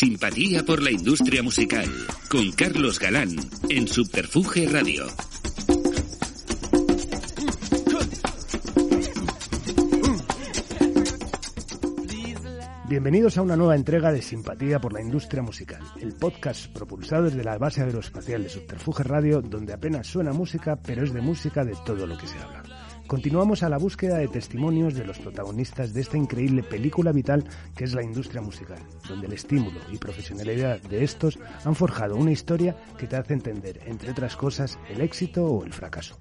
Simpatía 0.00 0.64
por 0.64 0.82
la 0.82 0.90
industria 0.90 1.42
musical 1.42 1.86
con 2.30 2.52
Carlos 2.52 2.98
Galán 2.98 3.36
en 3.68 3.86
Subterfuge 3.86 4.66
Radio. 4.68 5.04
Bienvenidos 12.88 13.36
a 13.36 13.42
una 13.42 13.56
nueva 13.56 13.76
entrega 13.76 14.10
de 14.10 14.22
Simpatía 14.22 14.78
por 14.78 14.94
la 14.94 15.02
Industria 15.02 15.42
Musical, 15.42 15.82
el 16.00 16.14
podcast 16.14 16.72
propulsado 16.72 17.24
desde 17.24 17.44
la 17.44 17.58
base 17.58 17.82
aeroespacial 17.82 18.42
de 18.42 18.48
Subterfuge 18.48 19.02
Radio, 19.02 19.42
donde 19.42 19.74
apenas 19.74 20.06
suena 20.06 20.32
música, 20.32 20.76
pero 20.76 21.04
es 21.04 21.12
de 21.12 21.20
música 21.20 21.62
de 21.62 21.76
todo 21.84 22.06
lo 22.06 22.16
que 22.16 22.26
se 22.26 22.38
habla. 22.38 22.79
Continuamos 23.10 23.64
a 23.64 23.68
la 23.68 23.76
búsqueda 23.76 24.18
de 24.18 24.28
testimonios 24.28 24.94
de 24.94 25.04
los 25.04 25.18
protagonistas 25.18 25.92
de 25.92 26.00
esta 26.00 26.16
increíble 26.16 26.62
película 26.62 27.10
vital 27.10 27.42
que 27.74 27.82
es 27.82 27.92
la 27.92 28.04
industria 28.04 28.40
musical, 28.40 28.78
donde 29.08 29.26
el 29.26 29.32
estímulo 29.32 29.80
y 29.90 29.98
profesionalidad 29.98 30.80
de 30.82 31.02
estos 31.02 31.36
han 31.64 31.74
forjado 31.74 32.14
una 32.14 32.30
historia 32.30 32.76
que 32.96 33.08
te 33.08 33.16
hace 33.16 33.32
entender, 33.34 33.80
entre 33.86 34.12
otras 34.12 34.36
cosas, 34.36 34.78
el 34.88 35.00
éxito 35.00 35.44
o 35.44 35.64
el 35.64 35.72
fracaso. 35.72 36.20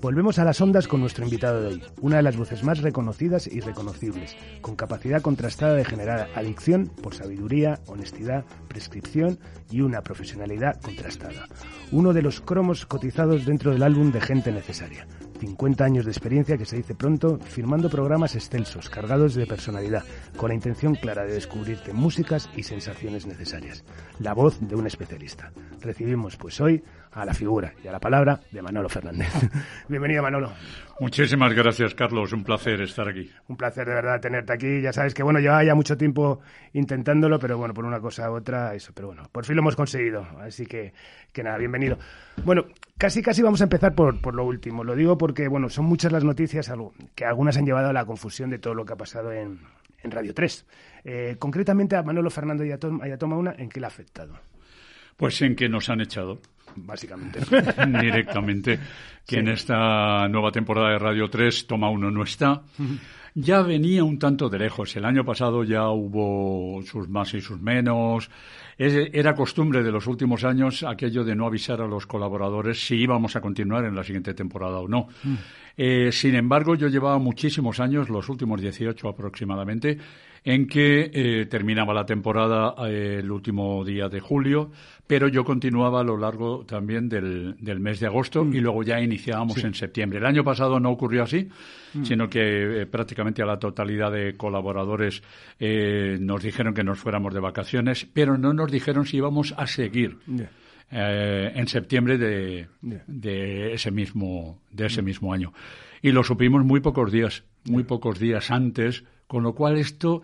Volvemos 0.00 0.38
a 0.38 0.44
las 0.46 0.62
ondas 0.62 0.88
con 0.88 1.02
nuestro 1.02 1.24
invitado 1.24 1.60
de 1.60 1.66
hoy, 1.74 1.82
una 2.00 2.16
de 2.16 2.22
las 2.22 2.38
voces 2.38 2.64
más 2.64 2.78
reconocidas 2.78 3.46
y 3.46 3.60
reconocibles, 3.60 4.34
con 4.62 4.76
capacidad 4.76 5.20
contrastada 5.20 5.74
de 5.74 5.84
generar 5.84 6.30
adicción 6.34 6.86
por 7.02 7.14
sabiduría, 7.14 7.80
honestidad, 7.86 8.46
prescripción 8.66 9.38
y 9.70 9.82
una 9.82 10.00
profesionalidad 10.00 10.80
contrastada. 10.80 11.48
Uno 11.92 12.14
de 12.14 12.22
los 12.22 12.40
cromos 12.40 12.86
cotizados 12.86 13.44
dentro 13.44 13.72
del 13.72 13.82
álbum 13.82 14.10
de 14.10 14.22
Gente 14.22 14.52
Necesaria. 14.52 15.06
50 15.40 15.84
años 15.84 16.04
de 16.04 16.10
experiencia 16.10 16.58
que 16.58 16.66
se 16.66 16.76
dice 16.76 16.94
pronto, 16.94 17.38
firmando 17.38 17.88
programas 17.88 18.34
extensos, 18.34 18.90
cargados 18.90 19.34
de 19.34 19.46
personalidad, 19.46 20.04
con 20.36 20.50
la 20.50 20.54
intención 20.54 20.94
clara 20.94 21.24
de 21.24 21.32
descubrirte 21.32 21.94
músicas 21.94 22.50
y 22.54 22.62
sensaciones 22.62 23.26
necesarias. 23.26 23.84
La 24.18 24.34
voz 24.34 24.58
de 24.60 24.76
un 24.76 24.86
especialista. 24.86 25.50
Recibimos 25.80 26.36
pues 26.36 26.60
hoy 26.60 26.84
a 27.12 27.24
la 27.24 27.34
figura 27.34 27.72
y 27.82 27.88
a 27.88 27.92
la 27.92 27.98
palabra 27.98 28.40
de 28.50 28.62
Manolo 28.62 28.88
Fernández. 28.88 29.28
Bienvenido 29.88 30.22
Manolo. 30.22 30.52
Muchísimas 31.00 31.52
gracias 31.52 31.94
Carlos, 31.94 32.32
un 32.32 32.44
placer 32.44 32.80
estar 32.82 33.08
aquí. 33.08 33.30
Un 33.48 33.56
placer 33.56 33.86
de 33.88 33.94
verdad 33.94 34.20
tenerte 34.20 34.52
aquí. 34.52 34.80
Ya 34.80 34.92
sabes 34.92 35.14
que 35.14 35.22
bueno, 35.22 35.40
llevaba 35.40 35.64
ya 35.64 35.74
mucho 35.74 35.96
tiempo 35.96 36.40
intentándolo, 36.72 37.38
pero 37.38 37.58
bueno, 37.58 37.74
por 37.74 37.84
una 37.84 38.00
cosa 38.00 38.30
u 38.30 38.34
otra, 38.34 38.74
eso, 38.74 38.92
pero 38.94 39.08
bueno, 39.08 39.24
por 39.32 39.44
fin 39.44 39.56
lo 39.56 39.62
hemos 39.62 39.76
conseguido. 39.76 40.26
Así 40.40 40.66
que, 40.66 40.92
que 41.32 41.42
nada, 41.42 41.58
bienvenido. 41.58 41.98
Bueno, 42.44 42.64
casi 42.96 43.22
casi 43.22 43.42
vamos 43.42 43.60
a 43.60 43.64
empezar 43.64 43.94
por, 43.94 44.20
por 44.20 44.34
lo 44.34 44.44
último. 44.44 44.84
Lo 44.84 44.94
digo 44.94 45.18
porque, 45.18 45.48
bueno, 45.48 45.68
son 45.68 45.86
muchas 45.86 46.12
las 46.12 46.24
noticias 46.24 46.70
que 47.14 47.24
algunas 47.24 47.56
han 47.56 47.66
llevado 47.66 47.88
a 47.88 47.92
la 47.92 48.04
confusión 48.04 48.50
de 48.50 48.58
todo 48.58 48.74
lo 48.74 48.84
que 48.84 48.92
ha 48.92 48.96
pasado 48.96 49.32
en, 49.32 49.60
en 50.02 50.10
Radio 50.10 50.34
3. 50.34 50.66
Eh, 51.04 51.36
concretamente 51.38 51.96
a 51.96 52.02
Manolo 52.02 52.30
Fernando 52.30 52.64
y 52.64 52.72
a, 52.72 52.78
Tom, 52.78 53.00
y 53.04 53.10
a 53.10 53.18
Toma 53.18 53.36
Una, 53.36 53.54
¿en 53.56 53.68
qué 53.68 53.80
le 53.80 53.86
ha 53.86 53.88
afectado? 53.88 54.34
Pues 55.16 55.40
en 55.42 55.54
que 55.54 55.68
nos 55.68 55.88
han 55.90 56.00
echado. 56.00 56.40
Básicamente. 56.76 57.40
Directamente. 58.00 58.78
Que 59.26 59.38
en 59.38 59.48
esta 59.48 60.28
nueva 60.28 60.50
temporada 60.50 60.90
de 60.90 60.98
Radio 60.98 61.28
3 61.28 61.66
Toma 61.66 61.90
Uno 61.90 62.10
no 62.10 62.22
está. 62.22 62.62
Ya 63.34 63.62
venía 63.62 64.02
un 64.02 64.18
tanto 64.18 64.48
de 64.48 64.58
lejos. 64.58 64.96
El 64.96 65.04
año 65.04 65.24
pasado 65.24 65.62
ya 65.62 65.88
hubo 65.88 66.82
sus 66.82 67.08
más 67.08 67.32
y 67.34 67.40
sus 67.40 67.60
menos. 67.60 68.28
Era 68.76 69.34
costumbre 69.34 69.82
de 69.82 69.92
los 69.92 70.06
últimos 70.06 70.42
años 70.42 70.82
aquello 70.82 71.22
de 71.22 71.36
no 71.36 71.46
avisar 71.46 71.80
a 71.80 71.86
los 71.86 72.06
colaboradores 72.06 72.84
si 72.84 72.96
íbamos 72.96 73.36
a 73.36 73.40
continuar 73.40 73.84
en 73.84 73.94
la 73.94 74.02
siguiente 74.02 74.34
temporada 74.34 74.78
o 74.78 74.88
no. 74.88 75.08
Eh, 75.76 76.10
sin 76.12 76.34
embargo, 76.34 76.74
yo 76.74 76.88
llevaba 76.88 77.18
muchísimos 77.18 77.78
años, 77.78 78.08
los 78.08 78.28
últimos 78.28 78.60
18 78.60 79.08
aproximadamente, 79.08 79.98
en 80.44 80.66
que 80.66 81.10
eh, 81.12 81.46
terminaba 81.46 81.92
la 81.92 82.06
temporada 82.06 82.74
eh, 82.88 83.18
el 83.20 83.30
último 83.30 83.84
día 83.84 84.08
de 84.08 84.20
julio, 84.20 84.70
pero 85.06 85.28
yo 85.28 85.44
continuaba 85.44 86.00
a 86.00 86.04
lo 86.04 86.16
largo 86.16 86.64
también 86.64 87.08
del, 87.08 87.56
del 87.58 87.80
mes 87.80 88.00
de 88.00 88.06
agosto 88.06 88.44
y 88.44 88.60
luego 88.60 88.82
ya 88.82 89.00
iniciábamos 89.00 89.62
en 89.64 89.74
septiembre. 89.74 90.18
El 90.18 90.26
año 90.26 90.44
pasado 90.44 90.78
no 90.78 90.90
ocurrió 90.90 91.24
así, 91.24 91.48
sino 92.04 92.28
que 92.28 92.86
prácticamente 92.90 93.42
a 93.42 93.46
la 93.46 93.58
totalidad 93.58 94.12
de 94.12 94.36
colaboradores 94.36 95.22
nos 95.58 96.42
dijeron 96.42 96.74
que 96.74 96.84
nos 96.84 97.00
fuéramos 97.00 97.34
de 97.34 97.40
vacaciones, 97.40 98.06
pero 98.12 98.38
no 98.38 98.52
nos 98.52 98.70
dijeron 98.70 99.04
si 99.04 99.16
íbamos 99.16 99.52
a 99.56 99.66
seguir. 99.66 100.18
Eh, 100.92 101.52
en 101.54 101.68
septiembre 101.68 102.18
de, 102.18 102.66
de, 102.80 103.72
ese 103.72 103.92
mismo 103.92 104.60
de 104.72 104.86
ese 104.86 105.02
mismo 105.02 105.32
año. 105.32 105.52
Y 106.02 106.10
lo 106.10 106.24
supimos 106.24 106.64
muy 106.64 106.80
pocos 106.80 107.12
días 107.12 107.44
muy 107.64 107.84
pocos 107.84 108.18
días 108.18 108.50
antes 108.50 109.04
con 109.30 109.44
lo 109.44 109.54
cual 109.54 109.78
esto 109.78 110.22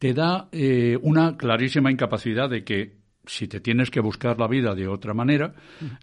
te 0.00 0.12
da 0.12 0.48
eh, 0.50 0.98
una 1.00 1.36
clarísima 1.36 1.92
incapacidad 1.92 2.50
de 2.50 2.64
que 2.64 2.96
si 3.24 3.46
te 3.46 3.60
tienes 3.60 3.88
que 3.88 4.00
buscar 4.00 4.40
la 4.40 4.48
vida 4.48 4.74
de 4.74 4.88
otra 4.88 5.14
manera 5.14 5.54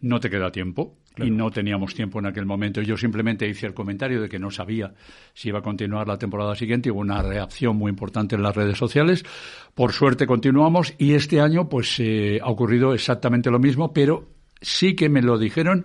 no 0.01 0.21
te 0.21 0.29
queda 0.29 0.53
tiempo 0.53 0.95
y 1.17 1.31
no 1.31 1.51
teníamos 1.51 1.93
tiempo 1.93 2.19
en 2.19 2.27
aquel 2.27 2.45
momento. 2.45 2.81
Yo 2.81 2.95
simplemente 2.95 3.45
hice 3.45 3.67
el 3.67 3.73
comentario 3.73 4.21
de 4.21 4.29
que 4.29 4.39
no 4.39 4.51
sabía 4.51 4.93
si 5.33 5.49
iba 5.49 5.59
a 5.59 5.63
continuar 5.63 6.07
la 6.07 6.17
temporada 6.17 6.55
siguiente. 6.55 6.89
Hubo 6.91 7.01
una 7.01 7.21
reacción 7.21 7.75
muy 7.75 7.89
importante 7.89 8.37
en 8.37 8.43
las 8.43 8.55
redes 8.55 8.77
sociales. 8.77 9.25
Por 9.73 9.91
suerte 9.91 10.25
continuamos 10.25 10.93
y 10.97 11.13
este 11.13 11.41
año 11.41 11.67
pues 11.67 11.99
eh, 11.99 12.39
ha 12.41 12.49
ocurrido 12.49 12.93
exactamente 12.93 13.51
lo 13.51 13.59
mismo, 13.59 13.91
pero 13.91 14.29
sí 14.61 14.95
que 14.95 15.09
me 15.09 15.21
lo 15.21 15.37
dijeron 15.37 15.83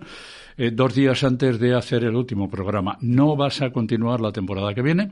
eh, 0.55 0.71
dos 0.71 0.95
días 0.95 1.25
antes 1.25 1.59
de 1.59 1.75
hacer 1.75 2.05
el 2.05 2.15
último 2.15 2.49
programa. 2.49 2.97
No 3.01 3.35
vas 3.35 3.61
a 3.61 3.71
continuar 3.71 4.21
la 4.21 4.31
temporada 4.31 4.73
que 4.73 4.81
viene. 4.81 5.11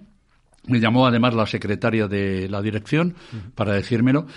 Me 0.67 0.79
llamó 0.79 1.07
además 1.07 1.33
la 1.33 1.45
secretaria 1.45 2.07
de 2.07 2.47
la 2.49 2.61
dirección 2.61 3.15
para 3.55 3.73
decírmelo 3.73 4.27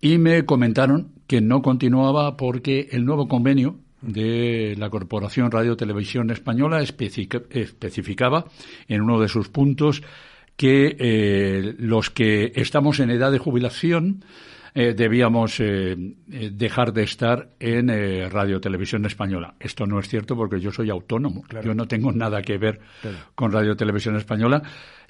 y 0.00 0.18
me 0.18 0.44
comentaron 0.44 1.12
que 1.26 1.40
no 1.40 1.62
continuaba 1.62 2.36
porque 2.36 2.88
el 2.90 3.04
nuevo 3.04 3.28
convenio 3.28 3.78
de 4.02 4.74
la 4.76 4.90
Corporación 4.90 5.50
Radio 5.50 5.76
Televisión 5.76 6.30
Española 6.30 6.82
especificaba 6.82 8.44
en 8.88 9.00
uno 9.00 9.20
de 9.20 9.28
sus 9.28 9.48
puntos 9.48 10.02
que 10.56 10.96
eh, 10.98 11.74
los 11.78 12.10
que 12.10 12.52
estamos 12.56 13.00
en 13.00 13.10
edad 13.10 13.32
de 13.32 13.38
jubilación 13.38 14.24
eh, 14.74 14.94
debíamos 14.94 15.60
eh, 15.60 15.94
dejar 16.26 16.92
de 16.92 17.02
estar 17.04 17.50
en 17.60 17.88
Radio 18.30 18.60
Televisión 18.60 19.04
Española. 19.04 19.54
Esto 19.60 19.86
no 19.86 20.00
es 20.00 20.08
cierto 20.08 20.34
porque 20.34 20.60
yo 20.60 20.72
soy 20.72 20.90
autónomo. 20.90 21.44
Yo 21.62 21.74
no 21.74 21.86
tengo 21.86 22.10
nada 22.10 22.42
que 22.42 22.58
ver 22.58 22.80
con 23.34 23.52
Radio 23.52 23.76
Televisión 23.76 24.16
Española 24.16 24.62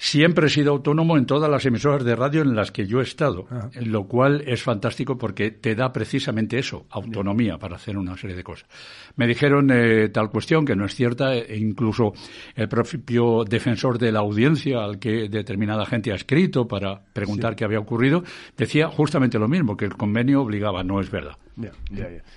Siempre 0.05 0.47
he 0.47 0.49
sido 0.49 0.73
autónomo 0.73 1.17
en 1.17 1.25
todas 1.25 1.49
las 1.49 1.65
emisoras 1.65 2.03
de 2.03 2.13
radio 2.13 2.41
en 2.41 2.57
las 2.57 2.73
que 2.73 2.85
yo 2.85 2.99
he 2.99 3.03
estado, 3.03 3.47
lo 3.73 4.03
cual 4.05 4.43
es 4.45 4.61
fantástico 4.61 5.17
porque 5.17 5.51
te 5.51 5.75
da 5.75 5.93
precisamente 5.93 6.59
eso, 6.59 6.85
autonomía 6.89 7.57
para 7.57 7.77
hacer 7.77 7.97
una 7.97 8.17
serie 8.17 8.35
de 8.35 8.43
cosas. 8.43 8.67
Me 9.15 9.27
dijeron 9.27 9.71
eh, 9.71 10.09
tal 10.09 10.29
cuestión 10.29 10.65
que 10.65 10.75
no 10.75 10.83
es 10.83 10.93
cierta, 10.93 11.33
e 11.33 11.57
incluso 11.57 12.11
el 12.53 12.67
propio 12.67 13.45
defensor 13.45 13.97
de 13.97 14.11
la 14.11 14.19
audiencia 14.19 14.83
al 14.83 14.99
que 14.99 15.29
determinada 15.29 15.85
gente 15.85 16.11
ha 16.11 16.15
escrito 16.15 16.67
para 16.67 17.01
preguntar 17.13 17.55
qué 17.55 17.63
había 17.63 17.79
ocurrido, 17.79 18.25
decía 18.57 18.89
justamente 18.89 19.39
lo 19.39 19.47
mismo, 19.47 19.77
que 19.77 19.85
el 19.85 19.95
convenio 19.95 20.41
obligaba, 20.41 20.83
no 20.83 20.99
es 20.99 21.09
verdad. 21.09 21.37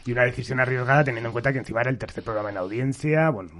Y 0.04 0.12
una 0.12 0.24
decisión 0.24 0.60
arriesgada 0.60 1.04
teniendo 1.04 1.28
en 1.28 1.32
cuenta 1.32 1.52
que 1.52 1.58
encima 1.58 1.80
era 1.80 1.90
el 1.90 1.98
tercer 1.98 2.22
programa 2.22 2.50
en 2.50 2.58
audiencia, 2.58 3.30
bueno, 3.30 3.50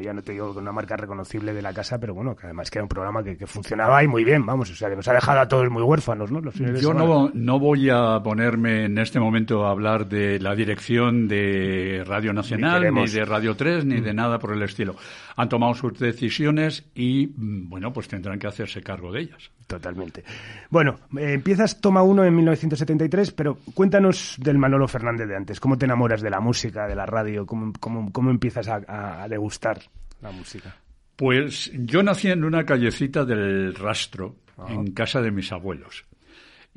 ya 0.00 0.12
no 0.12 0.22
te 0.22 0.32
digo 0.32 0.52
con 0.52 0.62
una 0.62 0.72
marca 0.72 0.96
reconocible 0.96 1.52
de 1.52 1.62
la 1.62 1.72
casa, 1.72 1.98
pero 1.98 2.14
bueno, 2.14 2.36
que 2.36 2.46
además 2.46 2.70
que 2.70 2.78
era 2.78 2.84
un 2.84 2.88
programa 2.88 3.22
que, 3.22 3.46
funcionaba 3.46 4.02
y 4.02 4.08
muy 4.08 4.24
bien, 4.24 4.44
vamos, 4.44 4.70
o 4.70 4.74
sea, 4.74 4.90
que 4.90 4.96
nos 4.96 5.08
ha 5.08 5.14
dejado 5.14 5.40
a 5.40 5.48
todos 5.48 5.70
muy 5.70 5.82
huérfanos, 5.82 6.30
¿no? 6.30 6.42
Yo 6.78 6.92
no, 6.92 7.30
no 7.32 7.58
voy 7.58 7.88
a 7.90 8.20
ponerme 8.22 8.84
en 8.84 8.98
este 8.98 9.18
momento 9.18 9.66
a 9.66 9.70
hablar 9.70 10.06
de 10.06 10.38
la 10.38 10.54
dirección 10.54 11.28
de 11.28 12.04
Radio 12.06 12.32
Nacional, 12.32 12.92
ni, 12.92 13.08
de 13.08 13.24
Radio 13.24 13.56
3, 13.56 13.84
ni 13.86 14.00
de 14.00 14.12
mm. 14.12 14.16
nada 14.16 14.38
por 14.38 14.52
el 14.52 14.62
estilo. 14.62 14.96
Han 15.38 15.48
tomado 15.48 15.72
sus 15.74 15.98
decisiones 15.98 16.84
y, 16.94 17.28
mm, 17.28 17.68
bueno, 17.68 17.92
pues 17.92 18.08
tendrán 18.08 18.38
que 18.38 18.48
hacerse 18.48 18.82
cargo 18.82 19.12
de 19.12 19.20
ellas. 19.20 19.50
Totalmente. 19.68 20.24
Bueno, 20.68 20.98
eh, 21.16 21.34
empiezas 21.34 21.80
Toma 21.80 22.02
1 22.02 22.24
en 22.24 22.34
1973, 22.34 23.30
pero 23.32 23.58
cuéntanos 23.72 24.36
del 24.38 24.58
Manolo 24.58 24.88
Fernández 24.88 25.28
de 25.28 25.36
antes. 25.36 25.60
¿Cómo 25.60 25.78
te 25.78 25.84
enamoras 25.84 26.22
de 26.22 26.30
la 26.30 26.40
música, 26.40 26.88
de 26.88 26.96
la 26.96 27.06
radio? 27.06 27.46
¿Cómo, 27.46 27.72
cómo, 27.78 28.30
empiezas 28.30 28.66
a, 28.68 29.22
a, 29.22 29.28
degustar 29.28 29.78
la 30.22 30.32
música? 30.32 30.74
Pues 31.14 31.70
yo 31.72 32.02
nací 32.02 32.28
en 32.28 32.42
una 32.42 32.64
callecita 32.64 33.24
del 33.24 33.74
Rastro, 33.74 34.36
en 34.68 34.90
casa 34.92 35.20
de 35.20 35.30
mis 35.30 35.52
abuelos. 35.52 36.04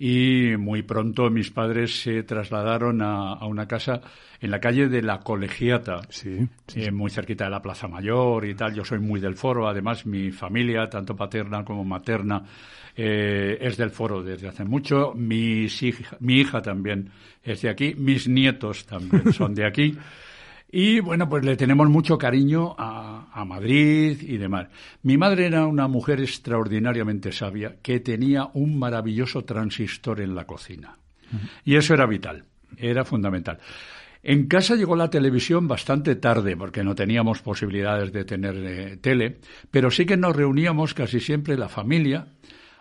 Y 0.03 0.57
muy 0.57 0.81
pronto 0.81 1.29
mis 1.29 1.51
padres 1.51 2.01
se 2.01 2.23
trasladaron 2.23 3.03
a, 3.03 3.45
una 3.45 3.67
casa 3.67 4.01
en 4.39 4.49
la 4.49 4.59
calle 4.59 4.87
de 4.87 5.03
la 5.03 5.19
Colegiata, 5.19 6.01
eh, 6.73 6.89
muy 6.89 7.11
cerquita 7.11 7.43
de 7.43 7.51
la 7.51 7.61
Plaza 7.61 7.87
Mayor 7.87 8.47
y 8.47 8.55
tal. 8.55 8.73
Yo 8.73 8.83
soy 8.83 8.97
muy 8.97 9.19
del 9.19 9.35
foro, 9.35 9.67
además 9.67 10.07
mi 10.07 10.31
familia, 10.31 10.89
tanto 10.89 11.15
paterna 11.15 11.63
como 11.63 11.83
materna, 11.83 12.43
eh, 12.95 13.59
es 13.61 13.77
del 13.77 13.91
foro 13.91 14.23
desde 14.23 14.47
hace 14.47 14.65
mucho. 14.65 15.13
Mis 15.13 15.83
mi 16.19 16.39
hija 16.39 16.63
también 16.63 17.11
es 17.43 17.61
de 17.61 17.69
aquí, 17.69 17.93
mis 17.95 18.27
nietos 18.27 18.87
también 18.87 19.31
son 19.31 19.53
de 19.53 19.67
aquí. 19.67 19.95
Y 20.71 21.01
bueno, 21.01 21.27
pues 21.27 21.43
le 21.43 21.57
tenemos 21.57 21.89
mucho 21.89 22.17
cariño 22.17 22.75
a, 22.77 23.27
a, 23.33 23.43
Madrid 23.43 24.17
y 24.21 24.37
demás. 24.37 24.67
Mi 25.03 25.17
madre 25.17 25.47
era 25.47 25.65
una 25.65 25.87
mujer 25.87 26.21
extraordinariamente 26.21 27.33
sabia 27.33 27.75
que 27.81 27.99
tenía 27.99 28.49
un 28.53 28.79
maravilloso 28.79 29.43
transistor 29.43 30.21
en 30.21 30.33
la 30.33 30.45
cocina. 30.45 30.97
Y 31.65 31.75
eso 31.75 31.93
era 31.93 32.05
vital, 32.05 32.45
era 32.77 33.03
fundamental. 33.03 33.59
En 34.23 34.47
casa 34.47 34.75
llegó 34.75 34.95
la 34.95 35.09
televisión 35.09 35.67
bastante 35.67 36.15
tarde, 36.15 36.55
porque 36.55 36.83
no 36.83 36.93
teníamos 36.93 37.41
posibilidades 37.41 38.11
de 38.11 38.23
tener 38.23 38.55
eh, 38.57 38.97
tele, 38.97 39.39
pero 39.71 39.89
sí 39.89 40.05
que 40.05 40.15
nos 40.15 40.35
reuníamos 40.35 40.93
casi 40.93 41.19
siempre 41.19 41.57
la 41.57 41.69
familia 41.69 42.27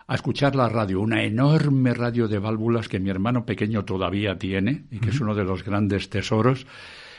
a 0.07 0.15
escuchar 0.15 0.55
la 0.55 0.69
radio, 0.69 1.01
una 1.01 1.23
enorme 1.23 1.93
radio 1.93 2.27
de 2.27 2.37
válvulas 2.37 2.87
que 2.87 2.99
mi 2.99 3.09
hermano 3.09 3.45
pequeño 3.45 3.85
todavía 3.85 4.37
tiene 4.37 4.83
y 4.91 4.99
que 4.99 5.09
es 5.09 5.19
uno 5.19 5.33
de 5.33 5.43
los 5.43 5.63
grandes 5.63 6.09
tesoros. 6.09 6.67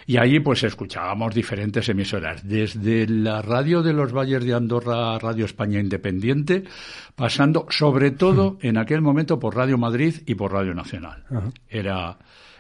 Y 0.07 0.17
ahí 0.17 0.41
pues 0.41 0.65
escuchábamos 0.65 1.35
diferentes 1.35 1.89
emisoras, 1.89 2.47
desde 2.47 3.07
la 3.07 3.43
radio 3.43 3.83
de 3.83 3.93
los 3.93 4.13
Valles 4.13 4.45
de 4.45 4.55
Andorra, 4.55 5.19
Radio 5.19 5.45
España 5.45 5.81
Independiente, 5.81 6.65
pasando 7.15 7.67
sobre 7.71 8.11
todo 8.11 8.59
en 8.63 8.79
aquel 8.79 9.01
momento 9.01 9.39
por 9.39 9.57
Radio 9.57 9.79
Madrid 9.79 10.17
y 10.27 10.35
por 10.35 10.53
Radio 10.53 10.75
Nacional. 10.75 11.25
Era, 11.69 12.19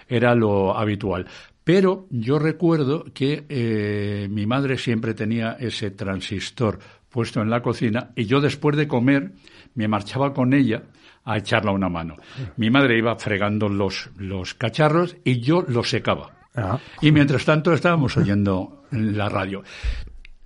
era 0.09 0.35
lo 0.35 0.77
habitual. 0.77 1.27
Pero 1.65 2.07
yo 2.11 2.39
recuerdo 2.39 3.05
que 3.15 3.45
eh, 3.49 4.29
mi 4.31 4.47
madre 4.47 4.79
siempre 4.79 5.15
tenía 5.15 5.57
ese 5.61 5.93
transistor 5.93 6.79
puesto 7.09 7.41
en 7.41 7.51
la 7.51 7.63
cocina 7.63 8.11
y 8.17 8.25
yo 8.25 8.41
después 8.41 8.77
de 8.77 8.89
comer 8.89 9.33
me 9.75 9.87
marchaba 9.87 10.33
con 10.33 10.55
ella 10.55 10.83
a 11.25 11.39
echarla 11.39 11.71
una 11.71 11.89
mano. 11.89 12.17
Mi 12.57 12.71
madre 12.71 12.99
iba 12.99 13.15
fregando 13.17 13.69
los, 13.69 14.11
los 14.17 14.55
cacharros 14.55 15.17
y 15.25 15.41
yo 15.41 15.65
los 15.69 15.89
secaba. 15.89 16.42
Ah. 16.55 16.79
Y 17.01 17.13
mientras 17.13 17.45
tanto 17.45 17.73
estábamos 17.73 18.17
oyendo 18.17 18.85
la 18.91 19.29
radio. 19.29 19.63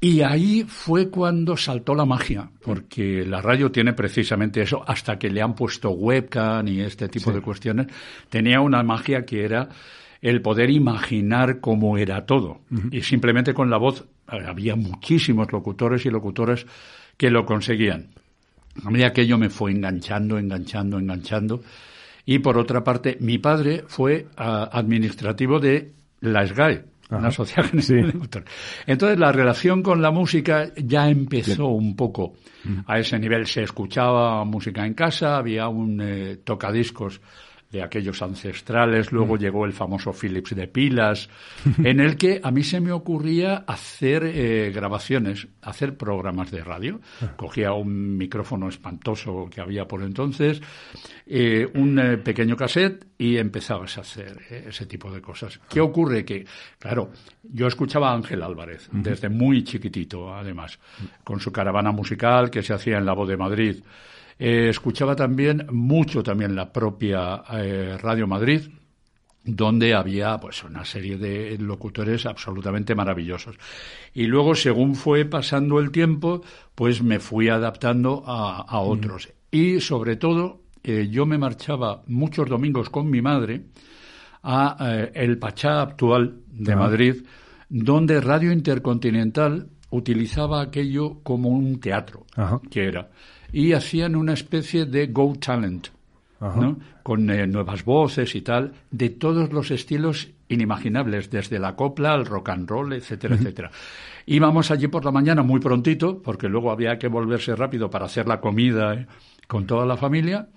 Y 0.01 0.21
ahí 0.21 0.65
fue 0.69 1.09
cuando 1.09 1.57
saltó 1.57 1.95
la 1.95 2.05
magia, 2.05 2.51
porque 2.63 3.25
la 3.27 3.41
radio 3.41 3.73
tiene 3.73 3.95
precisamente 3.95 4.61
eso, 4.61 4.85
hasta 4.87 5.19
que 5.19 5.31
le 5.31 5.41
han 5.41 5.55
puesto 5.55 5.91
webcam 5.91 6.69
y 6.69 6.81
este 6.81 7.09
tipo 7.09 7.33
de 7.33 7.41
cuestiones, 7.41 7.87
tenía 8.29 8.61
una 8.61 8.83
magia 8.83 9.25
que 9.25 9.45
era 9.45 9.69
el 10.21 10.43
poder 10.43 10.71
imaginar 10.71 11.61
cómo 11.61 11.97
era 11.97 12.27
todo. 12.27 12.61
Y 12.91 13.03
simplemente 13.03 13.55
con 13.55 13.71
la 13.71 13.79
voz 13.79 14.05
había 14.27 14.77
muchísimos 14.77 15.51
locutores 15.51 16.05
y 16.05 16.11
locutoras 16.11 16.67
que 17.17 17.31
lo 17.31 17.47
conseguían. 17.47 18.11
A 18.85 18.91
medida 18.91 19.13
que 19.13 19.23
ello 19.23 19.39
me 19.39 19.49
fue 19.49 19.71
enganchando, 19.71 20.39
enganchando, 20.39 20.99
enganchando. 20.99 21.63
Y 22.27 22.41
por 22.41 22.59
otra 22.59 22.85
parte, 22.85 23.17
mi 23.21 23.39
padre 23.39 23.85
fue 23.87 24.27
ah, 24.37 24.69
administrativo 24.73 25.59
de 25.61 25.93
la 26.21 26.47
SGAE, 26.47 26.85
una 27.11 27.31
sociedad 27.31 27.69
general 27.69 28.07
de 28.07 28.13
locutores. 28.13 28.49
Entonces 28.87 29.19
la 29.19 29.33
relación 29.33 29.83
con 29.83 30.03
la 30.03 30.11
música 30.11 30.73
ya 30.77 31.09
empezó 31.09 31.69
un 31.69 31.95
poco 31.97 32.35
a 32.87 32.99
ese 32.99 33.19
nivel. 33.19 33.47
Se 33.47 33.63
escuchaba 33.63 34.45
música 34.45 34.85
en 34.87 34.95
casa, 34.95 35.37
había 35.37 35.69
un 35.69 36.01
eh, 36.01 36.39
tocadiscos 36.45 37.21
de 37.71 37.83
aquellos 37.83 38.23
ancestrales, 38.23 39.13
luego 39.13 39.37
llegó 39.37 39.65
el 39.65 39.73
famoso 39.73 40.13
Philips 40.13 40.55
de 40.55 40.69
pilas, 40.69 41.29
en 41.85 42.01
el 42.01 42.17
que 42.17 42.41
a 42.43 42.51
mí 42.51 42.63
se 42.63 42.81
me 42.81 42.93
ocurría 42.93 43.65
hacer 43.67 44.25
eh, 44.25 44.71
grabaciones, 44.75 45.49
hacer 45.63 45.97
programas 45.97 46.51
de 46.51 46.63
radio. 46.63 47.01
Cogía 47.37 47.73
un 47.73 48.17
micrófono 48.17 48.69
espantoso 48.69 49.49
que 49.51 49.61
había 49.61 49.87
por 49.87 50.03
entonces, 50.03 50.61
eh, 51.27 51.69
un 51.75 51.99
eh, 51.99 52.19
pequeño 52.19 52.57
cassette 52.57 53.07
y 53.19 53.37
empezabas 53.37 53.99
a 53.99 54.03
hacer 54.03 54.39
ese 54.69 54.87
tipo 54.87 55.11
de 55.11 55.21
cosas. 55.21 55.61
¿Qué 55.69 55.81
ocurre? 55.81 56.25
Que, 56.25 56.47
claro, 56.79 57.11
yo 57.43 57.67
escuchaba 57.67 58.11
a 58.11 58.15
Ángel 58.15 58.43
Álvarez 58.43 58.89
desde 58.93 59.29
muy 59.29 59.65
chiquitito, 59.65 60.33
además, 60.35 60.79
con 61.25 61.41
su 61.41 61.51
caravana 61.51 61.93
musical 61.93 62.51
que 62.51 62.63
se 62.63 62.75
hacía 62.75 62.99
en 62.99 63.07
la 63.07 63.15
Voz 63.15 63.29
de 63.29 63.37
Madrid. 63.37 63.77
Eh, 64.39 64.69
escuchaba 64.69 65.17
también 65.17 65.67
mucho 65.71 66.23
también 66.23 66.55
la 66.55 66.71
propia 66.73 67.43
eh, 67.53 67.97
Radio 68.01 68.27
Madrid, 68.27 68.63
donde 69.45 69.95
había 69.95 70.39
pues 70.39 70.63
una 70.65 70.85
serie 70.85 71.17
de 71.17 71.57
locutores 71.59 72.27
absolutamente 72.27 72.95
maravillosos. 72.95 73.57
Y 74.13 74.27
luego, 74.27 74.55
según 74.55 74.95
fue 74.95 75.25
pasando 75.25 75.79
el 75.79 75.91
tiempo, 75.91 76.43
pues 76.75 77.03
me 77.03 77.19
fui 77.19 77.49
adaptando 77.49 78.25
a, 78.27 78.81
otros. 78.81 79.33
Y 79.51 79.81
sobre 79.81 80.17
todo, 80.17 80.63
eh, 80.83 81.09
yo 81.11 81.25
me 81.25 81.39
marchaba 81.39 82.03
muchos 82.07 82.49
domingos 82.49 82.91
con 82.91 83.09
mi 83.09 83.23
madre 83.23 83.63
a 84.43 85.09
el 85.13 85.39
Pachá 85.39 85.83
actual 85.83 86.41
de 86.49 86.77
Madrid, 86.77 87.15
donde 87.69 88.21
Radio 88.21 88.53
Intercontinental 88.53 89.69
utilizaba 89.91 90.61
aquello 90.61 91.21
como 91.25 91.49
un 91.49 91.81
teatro, 91.81 92.27
que 92.71 92.85
era 92.85 93.11
y 93.53 93.73
hacían 93.73 94.17
una 94.17 94.33
especie 94.33 94.87
de 94.87 95.07
Go 95.09 95.35
Talent, 95.39 95.89
¿no? 96.41 96.79
con 97.03 97.31
eh, 97.31 97.47
nuevas 97.47 97.85
voces 97.85 98.35
y 98.35 98.43
tal, 98.43 98.73
de 98.91 99.11
todos 99.11 99.53
los 99.53 99.71
estilos 99.71 100.29
inimaginables, 100.49 101.31
desde 101.31 101.59
la 101.59 101.75
copla 101.75 102.13
al 102.13 102.27
rock 102.27 102.51
and 102.51 102.69
roll, 102.69 102.93
etcétera, 102.93 103.37
etcétera. 103.37 103.71
Íbamos 104.27 104.71
allí 104.71 104.89
por 104.89 105.05
la 105.05 105.13
mañana 105.13 105.43
muy 105.43 105.61
prontito, 105.61 106.21
porque 106.23 106.49
luego 106.49 106.71
había 106.71 106.99
que 106.99 107.09
volverse 107.09 107.55
rápido 107.57 107.91
para 107.91 108.07
hacer 108.07 108.27
la 108.27 108.41
comida 108.41 108.95
eh, 108.95 109.07
con 109.47 109.67
toda 109.67 109.87
la 109.87 109.97
familia, 109.97 110.49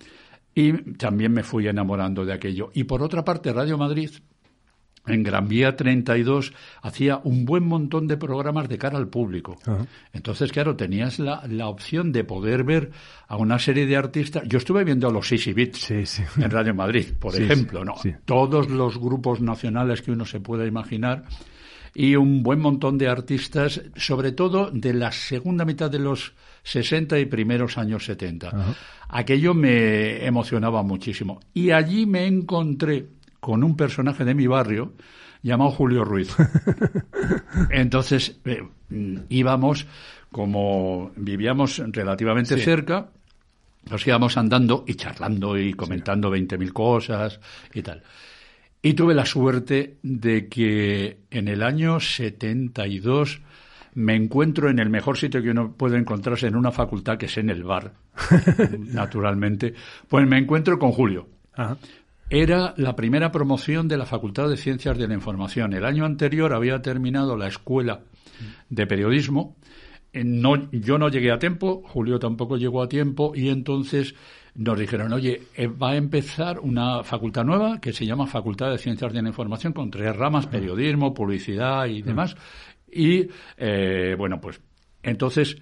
y 0.54 0.72
también 0.94 1.32
me 1.32 1.42
fui 1.42 1.68
enamorando 1.68 2.24
de 2.24 2.32
aquello. 2.32 2.70
Y 2.74 2.84
por 2.84 3.02
otra 3.02 3.24
parte, 3.24 3.52
Radio 3.52 3.78
Madrid 3.78 4.10
en 5.06 5.22
Gran 5.22 5.48
Vía 5.48 5.76
32 5.76 6.52
hacía 6.82 7.20
un 7.24 7.44
buen 7.44 7.66
montón 7.66 8.06
de 8.06 8.16
programas 8.16 8.68
de 8.68 8.78
cara 8.78 8.98
al 8.98 9.08
público. 9.08 9.58
Entonces, 10.12 10.52
claro, 10.52 10.76
tenías 10.76 11.18
la, 11.18 11.42
la, 11.48 11.68
opción 11.68 12.12
de 12.12 12.24
poder 12.24 12.64
ver 12.64 12.90
a 13.26 13.36
una 13.36 13.58
serie 13.58 13.86
de 13.86 13.96
artistas. 13.96 14.44
Yo 14.46 14.58
estuve 14.58 14.84
viendo 14.84 15.08
a 15.08 15.12
los 15.12 15.30
Easy 15.32 15.52
Beats 15.52 15.90
en 15.90 16.50
Radio 16.50 16.74
Madrid, 16.74 17.06
por 17.18 17.34
ejemplo, 17.34 17.84
¿no? 17.84 17.94
Todos 18.24 18.68
los 18.68 18.98
grupos 18.98 19.40
nacionales 19.40 20.02
que 20.02 20.12
uno 20.12 20.24
se 20.24 20.40
pueda 20.40 20.66
imaginar 20.66 21.24
y 21.94 22.16
un 22.16 22.42
buen 22.42 22.60
montón 22.60 22.98
de 22.98 23.08
artistas, 23.08 23.82
sobre 23.96 24.32
todo 24.32 24.70
de 24.70 24.94
la 24.94 25.12
segunda 25.12 25.64
mitad 25.64 25.90
de 25.90 25.98
los 25.98 26.34
60 26.62 27.18
y 27.18 27.26
primeros 27.26 27.78
años 27.78 28.04
70. 28.04 28.74
Aquello 29.08 29.54
me 29.54 30.24
emocionaba 30.24 30.82
muchísimo. 30.82 31.40
Y 31.52 31.70
allí 31.70 32.06
me 32.06 32.26
encontré 32.26 33.08
con 33.40 33.64
un 33.64 33.76
personaje 33.76 34.24
de 34.24 34.34
mi 34.34 34.46
barrio 34.46 34.94
llamado 35.42 35.70
Julio 35.70 36.04
Ruiz. 36.04 36.34
Entonces 37.70 38.38
eh, 38.44 38.62
íbamos, 39.28 39.86
como 40.30 41.12
vivíamos 41.16 41.82
relativamente 41.86 42.58
cerca, 42.58 43.10
nos 43.90 44.06
íbamos 44.06 44.36
andando 44.36 44.84
y 44.86 44.94
charlando 44.94 45.58
y 45.58 45.72
comentando 45.72 46.30
veinte 46.30 46.58
mil 46.58 46.72
cosas 46.72 47.40
y 47.72 47.82
tal. 47.82 48.02
Y 48.82 48.94
tuve 48.94 49.14
la 49.14 49.26
suerte 49.26 49.98
de 50.02 50.48
que 50.48 51.20
en 51.30 51.48
el 51.48 51.62
año 51.62 52.00
72 52.00 53.42
me 53.94 54.14
encuentro 54.14 54.70
en 54.70 54.78
el 54.78 54.88
mejor 54.88 55.18
sitio 55.18 55.42
que 55.42 55.50
uno 55.50 55.72
puede 55.72 55.98
encontrarse 55.98 56.46
en 56.46 56.56
una 56.56 56.70
facultad, 56.70 57.18
que 57.18 57.26
es 57.26 57.36
en 57.36 57.50
el 57.50 57.64
bar, 57.64 57.92
naturalmente. 58.78 59.74
Pues 60.08 60.26
me 60.26 60.38
encuentro 60.38 60.78
con 60.78 60.92
Julio. 60.92 61.28
Era 62.32 62.74
la 62.76 62.94
primera 62.94 63.32
promoción 63.32 63.88
de 63.88 63.96
la 63.96 64.06
Facultad 64.06 64.48
de 64.48 64.56
Ciencias 64.56 64.96
de 64.96 65.08
la 65.08 65.14
Información. 65.14 65.72
El 65.72 65.84
año 65.84 66.04
anterior 66.04 66.54
había 66.54 66.80
terminado 66.80 67.36
la 67.36 67.48
escuela 67.48 68.02
de 68.68 68.86
periodismo. 68.86 69.56
Eh, 70.12 70.22
no, 70.22 70.70
yo 70.70 70.96
no 70.96 71.08
llegué 71.08 71.32
a 71.32 71.40
tiempo, 71.40 71.82
Julio 71.84 72.20
tampoco 72.20 72.56
llegó 72.56 72.82
a 72.82 72.88
tiempo 72.88 73.32
y 73.34 73.48
entonces 73.48 74.14
nos 74.54 74.78
dijeron, 74.78 75.12
oye, 75.12 75.42
eh, 75.56 75.66
va 75.66 75.90
a 75.90 75.96
empezar 75.96 76.60
una 76.60 77.02
facultad 77.02 77.44
nueva 77.44 77.80
que 77.80 77.92
se 77.92 78.06
llama 78.06 78.28
Facultad 78.28 78.70
de 78.70 78.78
Ciencias 78.78 79.12
de 79.12 79.22
la 79.22 79.28
Información 79.28 79.72
con 79.72 79.90
tres 79.90 80.14
ramas, 80.14 80.46
periodismo, 80.46 81.12
publicidad 81.12 81.86
y 81.86 82.02
demás. 82.02 82.36
Y, 82.92 83.26
eh, 83.56 84.14
bueno, 84.16 84.40
pues 84.40 84.60
entonces 85.02 85.56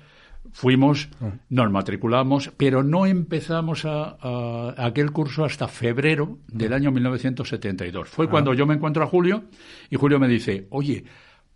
Fuimos, 0.52 1.08
ah. 1.20 1.32
nos 1.48 1.70
matriculamos, 1.70 2.52
pero 2.56 2.82
no 2.82 3.06
empezamos 3.06 3.84
a, 3.84 4.74
aquel 4.76 5.12
curso 5.12 5.44
hasta 5.44 5.68
febrero 5.68 6.38
del 6.48 6.72
año 6.72 6.90
1972. 6.90 8.08
Fue 8.08 8.26
ah. 8.26 8.30
cuando 8.30 8.54
yo 8.54 8.66
me 8.66 8.74
encuentro 8.74 9.02
a 9.02 9.06
Julio 9.06 9.44
y 9.90 9.96
Julio 9.96 10.18
me 10.18 10.28
dice, 10.28 10.66
oye, 10.70 11.04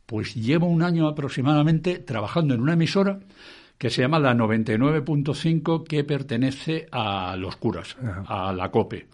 pues 0.07 0.35
llevo 0.35 0.67
un 0.67 0.83
año 0.83 1.09
aproximadamente 1.09 1.99
trabajando 1.99 2.55
en 2.55 2.61
una 2.61 2.75
emisora 2.75 3.21
que 3.79 3.91
se 3.91 4.03
llama 4.03 4.21
la 4.21 4.35
99.5 4.35 5.85
que 5.85 6.05
pertenece 6.05 6.87
a 6.93 7.35
los 7.37 7.57
curas, 7.57 7.97
a 8.27 8.53
la 8.53 8.71
COPE. 8.71 9.09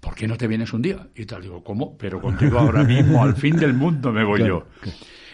¿Por 0.00 0.14
qué 0.14 0.26
no 0.26 0.36
te 0.36 0.48
vienes 0.48 0.72
un 0.72 0.82
día? 0.82 1.06
Y 1.14 1.26
tal, 1.26 1.42
digo, 1.42 1.62
¿cómo? 1.62 1.96
Pero 1.96 2.20
contigo 2.20 2.58
ahora 2.58 2.84
mismo, 2.84 3.22
al 3.22 3.34
fin 3.34 3.56
del 3.56 3.74
mundo 3.74 4.12
me 4.12 4.24
voy 4.24 4.40
yo. 4.46 4.66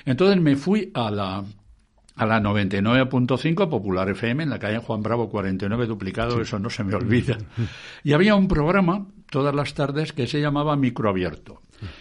Entonces 0.04 0.40
me 0.40 0.56
fui 0.56 0.90
a 0.92 1.10
la 1.10 1.44
a 2.16 2.26
la 2.26 2.40
99.5 2.40 3.68
Popular 3.68 4.08
FM 4.10 4.44
en 4.44 4.50
la 4.50 4.58
calle 4.58 4.78
Juan 4.78 5.02
Bravo 5.02 5.28
49 5.28 5.86
duplicado, 5.86 6.40
eso 6.40 6.58
no 6.58 6.70
se 6.70 6.84
me 6.84 6.94
olvida. 6.94 7.38
Y 8.02 8.12
había 8.12 8.34
un 8.34 8.48
programa 8.48 9.06
todas 9.30 9.54
las 9.54 9.74
tardes 9.74 10.12
que 10.12 10.26
se 10.26 10.40
llamaba 10.40 10.76
Microabierto. 10.76 11.60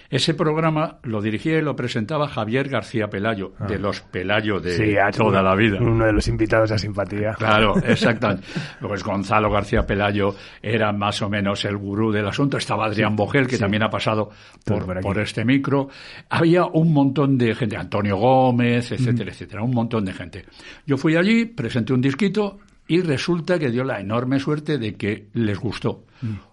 Ese 0.10 0.34
programa 0.34 1.00
lo 1.03 1.22
dirigía 1.22 1.58
y 1.58 1.62
lo 1.62 1.75
presentaba 1.75 2.27
Javier 2.27 2.70
García 2.70 3.10
Pelayo, 3.10 3.53
de 3.68 3.80
los 3.80 4.01
Pelayo 4.01 4.60
de 4.60 4.74
Sí, 4.77 4.96
toda 5.18 5.42
la 5.42 5.56
vida. 5.56 5.80
Uno 5.82 6.06
de 6.06 6.13
los 6.13 6.27
invitados 6.27 6.72
a 6.72 6.77
simpatía. 6.77 7.34
Claro, 7.34 7.75
exactamente. 7.84 8.46
Pues 8.80 9.03
Gonzalo 9.03 9.50
García 9.50 9.86
Pelayo 9.86 10.36
era 10.62 10.92
más 10.94 11.22
o 11.22 11.30
menos 11.30 11.65
el 11.65 11.77
gurú 11.77 12.12
del 12.12 12.27
asunto. 12.27 12.58
Estaba 12.58 12.86
Adrián 12.86 13.15
Bogel, 13.15 13.48
que 13.48 13.58
también 13.58 13.84
ha 13.84 13.89
pasado 13.89 14.30
por, 14.63 14.86
por 14.86 14.98
aquí. 14.98 15.03
por 15.03 15.20
este 15.20 15.44
micro. 15.46 15.89
Había 16.30 16.65
un 16.65 16.94
montón 16.94 17.38
de 17.38 17.56
gente, 17.56 17.75
Antonio 17.75 18.18
Gómez, 18.18 18.92
etcétera, 18.92 19.32
etcétera, 19.32 19.63
un 19.63 19.74
montón 19.74 20.06
de 20.06 20.13
gente. 20.13 20.46
Yo 20.86 20.98
fui 20.98 21.15
allí, 21.15 21.46
presenté 21.46 21.94
un 21.94 22.01
disquito 22.01 22.60
y 22.88 23.01
resulta 23.01 23.58
que 23.58 23.72
dio 23.72 23.84
la 23.84 24.00
enorme 24.00 24.39
suerte 24.39 24.77
de 24.77 24.96
que 24.96 25.27
les 25.34 25.58
gustó. 25.58 26.06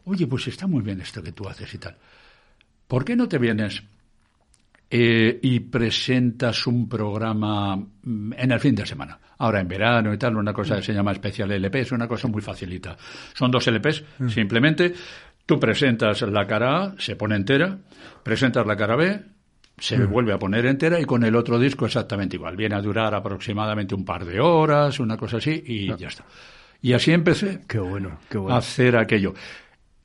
Oye, 0.04 0.26
pues 0.26 0.48
está 0.48 0.66
muy 0.66 0.82
bien 0.82 1.00
esto 1.00 1.22
que 1.22 1.32
tú 1.32 1.48
haces 1.48 1.72
y 1.74 1.78
tal. 1.78 1.96
¿Por 2.90 3.04
qué 3.04 3.14
no 3.14 3.28
te 3.28 3.38
vienes 3.38 3.84
eh, 4.92 5.38
y 5.40 5.60
presentas 5.60 6.66
un 6.66 6.88
programa 6.88 7.76
mm, 7.76 8.32
en 8.36 8.50
el 8.50 8.58
fin 8.58 8.74
de 8.74 8.84
semana. 8.84 9.16
Ahora 9.38 9.60
en 9.60 9.68
verano 9.68 10.12
y 10.12 10.18
tal, 10.18 10.34
una 10.34 10.52
cosa 10.52 10.74
que 10.74 10.82
se 10.82 10.92
llama 10.92 11.12
especial 11.12 11.52
LP, 11.52 11.82
es 11.82 11.92
una 11.92 12.08
cosa 12.08 12.26
muy 12.26 12.42
facilita. 12.42 12.96
Son 13.32 13.52
dos 13.52 13.64
LPs, 13.68 14.02
simplemente 14.28 14.92
tú 15.46 15.60
presentas 15.60 16.22
la 16.22 16.44
cara 16.44 16.82
A, 16.82 16.94
se 16.98 17.14
pone 17.14 17.36
entera, 17.36 17.78
presentas 18.24 18.66
la 18.66 18.76
cara 18.76 18.96
B, 18.96 19.20
se 19.78 20.04
vuelve 20.06 20.32
a 20.32 20.38
poner 20.40 20.66
entera 20.66 20.98
y 20.98 21.04
con 21.04 21.22
el 21.22 21.36
otro 21.36 21.60
disco 21.60 21.86
exactamente 21.86 22.34
igual. 22.34 22.56
Viene 22.56 22.74
a 22.74 22.82
durar 22.82 23.14
aproximadamente 23.14 23.94
un 23.94 24.04
par 24.04 24.24
de 24.24 24.40
horas, 24.40 24.98
una 24.98 25.16
cosa 25.16 25.36
así, 25.36 25.62
y 25.64 25.96
ya 25.96 26.08
está. 26.08 26.24
Y 26.82 26.94
así 26.94 27.12
empecé 27.12 27.60
Qué 27.68 27.78
bueno, 27.78 28.18
qué 28.28 28.38
a 28.38 28.40
bueno. 28.40 28.56
hacer 28.56 28.96
aquello. 28.96 29.34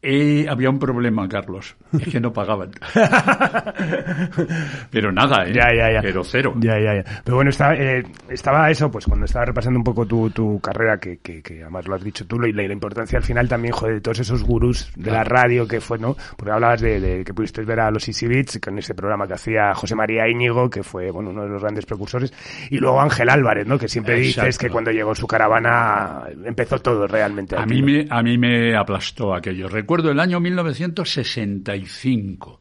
Y 0.07 0.45
había 0.45 0.69
un 0.69 0.77
problema, 0.77 1.27
Carlos, 1.27 1.75
es 1.99 2.07
que 2.07 2.19
no 2.19 2.31
pagaban. 2.31 2.69
Pero 4.91 5.11
nada, 5.11 5.45
¿eh? 5.47 5.53
Ya, 5.53 5.73
ya, 5.75 5.93
ya. 5.93 6.01
Pero 6.01 6.23
cero. 6.23 6.53
Ya, 6.59 6.79
ya, 6.79 6.95
ya. 6.95 7.21
Pero 7.23 7.37
bueno, 7.37 7.49
estaba, 7.49 7.73
eh, 7.73 8.03
estaba 8.29 8.69
eso, 8.69 8.91
pues 8.91 9.05
cuando 9.05 9.25
estaba 9.25 9.45
repasando 9.45 9.79
un 9.79 9.83
poco 9.83 10.05
tu, 10.05 10.29
tu 10.29 10.59
carrera, 10.59 10.99
que, 10.99 11.17
que, 11.17 11.41
que 11.41 11.63
además 11.63 11.87
lo 11.87 11.95
has 11.95 12.03
dicho 12.03 12.27
tú, 12.27 12.43
y 12.45 12.53
la, 12.53 12.63
importancia 12.71 13.17
al 13.17 13.23
final 13.23 13.49
también, 13.49 13.73
joder, 13.73 13.95
de 13.95 14.01
todos 14.01 14.19
esos 14.19 14.43
gurús 14.43 14.91
de 14.95 15.09
la 15.09 15.23
radio 15.23 15.67
que 15.67 15.81
fue, 15.81 15.97
¿no? 15.97 16.15
Porque 16.37 16.51
hablabas 16.51 16.81
de, 16.81 16.99
de 16.99 17.23
que 17.23 17.33
pudiste 17.33 17.63
ver 17.63 17.79
a 17.79 17.89
los 17.89 18.07
Easy 18.07 18.27
Beats, 18.27 18.59
con 18.63 18.77
ese 18.77 18.93
programa 18.93 19.25
que 19.25 19.33
hacía 19.33 19.73
José 19.73 19.95
María 19.95 20.29
Íñigo, 20.29 20.69
que 20.69 20.83
fue, 20.83 21.09
bueno, 21.09 21.31
uno 21.31 21.43
de 21.43 21.49
los 21.49 21.61
grandes 21.63 21.87
precursores, 21.87 22.31
y 22.69 22.77
luego 22.77 23.01
Ángel 23.01 23.27
Álvarez, 23.29 23.65
¿no? 23.65 23.79
Que 23.79 23.87
siempre 23.87 24.15
dices 24.17 24.59
que 24.59 24.69
cuando 24.69 24.91
llegó 24.91 25.15
su 25.15 25.25
caravana 25.25 26.25
empezó 26.45 26.77
todo 26.79 27.07
realmente. 27.07 27.55
A 27.57 27.65
mí, 27.65 27.81
me, 27.81 28.05
a 28.07 28.21
mí 28.21 28.37
me 28.37 28.75
aplastó 28.75 29.33
aquello. 29.33 29.67
Recuerdo 29.67 29.94
el 30.01 30.19
año 30.19 30.39
1965. 30.39 32.59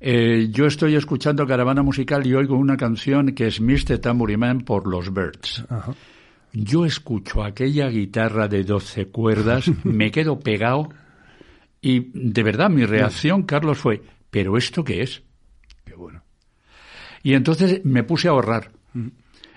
Eh, 0.00 0.48
yo 0.50 0.66
estoy 0.66 0.96
escuchando 0.96 1.46
Caravana 1.46 1.82
Musical 1.82 2.26
y 2.26 2.34
oigo 2.34 2.56
una 2.56 2.76
canción 2.76 3.34
que 3.34 3.46
es 3.46 3.60
Mr. 3.60 3.98
Tambourine 3.98 4.38
Man 4.38 4.62
por 4.62 4.86
los 4.86 5.12
Birds. 5.12 5.64
Ajá. 5.68 5.94
Yo 6.52 6.84
escucho 6.84 7.44
aquella 7.44 7.88
guitarra 7.88 8.48
de 8.48 8.64
12 8.64 9.06
cuerdas, 9.06 9.70
me 9.84 10.10
quedo 10.10 10.40
pegado 10.40 10.88
y 11.80 12.10
de 12.12 12.42
verdad 12.42 12.70
mi 12.70 12.84
reacción, 12.84 13.44
Carlos, 13.44 13.78
fue, 13.78 14.02
¿pero 14.30 14.56
esto 14.56 14.84
qué 14.84 15.02
es? 15.02 15.22
Qué 15.84 15.94
bueno. 15.94 16.22
Y 17.22 17.34
entonces 17.34 17.84
me 17.84 18.02
puse 18.02 18.28
a 18.28 18.32
ahorrar. 18.32 18.72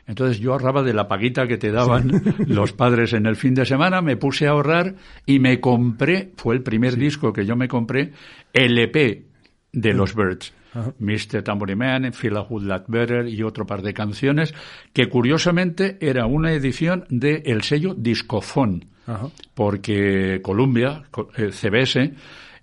Entonces 0.06 0.40
yo 0.40 0.52
ahorraba 0.52 0.84
de 0.84 0.94
la 0.94 1.08
paguita 1.08 1.48
que 1.48 1.58
te 1.58 1.72
daban 1.72 2.12
los 2.48 2.74
padres 2.74 3.14
en 3.14 3.26
el 3.26 3.36
fin 3.38 3.54
de 3.56 3.66
semana, 3.66 4.02
me 4.02 4.18
puse 4.18 4.48
a 4.48 4.52
ahorrar 4.52 4.96
y 5.26 5.40
me 5.40 5.60
compré, 5.60 6.32
fue 6.36 6.56
el 6.56 6.62
primer 6.64 6.98
disco 6.98 7.32
que 7.32 7.46
yo 7.46 7.56
me 7.56 7.68
compré, 7.70 8.12
LP 8.54 9.24
de 9.72 9.94
los 9.94 10.14
Birds. 10.16 10.54
Mr. 10.98 11.44
Tambourine 11.44 11.76
Man, 11.78 12.06
a 12.06 12.42
Whole 12.42 12.66
Lot 12.66 12.86
Better 12.88 13.28
y 13.28 13.44
otro 13.44 13.66
par 13.68 13.84
de 13.84 13.94
canciones, 13.94 14.56
que 14.92 15.08
curiosamente 15.08 15.98
era 16.02 16.26
una 16.26 16.52
edición 16.52 17.06
del 17.10 17.62
sello 17.62 17.94
Discofon, 17.94 18.86
Ajá. 19.06 19.28
porque 19.54 20.40
Columbia, 20.42 21.04
co- 21.12 21.30
eh, 21.38 21.52
CBS, 21.52 22.14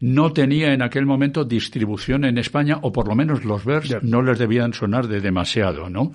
no 0.00 0.32
tenía 0.32 0.72
en 0.72 0.82
aquel 0.82 1.06
momento 1.06 1.44
distribución 1.44 2.24
en 2.24 2.38
España, 2.38 2.78
o 2.82 2.92
por 2.92 3.06
lo 3.08 3.14
menos 3.14 3.44
los 3.44 3.62
Ya. 3.64 3.98
no 4.02 4.22
les 4.22 4.38
debían 4.38 4.72
sonar 4.72 5.06
de 5.08 5.20
demasiado, 5.20 5.88
¿no? 5.90 6.12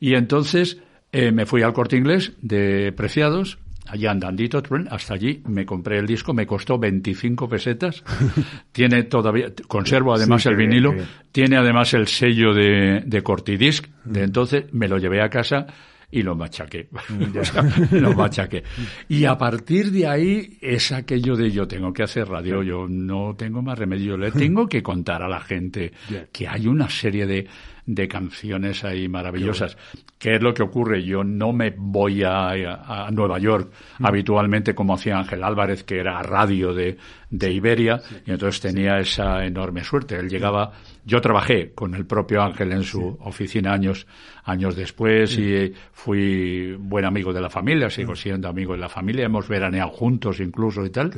Y 0.00 0.14
entonces 0.14 0.78
eh, 1.12 1.30
me 1.32 1.44
fui 1.46 1.62
al 1.62 1.72
corte 1.72 1.96
inglés 1.96 2.32
de 2.40 2.92
Preciados, 2.92 3.58
allá 3.86 4.10
andandito, 4.12 4.62
tren, 4.62 4.86
hasta 4.90 5.14
allí, 5.14 5.42
me 5.46 5.66
compré 5.66 5.98
el 5.98 6.06
disco, 6.06 6.32
me 6.32 6.46
costó 6.46 6.78
25 6.78 7.48
pesetas, 7.48 8.02
tiene 8.72 9.02
todavía, 9.04 9.48
conservo 9.68 10.14
además 10.14 10.42
Sí, 10.42 10.48
el 10.48 10.56
bien, 10.56 10.70
vinilo, 10.70 10.92
bien. 10.92 11.06
tiene 11.32 11.56
además 11.56 11.92
el 11.94 12.06
sello 12.06 12.54
de, 12.54 13.02
de 13.04 13.22
Cortidisc, 13.22 13.86
de 14.04 14.22
entonces 14.22 14.64
me 14.72 14.88
lo 14.88 14.98
llevé 14.98 15.20
a 15.22 15.28
casa 15.28 15.66
y 16.10 16.22
lo 16.22 16.34
machaqué. 16.34 16.88
O 17.40 17.44
sea, 17.44 17.64
lo 17.92 18.12
machaqué. 18.14 18.62
Y 19.08 19.24
a 19.24 19.36
partir 19.38 19.90
de 19.90 20.06
ahí 20.06 20.58
es 20.60 20.92
aquello 20.92 21.36
de 21.36 21.50
yo 21.50 21.66
tengo 21.68 21.92
que 21.92 22.02
hacer 22.02 22.28
radio, 22.28 22.62
yo 22.62 22.86
no 22.88 23.34
tengo 23.36 23.62
más 23.62 23.78
remedio, 23.78 24.16
le 24.16 24.30
tengo 24.32 24.68
que 24.68 24.82
contar 24.82 25.22
a 25.22 25.28
la 25.28 25.40
gente 25.40 25.92
que 26.32 26.48
hay 26.48 26.66
una 26.66 26.88
serie 26.88 27.26
de, 27.26 27.46
de 27.86 28.08
canciones 28.08 28.84
ahí 28.84 29.08
maravillosas. 29.08 29.76
¿Qué 30.18 30.34
es 30.34 30.42
lo 30.42 30.52
que 30.52 30.62
ocurre? 30.62 31.02
Yo 31.02 31.24
no 31.24 31.52
me 31.52 31.72
voy 31.76 32.22
a, 32.24 32.50
a- 32.50 33.10
Nueva 33.10 33.38
York 33.38 33.72
habitualmente 34.00 34.74
como 34.74 34.94
hacía 34.94 35.18
Ángel 35.18 35.42
Álvarez, 35.42 35.84
que 35.84 35.98
era 35.98 36.22
radio 36.22 36.74
de, 36.74 36.96
de 37.30 37.52
Iberia, 37.52 38.00
y 38.26 38.30
entonces 38.32 38.60
tenía 38.60 38.98
esa 38.98 39.44
enorme 39.46 39.82
suerte. 39.84 40.16
Él 40.16 40.28
llegaba, 40.28 40.72
yo 41.04 41.20
trabajé 41.20 41.72
con 41.72 41.94
el 41.94 42.06
propio 42.06 42.42
Ángel 42.42 42.72
en 42.72 42.82
su 42.82 43.16
oficina 43.20 43.72
años, 43.72 44.06
años 44.44 44.76
después 44.76 45.36
y 45.38 45.54
eh, 45.54 45.72
fui 45.92 46.74
buen 46.78 47.04
amigo 47.04 47.32
de 47.32 47.40
la 47.40 47.50
familia, 47.50 47.90
sigo 47.90 48.14
siendo 48.14 48.48
amigo 48.48 48.72
de 48.72 48.78
la 48.78 48.88
familia, 48.88 49.24
hemos 49.24 49.48
veraneado 49.48 49.90
juntos 49.90 50.40
incluso 50.40 50.84
y 50.84 50.90
tal. 50.90 51.12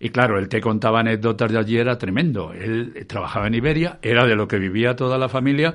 Y 0.00 0.10
claro, 0.10 0.38
él 0.38 0.48
te 0.48 0.60
contaba 0.60 1.00
anécdotas 1.00 1.52
de 1.52 1.58
allí, 1.58 1.76
era 1.76 1.96
tremendo. 1.98 2.52
Él 2.52 3.06
trabajaba 3.06 3.46
en 3.46 3.54
Iberia, 3.54 3.98
era 4.02 4.26
de 4.26 4.34
lo 4.34 4.48
que 4.48 4.58
vivía 4.58 4.96
toda 4.96 5.18
la 5.18 5.28
familia, 5.28 5.74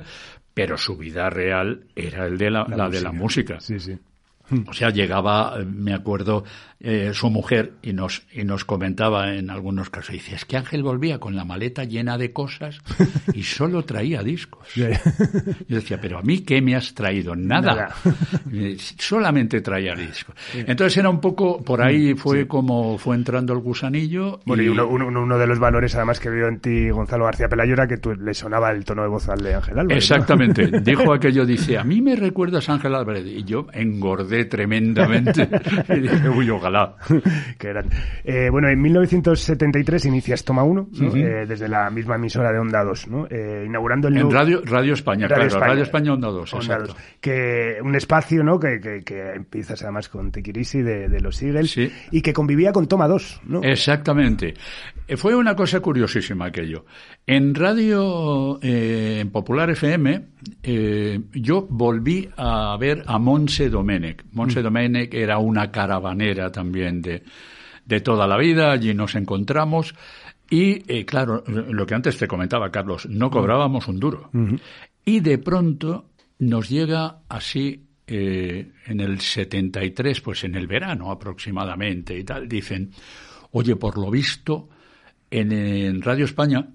pero 0.52 0.76
su 0.76 0.96
vida 0.96 1.30
real 1.30 1.84
era 1.94 2.26
el 2.26 2.36
de 2.36 2.50
la, 2.50 2.66
la 2.68 2.88
de 2.88 3.00
la 3.00 3.12
música. 3.12 3.60
Sí, 3.60 3.78
sí. 3.78 3.96
O 4.66 4.72
sea, 4.72 4.90
llegaba, 4.90 5.56
eh, 5.60 5.64
me 5.64 5.92
acuerdo, 5.94 6.44
eh, 6.80 7.10
su 7.12 7.28
mujer 7.28 7.72
y 7.82 7.92
nos, 7.92 8.22
y 8.32 8.44
nos 8.44 8.64
comentaba 8.64 9.34
en 9.34 9.50
algunos 9.50 9.90
casos, 9.90 10.12
dice, 10.12 10.34
es 10.36 10.44
que 10.44 10.56
Ángel 10.56 10.82
volvía 10.82 11.18
con 11.18 11.34
la 11.36 11.44
maleta 11.44 11.84
llena 11.84 12.16
de 12.18 12.32
cosas 12.32 12.78
y 13.34 13.42
solo 13.42 13.84
traía 13.84 14.22
discos. 14.22 14.68
Yo 14.74 14.86
decía, 15.68 16.00
pero 16.00 16.18
a 16.18 16.22
mí, 16.22 16.40
¿qué 16.40 16.62
me 16.62 16.76
has 16.76 16.94
traído? 16.94 17.34
Nada. 17.36 17.74
Nada. 17.74 17.94
Solamente 18.98 19.60
traía 19.60 19.94
discos. 19.94 20.34
Entonces 20.54 20.96
era 20.96 21.10
un 21.10 21.20
poco, 21.20 21.62
por 21.62 21.82
ahí 21.82 22.14
fue 22.14 22.46
como 22.46 22.98
fue 22.98 23.16
entrando 23.16 23.52
el 23.52 23.60
gusanillo. 23.60 24.40
Bueno, 24.44 24.62
y 24.62 24.66
y- 24.66 24.68
uno, 24.68 24.86
uno, 24.86 25.06
uno 25.08 25.38
de 25.38 25.46
los 25.46 25.58
valores 25.58 25.94
además 25.94 26.20
que 26.20 26.30
veo 26.30 26.48
en 26.48 26.60
ti, 26.60 26.90
Gonzalo 26.90 27.24
García 27.24 27.48
Pelayo, 27.48 27.72
era 27.74 27.86
que 27.86 27.98
tú 27.98 28.14
le 28.14 28.34
sonaba 28.34 28.70
el 28.70 28.84
tono 28.84 29.02
de 29.02 29.08
voz 29.08 29.28
al 29.28 29.40
de 29.42 29.54
Ángel 29.54 29.78
Álvarez. 29.78 30.08
¿no? 30.10 30.16
Exactamente. 30.16 30.80
Dijo 30.80 31.12
aquello, 31.12 31.44
dice, 31.46 31.78
a 31.78 31.84
mí 31.84 32.00
me 32.00 32.16
recuerdas 32.16 32.68
a 32.68 32.74
Ángel 32.74 32.94
Álvarez. 32.94 33.26
Y 33.26 33.44
yo 33.44 33.66
engordé 33.72 34.37
tremendamente. 34.46 35.48
Y 35.88 36.00
dije, 36.00 36.28
uy, 36.28 36.50
ojalá. 36.50 36.96
Qué 37.58 37.68
grande. 37.68 37.96
Eh, 38.24 38.48
bueno, 38.50 38.68
en 38.68 38.80
1973 38.80 40.04
inicias 40.06 40.44
Toma 40.44 40.62
1, 40.64 40.88
¿no? 41.00 41.16
Eh, 41.16 41.46
desde 41.46 41.68
la 41.68 41.88
misma 41.90 42.16
emisora 42.16 42.52
de 42.52 42.58
Onda 42.58 42.82
2, 42.84 43.08
¿no? 43.08 43.26
Eh, 43.30 43.64
inaugurando 43.66 44.08
el 44.08 44.14
En 44.14 44.22
nuevo- 44.22 44.32
Radio, 44.38 44.62
Radio 44.64 44.94
España, 44.94 45.26
Radio 45.28 45.36
claro. 45.36 45.46
España. 45.48 45.66
Radio 45.68 45.82
España 45.82 46.12
Onda 46.12 46.28
2, 46.28 46.54
Onda 46.54 46.64
exacto. 46.66 46.92
2. 46.94 46.96
Que 47.20 47.76
un 47.82 47.94
espacio, 47.94 48.42
¿no? 48.44 48.58
Que, 48.60 48.80
que, 48.80 49.02
que 49.04 49.32
empiezas 49.34 49.82
además 49.82 50.08
con 50.08 50.30
Tequirisi 50.30 50.82
de, 50.82 51.08
de 51.08 51.20
los 51.20 51.42
Eagles 51.42 51.70
Sí. 51.70 51.90
y 52.10 52.20
que 52.22 52.32
convivía 52.32 52.72
con 52.72 52.86
Toma 52.86 53.08
2, 53.08 53.42
¿no? 53.46 53.62
Exactamente. 53.62 54.54
Eh, 55.06 55.16
Fue 55.16 55.34
una 55.34 55.54
cosa 55.56 55.80
curiosísima 55.80 56.46
aquello. 56.46 56.84
En 57.26 57.54
Radio, 57.54 58.58
en 58.62 59.30
Popular 59.30 59.70
FM, 59.70 60.22
yo 61.32 61.66
volví 61.68 62.28
a 62.36 62.76
ver 62.78 63.02
a 63.06 63.18
Monse 63.18 63.68
Domenech. 63.70 64.24
Monse 64.38 64.62
Domenech 64.62 65.12
era 65.12 65.38
una 65.38 65.70
caravanera 65.70 66.50
también 66.50 67.02
de, 67.02 67.22
de 67.84 68.00
toda 68.00 68.26
la 68.26 68.38
vida, 68.38 68.72
allí 68.72 68.94
nos 68.94 69.14
encontramos. 69.14 69.94
Y, 70.50 70.82
eh, 70.90 71.04
claro, 71.04 71.44
lo 71.46 71.84
que 71.86 71.94
antes 71.94 72.16
te 72.16 72.26
comentaba, 72.26 72.70
Carlos, 72.70 73.06
no 73.06 73.30
cobrábamos 73.30 73.88
un 73.88 74.00
duro. 74.00 74.30
Y 75.04 75.20
de 75.20 75.38
pronto 75.38 76.10
nos 76.38 76.68
llega 76.68 77.20
así 77.28 77.86
eh, 78.06 78.72
en 78.86 79.00
el 79.00 79.20
73, 79.20 80.20
pues 80.20 80.44
en 80.44 80.54
el 80.54 80.66
verano 80.66 81.10
aproximadamente 81.10 82.18
y 82.18 82.24
tal, 82.24 82.48
dicen, 82.48 82.90
oye, 83.50 83.76
por 83.76 83.98
lo 83.98 84.10
visto, 84.10 84.70
en, 85.30 85.52
en 85.52 86.00
Radio 86.00 86.24
España 86.24 86.66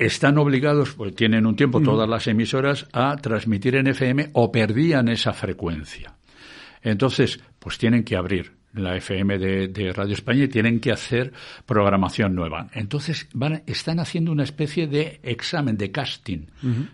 están 0.00 0.38
obligados, 0.38 0.94
pues 0.94 1.14
tienen 1.14 1.44
un 1.44 1.56
tiempo 1.56 1.82
todas 1.82 2.08
las 2.08 2.26
emisoras, 2.26 2.86
a 2.92 3.16
transmitir 3.16 3.76
en 3.76 3.88
FM 3.88 4.30
o 4.32 4.50
perdían 4.50 5.08
esa 5.08 5.34
frecuencia. 5.34 6.16
Entonces, 6.82 7.40
pues 7.58 7.78
tienen 7.78 8.04
que 8.04 8.16
abrir. 8.16 8.58
la 8.72 8.96
FM 8.96 9.36
de, 9.38 9.92
Radio 9.92 10.14
España 10.14 10.44
y 10.44 10.48
tienen 10.48 10.78
que 10.78 10.92
hacer 10.92 11.32
programación 11.66 12.36
nueva. 12.36 12.68
Entonces 12.72 13.28
van, 13.34 13.64
están 13.66 13.98
haciendo 13.98 14.30
una 14.30 14.44
especie 14.44 14.86
de 14.86 15.18
examen, 15.24 15.76
de 15.76 15.90
casting, 15.90 16.46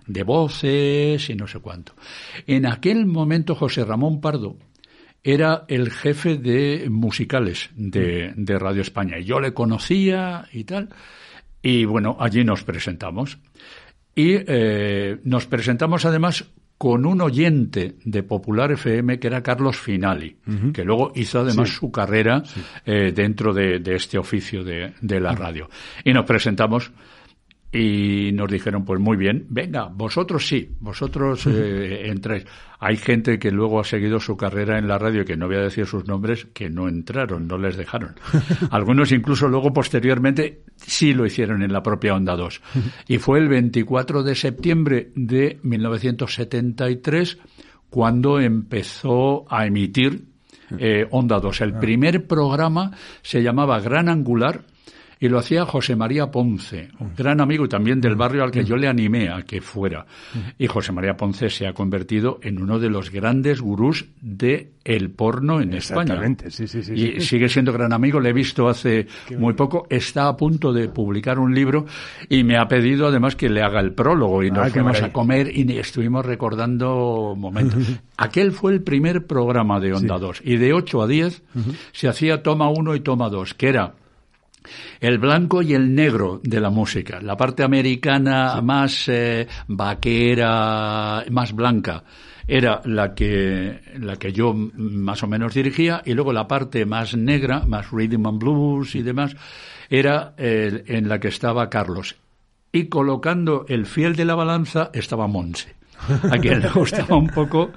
de 0.06 0.22
voces 0.22 1.28
y 1.28 1.34
no 1.34 1.46
sé 1.46 1.58
cuánto. 1.58 1.92
En 2.46 2.64
aquel 2.64 3.04
momento 3.04 3.54
José 3.54 3.84
Ramón 3.84 4.22
Pardo 4.22 4.56
era 5.22 5.64
el 5.68 5.90
jefe 5.90 6.38
de 6.38 6.88
musicales 6.88 7.68
de, 7.74 8.32
de 8.36 8.58
Radio 8.58 8.80
España. 8.80 9.18
Yo 9.18 9.38
le 9.38 9.52
conocía 9.52 10.46
y 10.52 10.64
tal. 10.64 10.88
Y 11.60 11.84
bueno, 11.84 12.16
allí 12.20 12.44
nos 12.44 12.62
presentamos. 12.62 13.38
Y 14.14 14.34
eh, 14.34 15.18
nos 15.24 15.46
presentamos 15.46 16.04
además 16.04 16.44
con 16.78 17.06
un 17.06 17.22
oyente 17.22 17.96
de 18.04 18.22
Popular 18.22 18.72
FM 18.72 19.18
que 19.18 19.26
era 19.26 19.42
Carlos 19.42 19.78
Finali, 19.78 20.36
que 20.74 20.84
luego 20.84 21.12
hizo 21.14 21.40
además 21.40 21.70
su 21.70 21.90
carrera 21.90 22.42
eh, 22.84 23.12
dentro 23.14 23.54
de, 23.54 23.80
este 23.94 24.18
oficio 24.18 24.62
de, 24.62 24.92
de 25.00 25.20
la 25.20 25.34
radio. 25.34 25.70
Y 26.04 26.12
nos 26.12 26.26
presentamos 26.26 26.92
y 27.72 28.30
nos 28.32 28.50
dijeron, 28.50 28.84
pues 28.84 29.00
muy 29.00 29.16
bien, 29.16 29.46
venga, 29.48 29.86
vosotros 29.86 30.46
sí, 30.46 30.70
vosotros 30.80 31.46
eh, 31.46 32.08
entráis. 32.08 32.46
Hay 32.78 32.96
gente 32.96 33.38
que 33.38 33.50
luego 33.50 33.80
ha 33.80 33.84
seguido 33.84 34.20
su 34.20 34.36
carrera 34.36 34.78
en 34.78 34.86
la 34.86 34.98
radio, 34.98 35.24
que 35.24 35.36
no 35.36 35.46
voy 35.46 35.56
a 35.56 35.62
decir 35.62 35.86
sus 35.86 36.06
nombres, 36.06 36.46
que 36.52 36.70
no 36.70 36.88
entraron, 36.88 37.46
no 37.46 37.58
les 37.58 37.76
dejaron. 37.76 38.14
Algunos 38.70 39.12
incluso 39.12 39.48
luego 39.48 39.72
posteriormente 39.72 40.62
sí 40.76 41.12
lo 41.12 41.26
hicieron 41.26 41.62
en 41.62 41.72
la 41.72 41.82
propia 41.82 42.14
Onda 42.14 42.36
2. 42.36 42.62
Y 43.08 43.18
fue 43.18 43.38
el 43.38 43.48
24 43.48 44.22
de 44.22 44.34
septiembre 44.34 45.10
de 45.14 45.58
1973 45.62 47.38
cuando 47.90 48.40
empezó 48.40 49.44
a 49.52 49.66
emitir 49.66 50.24
eh, 50.78 51.06
Onda 51.10 51.40
2. 51.40 51.60
El 51.62 51.74
ah. 51.74 51.80
primer 51.80 52.26
programa 52.26 52.92
se 53.22 53.42
llamaba 53.42 53.80
Gran 53.80 54.08
Angular 54.08 54.64
y 55.18 55.28
lo 55.28 55.38
hacía 55.38 55.64
José 55.64 55.96
María 55.96 56.30
Ponce, 56.30 56.90
un 56.98 57.14
gran 57.16 57.40
amigo 57.40 57.64
y 57.64 57.68
también 57.68 58.00
del 58.00 58.16
barrio 58.16 58.44
al 58.44 58.50
que 58.50 58.64
yo 58.64 58.76
le 58.76 58.86
animé 58.86 59.30
a 59.30 59.42
que 59.42 59.60
fuera. 59.60 60.04
Y 60.58 60.66
José 60.66 60.92
María 60.92 61.16
Ponce 61.16 61.48
se 61.48 61.66
ha 61.66 61.72
convertido 61.72 62.38
en 62.42 62.60
uno 62.60 62.78
de 62.78 62.90
los 62.90 63.10
grandes 63.10 63.60
gurús 63.60 64.06
de 64.20 64.72
el 64.84 65.10
porno 65.10 65.60
en 65.60 65.74
España. 65.74 66.02
Exactamente, 66.02 66.50
sí, 66.50 66.68
sí, 66.68 66.82
sí. 66.82 66.92
Y 66.92 67.20
sigue 67.20 67.48
siendo 67.48 67.72
gran 67.72 67.92
amigo, 67.92 68.20
le 68.20 68.30
he 68.30 68.32
visto 68.32 68.68
hace 68.68 69.06
muy 69.38 69.54
poco, 69.54 69.86
está 69.88 70.28
a 70.28 70.36
punto 70.36 70.72
de 70.72 70.88
publicar 70.88 71.38
un 71.38 71.54
libro 71.54 71.86
y 72.28 72.44
me 72.44 72.58
ha 72.58 72.68
pedido 72.68 73.08
además 73.08 73.36
que 73.36 73.48
le 73.48 73.62
haga 73.62 73.80
el 73.80 73.92
prólogo 73.92 74.42
y 74.42 74.50
nos 74.50 74.66
ah, 74.66 74.70
fuimos 74.70 75.02
a 75.02 75.12
comer 75.12 75.50
y 75.56 75.78
estuvimos 75.78 76.26
recordando 76.26 77.34
momentos. 77.36 77.82
Aquel 78.18 78.52
fue 78.52 78.72
el 78.74 78.82
primer 78.82 79.26
programa 79.26 79.80
de 79.80 79.94
Onda 79.94 80.18
2 80.18 80.42
y 80.44 80.56
de 80.56 80.72
8 80.72 81.02
a 81.02 81.06
10 81.06 81.42
se 81.92 82.08
hacía 82.08 82.42
toma 82.42 82.68
1 82.68 82.94
y 82.94 83.00
toma 83.00 83.28
2, 83.28 83.54
que 83.54 83.68
era 83.68 83.94
el 85.00 85.18
blanco 85.18 85.62
y 85.62 85.74
el 85.74 85.94
negro 85.94 86.40
de 86.42 86.60
la 86.60 86.70
música. 86.70 87.20
La 87.20 87.36
parte 87.36 87.62
americana 87.62 88.60
más 88.62 89.08
eh, 89.08 89.46
vaquera, 89.68 91.24
más 91.30 91.52
blanca, 91.52 92.04
era 92.46 92.80
la 92.84 93.14
que, 93.14 93.80
la 93.98 94.16
que 94.16 94.32
yo 94.32 94.54
más 94.54 95.22
o 95.22 95.26
menos 95.26 95.54
dirigía, 95.54 96.02
y 96.04 96.14
luego 96.14 96.32
la 96.32 96.46
parte 96.46 96.86
más 96.86 97.16
negra, 97.16 97.64
más 97.66 97.90
rhythm 97.90 98.26
and 98.26 98.38
blues 98.38 98.94
y 98.94 99.02
demás, 99.02 99.34
era 99.88 100.34
en 100.36 101.08
la 101.08 101.18
que 101.20 101.28
estaba 101.28 101.68
Carlos. 101.70 102.16
Y 102.72 102.86
colocando 102.86 103.64
el 103.68 103.86
fiel 103.86 104.16
de 104.16 104.24
la 104.24 104.34
balanza 104.34 104.90
estaba 104.92 105.26
Monse 105.26 105.76
a 106.30 106.38
quien 106.38 106.60
le 106.60 106.68
gustaba 106.70 107.16
un 107.16 107.28
poco 107.28 107.70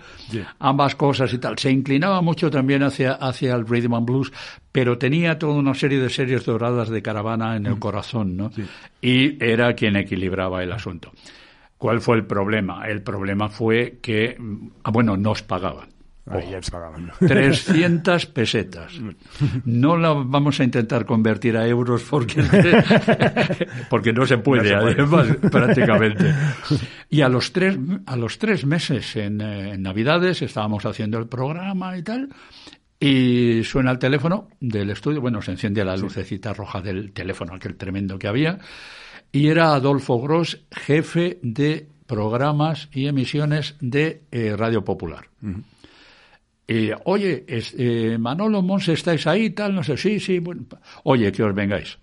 ambas 0.59 0.95
cosas 0.95 1.33
y 1.33 1.37
tal. 1.37 1.57
Se 1.57 1.71
inclinaba 1.71 2.21
mucho 2.21 2.49
también 2.49 2.83
hacia, 2.83 3.13
hacia 3.13 3.55
el 3.55 3.67
rhythm 3.67 3.93
and 3.93 4.05
blues, 4.05 4.31
pero 4.71 4.97
tenía 4.97 5.39
toda 5.39 5.55
una 5.55 5.73
serie 5.73 5.99
de 5.99 6.09
series 6.09 6.45
doradas 6.45 6.89
de 6.89 7.01
caravana 7.01 7.55
en 7.55 7.65
el 7.65 7.75
mm. 7.75 7.79
corazón, 7.79 8.37
¿no? 8.37 8.51
Y 9.01 9.43
era 9.43 9.73
quien 9.73 9.95
equilibraba 9.95 10.63
el 10.63 10.71
asunto. 10.71 11.11
¿Cuál 11.77 12.01
fue 12.01 12.17
el 12.17 12.25
problema? 12.25 12.87
El 12.87 13.01
problema 13.01 13.47
fue 13.47 13.99
que, 14.01 14.37
ah, 14.83 14.91
bueno, 14.91 15.15
nos 15.15 15.41
pagaban. 16.71 17.11
300 17.19 18.25
pesetas. 18.27 18.93
No 19.65 19.97
la 19.97 20.13
vamos 20.13 20.59
a 20.59 20.63
intentar 20.63 21.05
convertir 21.05 21.57
a 21.57 21.67
euros 21.67 22.03
porque, 22.09 22.43
porque 23.89 24.13
no 24.13 24.25
se 24.25 24.37
puede, 24.37 24.73
además, 24.73 25.27
prácticamente. 25.51 26.33
Y 27.09 27.21
a 27.21 27.29
los 27.29 27.51
tres, 27.51 27.77
a 28.05 28.15
los 28.15 28.37
tres 28.37 28.65
meses 28.65 29.15
en, 29.15 29.41
eh, 29.41 29.73
en 29.73 29.81
Navidades 29.81 30.41
estábamos 30.41 30.85
haciendo 30.85 31.17
el 31.17 31.27
programa 31.27 31.97
y 31.97 32.03
tal, 32.03 32.29
y 32.99 33.63
suena 33.63 33.91
el 33.91 33.99
teléfono 33.99 34.49
del 34.59 34.89
estudio, 34.89 35.21
bueno, 35.21 35.41
se 35.41 35.51
enciende 35.51 35.85
la 35.85 35.95
lucecita 35.95 36.53
roja 36.53 36.81
del 36.81 37.13
teléfono, 37.13 37.55
aquel 37.55 37.77
tremendo 37.77 38.19
que 38.19 38.27
había, 38.27 38.59
y 39.31 39.47
era 39.47 39.73
Adolfo 39.73 40.19
Gross, 40.19 40.61
jefe 40.71 41.39
de 41.41 41.87
programas 42.07 42.89
y 42.91 43.07
emisiones 43.07 43.75
de 43.79 44.23
eh, 44.31 44.55
Radio 44.57 44.83
Popular. 44.83 45.29
Y, 46.69 46.91
oye, 47.05 47.45
eh, 47.47 48.17
Manolo 48.19 48.61
Monse, 48.61 48.93
¿estáis 48.93 49.25
ahí? 49.25 49.49
Tal, 49.49 49.73
no 49.73 49.83
sé, 49.83 49.97
sí, 49.97 50.19
sí. 50.19 50.37
Bueno. 50.37 50.65
Oye, 51.03 51.31
que 51.31 51.41
os 51.41 51.55
vengáis. 51.55 51.97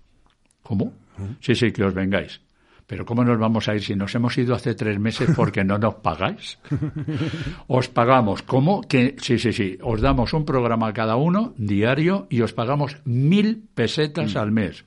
¿Cómo? 0.64 0.92
Sí, 1.40 1.54
sí, 1.54 1.70
que 1.70 1.84
os 1.84 1.94
vengáis. 1.94 2.40
Pero 2.84 3.06
¿cómo 3.06 3.24
nos 3.24 3.38
vamos 3.38 3.68
a 3.68 3.76
ir 3.76 3.82
si 3.82 3.94
nos 3.94 4.12
hemos 4.16 4.36
ido 4.38 4.56
hace 4.56 4.74
tres 4.74 4.98
meses 4.98 5.30
porque 5.36 5.62
no 5.62 5.78
nos 5.78 5.94
pagáis? 5.96 6.58
Os 7.66 7.88
pagamos, 7.88 8.42
¿cómo? 8.42 8.80
Que, 8.82 9.16
sí, 9.20 9.38
sí, 9.40 9.52
sí, 9.52 9.76
os 9.82 10.00
damos 10.00 10.32
un 10.32 10.44
programa 10.44 10.88
a 10.88 10.92
cada 10.92 11.16
uno, 11.16 11.52
diario, 11.56 12.28
y 12.30 12.42
os 12.42 12.52
pagamos 12.52 12.98
mil 13.04 13.64
pesetas 13.74 14.34
mm. 14.34 14.38
al 14.38 14.52
mes. 14.52 14.84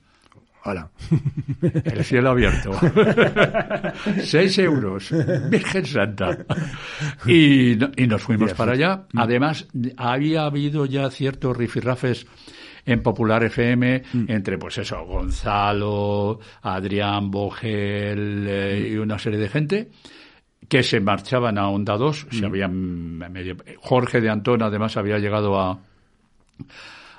Hola. 0.64 0.90
El 1.84 2.04
cielo 2.04 2.30
abierto. 2.30 2.72
Seis 4.22 4.58
euros. 4.58 5.10
Virgen 5.48 5.86
Santa. 5.86 6.38
Y, 7.26 7.76
nos 8.06 8.22
fuimos 8.22 8.52
para 8.54 8.72
allá. 8.72 9.06
Además, 9.16 9.66
había 9.96 10.44
habido 10.44 10.84
ya 10.84 11.10
ciertos 11.10 11.56
rifirrafes 11.56 12.26
en 12.84 13.02
Popular 13.02 13.44
FM 13.44 14.02
mm. 14.12 14.24
entre, 14.28 14.58
pues 14.58 14.78
eso, 14.78 15.04
Gonzalo, 15.04 16.40
Adrián 16.62 17.30
Bogel 17.30 18.46
eh, 18.48 18.88
y 18.92 18.96
una 18.96 19.18
serie 19.18 19.38
de 19.38 19.48
gente 19.48 19.90
que 20.68 20.82
se 20.82 21.00
marchaban 21.00 21.58
a 21.58 21.68
Onda 21.68 21.96
2. 21.96 22.26
Se 22.30 22.42
mm. 22.42 22.44
habían 22.44 22.72
medio... 23.32 23.56
Jorge 23.80 24.20
de 24.20 24.28
Antón, 24.28 24.62
además, 24.62 24.96
había 24.96 25.18
llegado 25.18 25.58
a, 25.58 25.80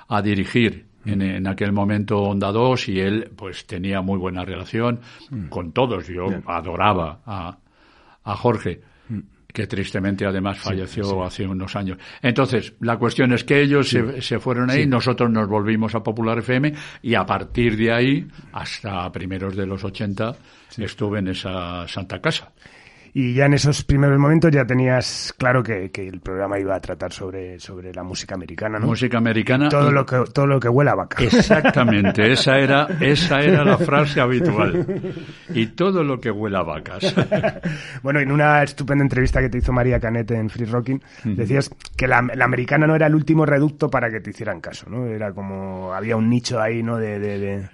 a 0.08 0.22
dirigir 0.22 0.91
en, 1.04 1.46
aquel 1.46 1.72
momento 1.72 2.18
Onda 2.18 2.52
2 2.52 2.88
y 2.88 3.00
él 3.00 3.30
pues 3.36 3.66
tenía 3.66 4.00
muy 4.00 4.18
buena 4.18 4.44
relación 4.44 5.00
mm. 5.30 5.48
con 5.48 5.72
todos. 5.72 6.06
Yo 6.06 6.26
adoraba 6.46 7.20
a, 7.26 7.58
a 8.24 8.36
Jorge 8.36 8.80
mm. 9.08 9.18
que 9.52 9.66
tristemente 9.66 10.24
además 10.26 10.58
falleció 10.58 11.22
hace 11.24 11.46
unos 11.46 11.74
años. 11.76 11.98
Entonces, 12.20 12.74
la 12.80 12.96
cuestión 12.98 13.32
es 13.32 13.44
que 13.44 13.60
ellos 13.60 13.88
se, 13.88 14.22
se, 14.22 14.38
fueron 14.38 14.70
ahí, 14.70 14.86
nosotros 14.86 15.30
nos 15.30 15.48
volvimos 15.48 15.94
a 15.94 16.02
Popular 16.02 16.38
FM 16.38 16.72
y 17.02 17.14
a 17.14 17.24
partir 17.24 17.76
de 17.76 17.92
ahí, 17.92 18.26
hasta 18.52 19.10
primeros 19.12 19.56
de 19.56 19.66
los 19.66 19.82
80, 19.84 20.36
estuve 20.78 21.18
en 21.18 21.28
esa 21.28 21.86
Santa 21.88 22.20
Casa. 22.20 22.52
Y 23.14 23.34
ya 23.34 23.44
en 23.44 23.54
esos 23.54 23.84
primeros 23.84 24.18
momentos 24.18 24.50
ya 24.50 24.64
tenías 24.64 25.34
claro 25.36 25.62
que, 25.62 25.90
que 25.90 26.08
el 26.08 26.20
programa 26.20 26.58
iba 26.58 26.74
a 26.74 26.80
tratar 26.80 27.12
sobre, 27.12 27.60
sobre 27.60 27.92
la 27.92 28.02
música 28.02 28.34
americana, 28.34 28.78
¿no? 28.78 28.86
Música 28.86 29.18
americana. 29.18 29.68
Todo, 29.68 29.90
lo, 29.92 30.06
que, 30.06 30.24
todo 30.32 30.46
lo 30.46 30.58
que 30.58 30.68
huela 30.68 30.92
a 30.92 30.94
vaca. 30.94 31.22
Exactamente, 31.22 32.32
esa 32.32 32.58
era, 32.58 32.86
esa 33.00 33.40
era 33.40 33.64
la 33.64 33.76
frase 33.76 34.20
habitual. 34.20 34.86
Y 35.52 35.66
todo 35.68 36.02
lo 36.02 36.18
que 36.20 36.30
huela 36.30 36.60
a 36.60 36.62
vacas. 36.62 37.14
bueno, 38.02 38.20
en 38.20 38.32
una 38.32 38.62
estupenda 38.62 39.04
entrevista 39.04 39.40
que 39.40 39.50
te 39.50 39.58
hizo 39.58 39.72
María 39.72 40.00
Canete 40.00 40.34
en 40.34 40.48
Free 40.48 40.64
Rocking, 40.66 41.02
decías 41.24 41.70
que 41.96 42.06
la, 42.06 42.22
la, 42.34 42.46
americana 42.46 42.86
no 42.86 42.94
era 42.94 43.08
el 43.08 43.14
último 43.14 43.44
reducto 43.44 43.90
para 43.90 44.10
que 44.10 44.20
te 44.20 44.30
hicieran 44.30 44.60
caso, 44.60 44.88
¿no? 44.88 45.06
Era 45.06 45.32
como, 45.32 45.92
había 45.92 46.16
un 46.16 46.30
nicho 46.30 46.58
ahí, 46.58 46.82
¿no? 46.82 46.96
De, 46.96 47.18
de, 47.18 47.68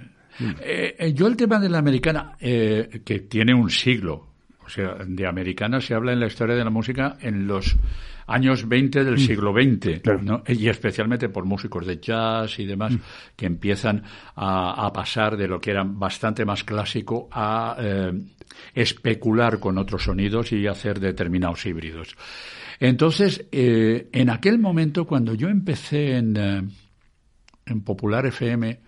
eh, 0.61 0.97
eh, 0.99 1.13
yo 1.13 1.27
el 1.27 1.37
tema 1.37 1.59
de 1.59 1.69
la 1.69 1.79
americana, 1.79 2.37
eh, 2.41 3.03
que 3.05 3.21
tiene 3.21 3.55
un 3.55 3.71
siglo, 3.71 4.28
o 4.69 4.71
sea, 4.71 4.97
de 5.07 5.27
americana 5.27 5.81
se 5.81 5.95
habla 5.95 6.13
en 6.13 6.21
la 6.21 6.27
historia 6.27 6.55
de 6.55 6.63
la 6.63 6.69
música 6.69 7.17
en 7.23 7.47
los 7.47 7.75
años 8.27 8.69
20 8.69 9.03
del 9.03 9.15
mm. 9.15 9.19
siglo 9.19 9.55
XX, 9.55 10.03
y 10.49 10.69
especialmente 10.69 11.31
por 11.31 11.47
músicos 11.47 11.87
de 11.87 11.99
jazz 11.99 12.59
y 12.59 12.67
demás, 12.67 12.93
mm. 12.93 13.01
que 13.35 13.47
empiezan 13.47 14.03
a, 14.37 14.93
pasar 14.93 15.39
de 15.39 15.49
lo 15.49 15.59
que 15.59 15.71
era 15.71 15.85
bastante 15.85 16.45
más 16.45 16.65
clásico 16.65 17.31
a 17.33 17.77
eh, 17.81 18.13
especular 18.75 19.59
con 19.59 19.79
otros 19.79 20.05
sonidos 20.05 20.53
y 20.53 20.67
hacer 20.67 21.01
determinados 21.01 21.65
híbridos. 21.65 22.15
Entonces, 22.79 23.47
eh, 23.51 24.11
en 24.13 24.29
aquel 24.29 24.59
momento, 24.59 25.07
cuando 25.07 25.33
yo 25.33 25.49
empecé 25.49 26.19
en, 26.19 26.37
eh, 26.37 26.63
en 27.65 27.81
Popular 27.81 28.27
FM, 28.27 28.81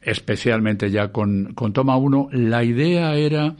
especialmente 0.00 0.88
ya 0.88 1.10
con, 1.10 1.52
con 1.54 1.72
Toma 1.72 1.96
1, 1.96 2.28
la 2.30 2.62
idea 2.62 3.16
era 3.16 3.56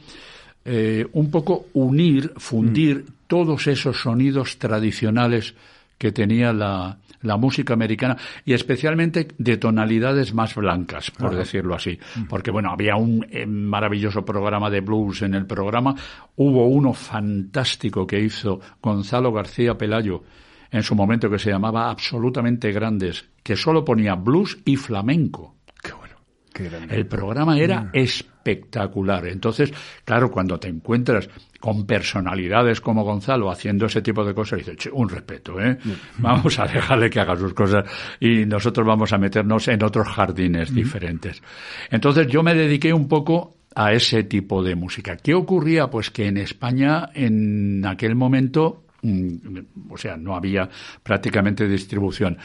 eh, 0.65 1.05
un 1.13 1.31
poco 1.31 1.67
unir, 1.73 2.33
fundir 2.37 2.97
mm. 2.97 3.13
todos 3.27 3.67
esos 3.67 4.01
sonidos 4.01 4.57
tradicionales 4.57 5.53
que 5.97 6.11
tenía 6.11 6.51
la, 6.51 6.97
la 7.25 7.37
música 7.37 7.73
americana 7.73 8.17
y 8.45 8.53
especialmente 8.53 9.27
de 9.37 9.57
tonalidades 9.57 10.33
más 10.33 10.55
blancas, 10.55 11.11
por 11.11 11.35
decirlo 11.35 11.75
así. 11.75 11.97
Porque, 12.29 12.51
bueno, 12.51 12.71
había 12.71 12.95
un 12.95 13.25
eh, 13.29 13.45
maravilloso 13.45 14.23
programa 14.23 14.69
de 14.69 14.81
blues 14.81 15.21
en 15.21 15.33
el 15.33 15.45
programa. 15.45 15.95
Hubo 16.35 16.67
uno 16.67 16.93
fantástico 16.93 18.05
que 18.05 18.19
hizo 18.19 18.59
Gonzalo 18.81 19.31
García 19.31 19.77
Pelayo 19.77 20.23
en 20.71 20.83
su 20.83 20.95
momento 20.95 21.29
que 21.29 21.39
se 21.39 21.51
llamaba 21.51 21.89
Absolutamente 21.89 22.71
Grandes, 22.71 23.25
que 23.43 23.55
solo 23.55 23.85
ponía 23.85 24.15
blues 24.15 24.57
y 24.65 24.75
flamenco. 24.75 25.55
Qué 25.81 25.93
bueno. 25.93 26.15
Qué 26.15 26.15
grande. 26.15 26.44
El 26.89 27.05
programa 27.07 27.57
era 27.57 27.81
mm. 27.81 27.89
espectacular. 27.93 29.27
Entonces, 29.27 29.73
claro, 30.03 30.31
cuando 30.31 30.59
te 30.59 30.67
encuentras 30.67 31.29
con 31.59 31.85
personalidades 31.85 32.79
como 32.79 33.03
Gonzalo 33.03 33.49
haciendo 33.49 33.87
ese 33.87 34.01
tipo 34.01 34.23
de 34.23 34.33
cosas, 34.33 34.65
dice, 34.65 34.89
un 34.91 35.09
respeto, 35.09 35.59
¿eh? 35.59 35.77
Vamos 36.19 36.59
a 36.59 36.65
dejarle 36.65 37.09
que 37.09 37.19
haga 37.19 37.35
sus 37.35 37.53
cosas 37.53 37.85
y 38.19 38.45
nosotros 38.45 38.85
vamos 38.85 39.11
a 39.13 39.17
meternos 39.17 39.67
en 39.67 39.83
otros 39.83 40.07
jardines 40.07 40.73
diferentes. 40.73 41.41
Entonces 41.89 42.27
yo 42.27 42.43
me 42.43 42.53
dediqué 42.53 42.93
un 42.93 43.07
poco 43.07 43.57
a 43.75 43.91
ese 43.91 44.23
tipo 44.23 44.63
de 44.63 44.75
música. 44.75 45.17
¿Qué 45.17 45.33
ocurría? 45.33 45.89
Pues 45.89 46.09
que 46.09 46.27
en 46.27 46.37
España 46.37 47.09
en 47.13 47.85
aquel 47.85 48.15
momento, 48.15 48.85
mm, 49.01 49.59
o 49.89 49.97
sea, 49.97 50.15
no 50.15 50.35
había 50.35 50.69
prácticamente 51.03 51.67
distribución. 51.67 52.37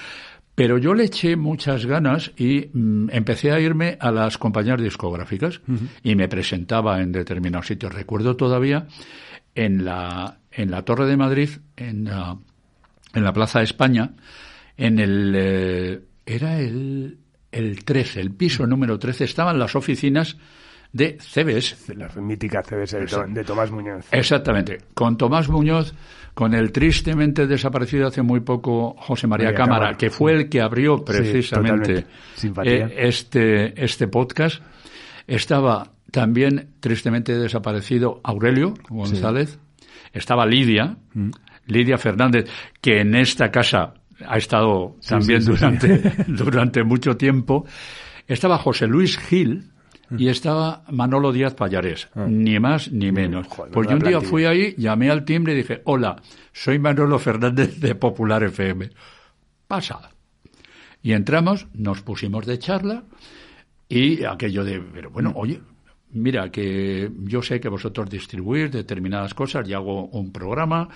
Pero 0.61 0.77
yo 0.77 0.93
le 0.93 1.05
eché 1.05 1.37
muchas 1.37 1.87
ganas 1.87 2.33
y 2.37 2.69
mm, 2.71 3.09
empecé 3.13 3.51
a 3.51 3.59
irme 3.59 3.97
a 3.99 4.11
las 4.11 4.37
compañías 4.37 4.79
discográficas 4.79 5.63
y 6.03 6.15
me 6.17 6.29
presentaba 6.29 7.01
en 7.01 7.13
determinados 7.13 7.67
sitios. 7.67 7.95
Recuerdo 7.95 8.37
todavía 8.37 8.87
en 9.55 9.87
la, 9.87 10.41
en 10.53 10.71
la 10.71 10.83
Torre 10.83 11.07
de 11.07 11.17
Madrid, 11.17 11.49
en 11.79 12.05
la, 12.05 12.37
en 13.15 13.25
la 13.25 13.33
Plaza 13.33 13.61
de 13.61 13.65
España, 13.65 14.11
en 14.77 14.99
el. 14.99 15.33
Eh, 15.35 16.01
era 16.27 16.61
el, 16.61 17.17
el 17.53 17.83
13, 17.83 18.21
el 18.21 18.33
piso 18.33 18.67
número 18.67 18.99
13, 18.99 19.25
estaban 19.25 19.59
las 19.59 19.75
oficinas 19.75 20.37
de 20.93 21.19
CBS. 21.19 21.95
La 21.95 22.09
mítica 22.21 22.63
CBS 22.63 22.99
de, 22.99 23.33
de, 23.33 23.45
Tomás 23.45 23.71
Muñoz. 23.71 24.07
Exactamente. 24.11 24.79
Con 24.95 25.17
Tomás 25.17 25.49
Muñoz, 25.49 25.95
con 26.35 26.55
el 26.55 26.73
tristemente 26.73 27.47
desaparecido 27.47 28.09
hace 28.09 28.23
muy 28.23 28.41
poco 28.41 28.95
José 28.99 29.27
María, 29.27 29.55
Cámara, 29.55 29.97
que 29.97 30.11
fue 30.11 30.33
el 30.33 30.49
que 30.49 30.61
abrió 30.61 31.05
precisamente 31.05 32.07
eh, 32.65 32.95
este, 32.99 33.83
este 33.83 34.09
podcast, 34.09 34.63
estaba 35.27 35.93
también 36.11 36.71
tristemente 36.81 37.39
desaparecido 37.39 38.21
Aurelio 38.25 38.75
González, 38.89 39.59
estaba 40.13 40.45
Lidia, 40.45 40.97
mm. 41.15 41.31
Lidia 41.67 41.99
Fernández, 41.99 42.51
que 42.81 43.01
en 43.01 43.15
esta 43.15 43.51
casa 43.51 43.95
ha 44.27 44.37
estado 44.37 44.97
también 45.07 45.45
durante, 45.45 45.99
durante 46.27 46.83
mucho 46.83 47.17
tiempo, 47.17 47.65
estaba 48.27 48.59
José 48.59 48.87
Luis 48.87 49.19
Gil, 49.19 49.70
y 50.17 50.29
estaba 50.29 50.83
Manolo 50.91 51.33
Díaz 51.33 51.55
Payarés, 51.55 52.09
ah. 52.15 52.27
ni 52.29 52.59
más 52.59 52.91
ni 52.91 53.13
menos. 53.13 53.47
pues 53.73 53.89
yo 53.89 53.97
un 53.97 54.03
día 54.03 54.21
fui 54.21 54.45
ahí, 54.45 54.75
llamé 54.77 55.11
al 55.11 55.25
timbre 55.25 55.53
y 55.53 55.57
dije, 55.57 55.83
hola, 55.85 56.17
soy 56.53 56.79
Manolo 56.79 57.19
Fernández 57.19 57.79
de 57.81 57.95
Popular 57.95 58.43
FM. 58.45 58.91
Pasa. 59.67 60.11
Y 61.03 61.13
entramos, 61.13 61.69
nos 61.75 62.03
pusimos 62.03 62.47
de 62.47 62.59
charla 62.59 63.05
y 63.89 64.25
aquello 64.25 64.65
de, 64.65 64.81
pero 64.81 65.11
bueno, 65.11 65.33
oye, 65.35 65.61
mira, 66.13 66.51
que 66.51 67.11
yo 67.25 67.43
sé 67.43 67.61
que 67.61 67.69
vosotros 67.69 68.11
distribuís 68.11 68.71
determinadas 68.71 69.35
cosas 69.35 69.69
y 69.69 69.73
hago 69.73 70.07
un 70.07 70.33
programa, 70.33 70.89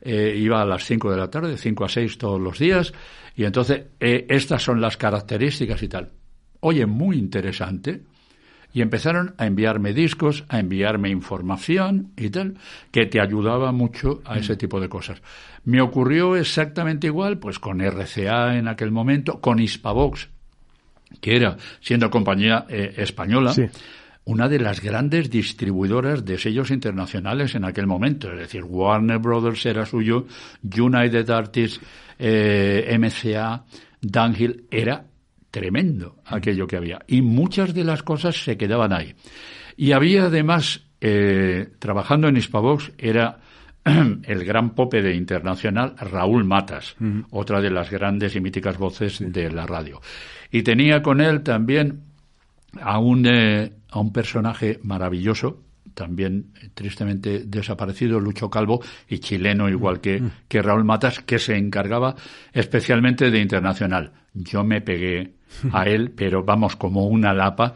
eh, 0.00 0.34
iba 0.36 0.60
a 0.60 0.64
las 0.64 0.84
5 0.84 1.10
de 1.10 1.16
la 1.16 1.30
tarde, 1.30 1.50
de 1.50 1.58
5 1.58 1.84
a 1.84 1.88
6 1.88 2.18
todos 2.18 2.40
los 2.40 2.58
días, 2.58 2.92
y 3.36 3.44
entonces 3.44 3.84
eh, 4.00 4.26
estas 4.28 4.62
son 4.62 4.80
las 4.80 4.96
características 4.96 5.82
y 5.82 5.88
tal. 5.88 6.10
Oye, 6.60 6.86
muy 6.86 7.18
interesante, 7.18 8.02
y 8.72 8.80
empezaron 8.80 9.34
a 9.38 9.46
enviarme 9.46 9.92
discos, 9.92 10.44
a 10.48 10.58
enviarme 10.58 11.10
información 11.10 12.12
y 12.16 12.30
tal, 12.30 12.54
que 12.90 13.06
te 13.06 13.20
ayudaba 13.20 13.72
mucho 13.72 14.22
a 14.24 14.38
ese 14.38 14.56
tipo 14.56 14.80
de 14.80 14.88
cosas. 14.88 15.22
Me 15.64 15.80
ocurrió 15.80 16.36
exactamente 16.36 17.06
igual, 17.06 17.38
pues 17.38 17.58
con 17.58 17.80
RCA 17.80 18.56
en 18.56 18.68
aquel 18.68 18.90
momento, 18.90 19.40
con 19.40 19.60
Hispavox, 19.60 20.28
que 21.20 21.36
era, 21.36 21.56
siendo 21.80 22.10
compañía 22.10 22.66
eh, 22.68 22.94
española, 22.96 23.54
una 24.24 24.48
de 24.48 24.58
las 24.58 24.80
grandes 24.80 25.30
distribuidoras 25.30 26.24
de 26.24 26.38
sellos 26.38 26.70
internacionales 26.70 27.54
en 27.54 27.64
aquel 27.64 27.86
momento. 27.86 28.32
Es 28.32 28.38
decir, 28.38 28.64
Warner 28.64 29.18
Brothers 29.18 29.66
era 29.66 29.84
suyo, 29.84 30.26
United 30.62 31.28
Artists, 31.28 31.80
eh, 32.18 32.96
MCA, 32.98 33.64
Dunhill, 34.00 34.64
era 34.70 35.04
tremendo 35.52 36.16
aquello 36.24 36.66
que 36.66 36.76
había. 36.76 36.98
Y 37.06 37.22
muchas 37.22 37.72
de 37.74 37.84
las 37.84 38.02
cosas 38.02 38.42
se 38.42 38.56
quedaban 38.56 38.92
ahí. 38.92 39.14
Y 39.76 39.92
había 39.92 40.24
además, 40.24 40.82
eh, 41.00 41.68
trabajando 41.78 42.26
en 42.26 42.36
Hispavox, 42.36 42.92
era 42.98 43.38
el 43.84 44.44
gran 44.44 44.74
pope 44.74 45.02
de 45.02 45.14
internacional 45.14 45.94
Raúl 45.98 46.44
Matas, 46.44 46.96
otra 47.30 47.60
de 47.60 47.70
las 47.70 47.90
grandes 47.90 48.34
y 48.34 48.40
míticas 48.40 48.78
voces 48.78 49.18
de 49.20 49.50
la 49.50 49.66
radio. 49.66 50.00
Y 50.50 50.62
tenía 50.62 51.02
con 51.02 51.20
él 51.20 51.42
también 51.42 52.00
a 52.80 52.98
un, 52.98 53.26
eh, 53.26 53.72
a 53.90 54.00
un 54.00 54.12
personaje 54.12 54.80
maravilloso, 54.82 55.60
también 55.94 56.52
tristemente 56.74 57.44
desaparecido, 57.44 58.20
Lucho 58.20 58.50
Calvo, 58.50 58.80
y 59.08 59.18
chileno 59.18 59.68
igual 59.68 60.00
que, 60.00 60.22
que 60.48 60.62
Raúl 60.62 60.84
Matas, 60.84 61.20
que 61.20 61.38
se 61.38 61.56
encargaba 61.56 62.14
especialmente 62.52 63.30
de 63.30 63.40
internacional. 63.40 64.12
Yo 64.34 64.64
me 64.64 64.80
pegué 64.80 65.34
a 65.72 65.84
él, 65.84 66.10
pero 66.10 66.42
vamos, 66.42 66.76
como 66.76 67.06
una 67.06 67.34
lapa. 67.34 67.74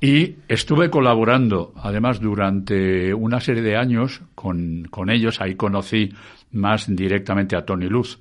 Y 0.00 0.36
estuve 0.48 0.90
colaborando, 0.90 1.72
además, 1.76 2.20
durante 2.20 3.14
una 3.14 3.40
serie 3.40 3.62
de 3.62 3.76
años 3.76 4.20
con, 4.34 4.86
con 4.90 5.08
ellos. 5.08 5.40
Ahí 5.40 5.54
conocí 5.54 6.12
más 6.52 6.94
directamente 6.94 7.56
a 7.56 7.64
Tony 7.64 7.88
Luz, 7.88 8.20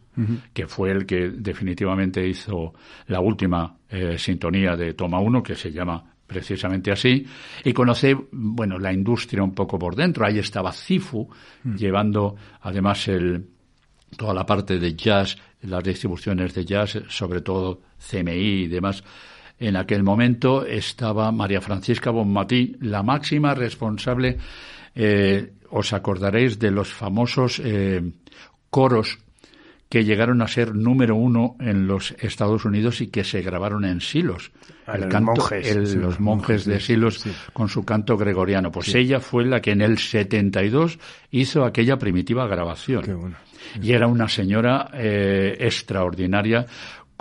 que 0.53 0.67
fue 0.67 0.91
el 0.91 1.05
que 1.05 1.29
definitivamente 1.29 2.27
hizo 2.27 2.73
la 3.07 3.19
última 3.19 3.75
eh, 3.89 4.17
sintonía 4.17 4.75
de 4.75 4.93
Toma 4.93 5.19
1, 5.19 5.43
que 5.43 5.55
se 5.55 5.71
llama 5.71 6.12
precisamente 6.33 6.91
así, 6.91 7.25
y 7.63 7.71
conocí, 7.73 8.15
bueno, 8.31 8.79
la 8.79 8.91
industria 8.91 9.43
un 9.43 9.53
poco 9.53 9.77
por 9.77 9.95
dentro. 9.95 10.25
Ahí 10.25 10.39
estaba 10.39 10.71
Cifu, 10.71 11.29
llevando 11.63 12.35
además 12.61 13.07
el, 13.07 13.45
toda 14.17 14.33
la 14.33 14.45
parte 14.45 14.79
de 14.79 14.95
jazz, 14.95 15.37
las 15.61 15.83
distribuciones 15.83 16.53
de 16.53 16.65
jazz, 16.65 17.01
sobre 17.07 17.41
todo 17.41 17.81
CMI 18.09 18.63
y 18.63 18.67
demás. 18.67 19.03
En 19.59 19.77
aquel 19.77 20.03
momento 20.03 20.65
estaba 20.65 21.31
María 21.31 21.61
Francisca 21.61 22.09
Bonmatí, 22.09 22.75
la 22.81 23.03
máxima 23.03 23.53
responsable, 23.53 24.37
eh, 24.95 25.53
os 25.69 25.93
acordaréis 25.93 26.59
de 26.59 26.71
los 26.71 26.91
famosos 26.91 27.61
eh, 27.63 28.01
coros 28.69 29.19
que 29.93 30.03
llegaron 30.03 30.41
a 30.41 30.47
ser 30.47 30.73
número 30.73 31.15
uno 31.15 31.55
en 31.59 31.85
los 31.85 32.15
Estados 32.17 32.65
Unidos 32.65 32.99
y 33.01 33.09
que 33.09 33.23
se 33.23 33.43
grabaron 33.43 33.85
en 33.85 34.01
Silos. 34.01 34.51
Ah, 34.87 34.95
el 34.95 35.07
canto, 35.07 35.33
monjes, 35.33 35.93
los 35.93 36.19
monjes 36.19 36.65
de 36.65 36.79
Silos 36.79 37.23
con 37.53 37.69
su 37.69 37.85
canto 37.85 38.17
gregoriano. 38.17 38.71
Pues 38.71 38.95
ella 38.95 39.19
fue 39.19 39.45
la 39.45 39.61
que 39.61 39.69
en 39.69 39.81
el 39.81 39.99
72 39.99 40.97
hizo 41.29 41.63
aquella 41.63 41.99
primitiva 41.99 42.47
grabación. 42.47 43.35
Y 43.83 43.91
era 43.91 44.07
una 44.07 44.27
señora 44.27 44.89
eh, 44.95 45.57
extraordinaria, 45.59 46.65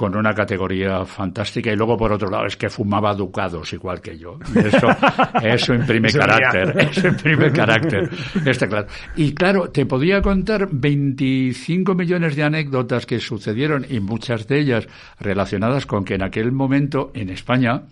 con 0.03 0.17
una 0.17 0.35
categoría 0.35 1.05
fantástica 1.05 1.71
y 1.71 1.77
luego 1.77 1.97
por 1.97 2.11
otro 2.11 2.29
lado 2.29 2.47
es 2.47 2.57
que 2.57 2.69
fumaba 2.69 3.15
ducados 3.15 3.73
igual 3.73 4.01
que 4.01 4.19
yo. 4.19 4.37
Eso, 4.53 4.89
eso 5.45 5.75
imprime 5.75 6.11
carácter, 6.11 6.77
eso 6.91 7.07
imprime 7.07 7.53
carácter. 7.53 8.11
Está 8.45 8.67
claro. 8.67 8.89
Y 9.15 9.33
claro, 9.33 9.71
te 9.71 9.87
podía 9.87 10.21
contar 10.21 10.67
25 10.73 11.95
millones 11.95 12.35
de 12.35 12.43
anécdotas 12.43 13.07
que 13.07 13.21
sucedieron 13.21 13.87
y 13.89 14.01
muchas 14.01 14.49
de 14.49 14.59
ellas 14.59 14.89
relacionadas 15.21 15.87
con 15.87 16.05
que 16.05 16.17
en 16.17 16.25
aquel 16.25 16.51
momento 16.51 17.13
en 17.15 17.29
España 17.31 17.83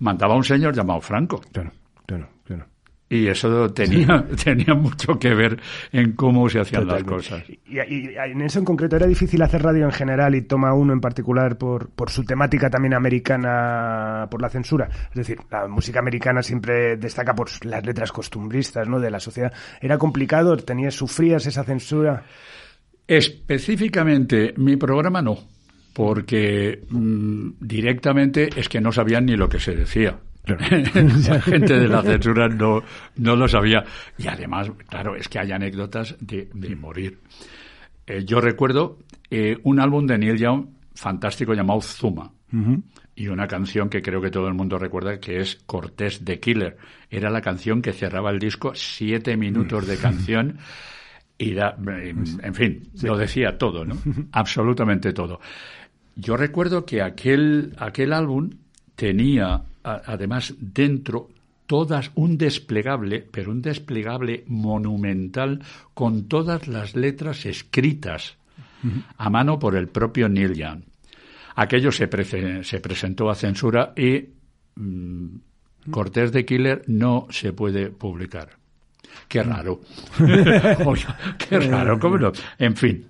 mandaba 0.00 0.34
un 0.34 0.42
señor 0.42 0.74
llamado 0.74 1.00
Franco. 1.00 1.42
Claro, 1.52 1.70
claro, 2.06 2.26
claro. 2.41 2.41
Y 3.12 3.28
eso 3.28 3.70
tenía, 3.74 4.24
tenía 4.42 4.72
mucho 4.74 5.18
que 5.18 5.34
ver 5.34 5.60
en 5.92 6.12
cómo 6.12 6.48
se 6.48 6.60
hacían 6.60 6.86
las 6.86 7.04
cosas. 7.04 7.44
Y, 7.66 7.78
en 7.78 8.40
eso 8.40 8.58
en 8.58 8.64
concreto, 8.64 8.96
¿era 8.96 9.06
difícil 9.06 9.42
hacer 9.42 9.62
radio 9.62 9.84
en 9.84 9.92
general 9.92 10.34
y 10.34 10.40
toma 10.40 10.72
uno 10.72 10.94
en 10.94 11.00
particular 11.02 11.58
por, 11.58 11.90
por 11.90 12.08
su 12.08 12.24
temática 12.24 12.70
también 12.70 12.94
americana, 12.94 14.28
por 14.30 14.40
la 14.40 14.48
censura? 14.48 14.88
Es 15.10 15.14
decir, 15.14 15.36
la 15.50 15.68
música 15.68 15.98
americana 15.98 16.42
siempre 16.42 16.96
destaca 16.96 17.34
por 17.34 17.50
las 17.66 17.84
letras 17.84 18.10
costumbristas 18.12 18.88
¿no? 18.88 18.98
de 18.98 19.10
la 19.10 19.20
sociedad. 19.20 19.52
¿Era 19.82 19.98
complicado? 19.98 20.56
¿Tenías, 20.56 20.94
sufrías 20.94 21.44
esa 21.44 21.64
censura? 21.64 22.24
Específicamente, 23.06 24.54
mi 24.56 24.76
programa 24.76 25.20
no, 25.20 25.36
porque 25.92 26.80
mm, 26.88 27.50
directamente 27.60 28.48
es 28.56 28.70
que 28.70 28.80
no 28.80 28.90
sabían 28.90 29.26
ni 29.26 29.36
lo 29.36 29.50
que 29.50 29.60
se 29.60 29.74
decía. 29.74 30.18
la 30.46 31.40
gente 31.40 31.78
de 31.78 31.88
la 31.88 32.02
censura 32.02 32.48
no, 32.48 32.82
no 33.16 33.36
lo 33.36 33.46
sabía. 33.46 33.84
Y 34.18 34.26
además, 34.26 34.70
claro, 34.88 35.14
es 35.14 35.28
que 35.28 35.38
hay 35.38 35.52
anécdotas 35.52 36.16
de, 36.20 36.48
morir. 36.76 37.20
Eh, 38.06 38.24
yo 38.24 38.40
recuerdo 38.40 38.98
eh, 39.30 39.56
un 39.62 39.78
álbum 39.78 40.06
de 40.06 40.18
Neil 40.18 40.38
Young 40.38 40.66
fantástico 40.94 41.54
llamado 41.54 41.80
Zuma. 41.80 42.32
Y 43.14 43.28
una 43.28 43.48
canción 43.48 43.88
que 43.88 44.02
creo 44.02 44.20
que 44.20 44.30
todo 44.30 44.46
el 44.46 44.52
mundo 44.52 44.78
recuerda 44.78 45.18
que 45.18 45.40
es 45.40 45.56
Cortés 45.64 46.22
de 46.22 46.38
Killer. 46.38 46.76
Era 47.08 47.30
la 47.30 47.40
canción 47.40 47.80
que 47.80 47.94
cerraba 47.94 48.30
el 48.30 48.38
disco, 48.38 48.72
siete 48.74 49.38
minutos 49.38 49.86
de 49.86 49.96
canción. 49.96 50.58
Y 51.38 51.54
da, 51.54 51.74
en 51.78 52.54
fin, 52.54 52.90
lo 53.02 53.16
decía 53.16 53.56
todo, 53.56 53.86
¿no? 53.86 53.96
Absolutamente 54.32 55.14
todo. 55.14 55.40
Yo 56.14 56.36
recuerdo 56.36 56.84
que 56.84 57.00
aquel, 57.00 57.74
aquel 57.78 58.12
álbum 58.12 58.50
tenía, 58.94 59.62
además, 59.82 60.54
dentro 60.58 61.28
todas 61.66 62.10
un 62.16 62.36
desplegable, 62.36 63.26
pero 63.30 63.50
un 63.50 63.62
desplegable 63.62 64.44
monumental 64.46 65.60
con 65.94 66.28
todas 66.28 66.68
las 66.68 66.94
letras 66.94 67.46
escritas 67.46 68.36
a 69.16 69.30
mano 69.30 69.58
por 69.58 69.76
el 69.76 69.88
propio 69.88 70.28
Neil 70.28 70.54
Young. 70.54 70.82
Aquello 71.54 71.92
se, 71.92 72.08
se 72.64 72.80
presentó 72.80 73.30
a 73.30 73.34
censura 73.34 73.92
y 73.96 74.22
mm, 74.74 75.26
Cortés 75.90 76.32
de 76.32 76.44
Killer 76.44 76.82
no 76.88 77.26
se 77.30 77.52
puede 77.52 77.90
publicar. 77.90 78.50
Qué 79.28 79.42
raro. 79.42 79.80
qué 81.48 81.58
raro, 81.58 81.98
¿cómo 81.98 82.18
no? 82.18 82.32
En 82.58 82.76
fin. 82.76 83.06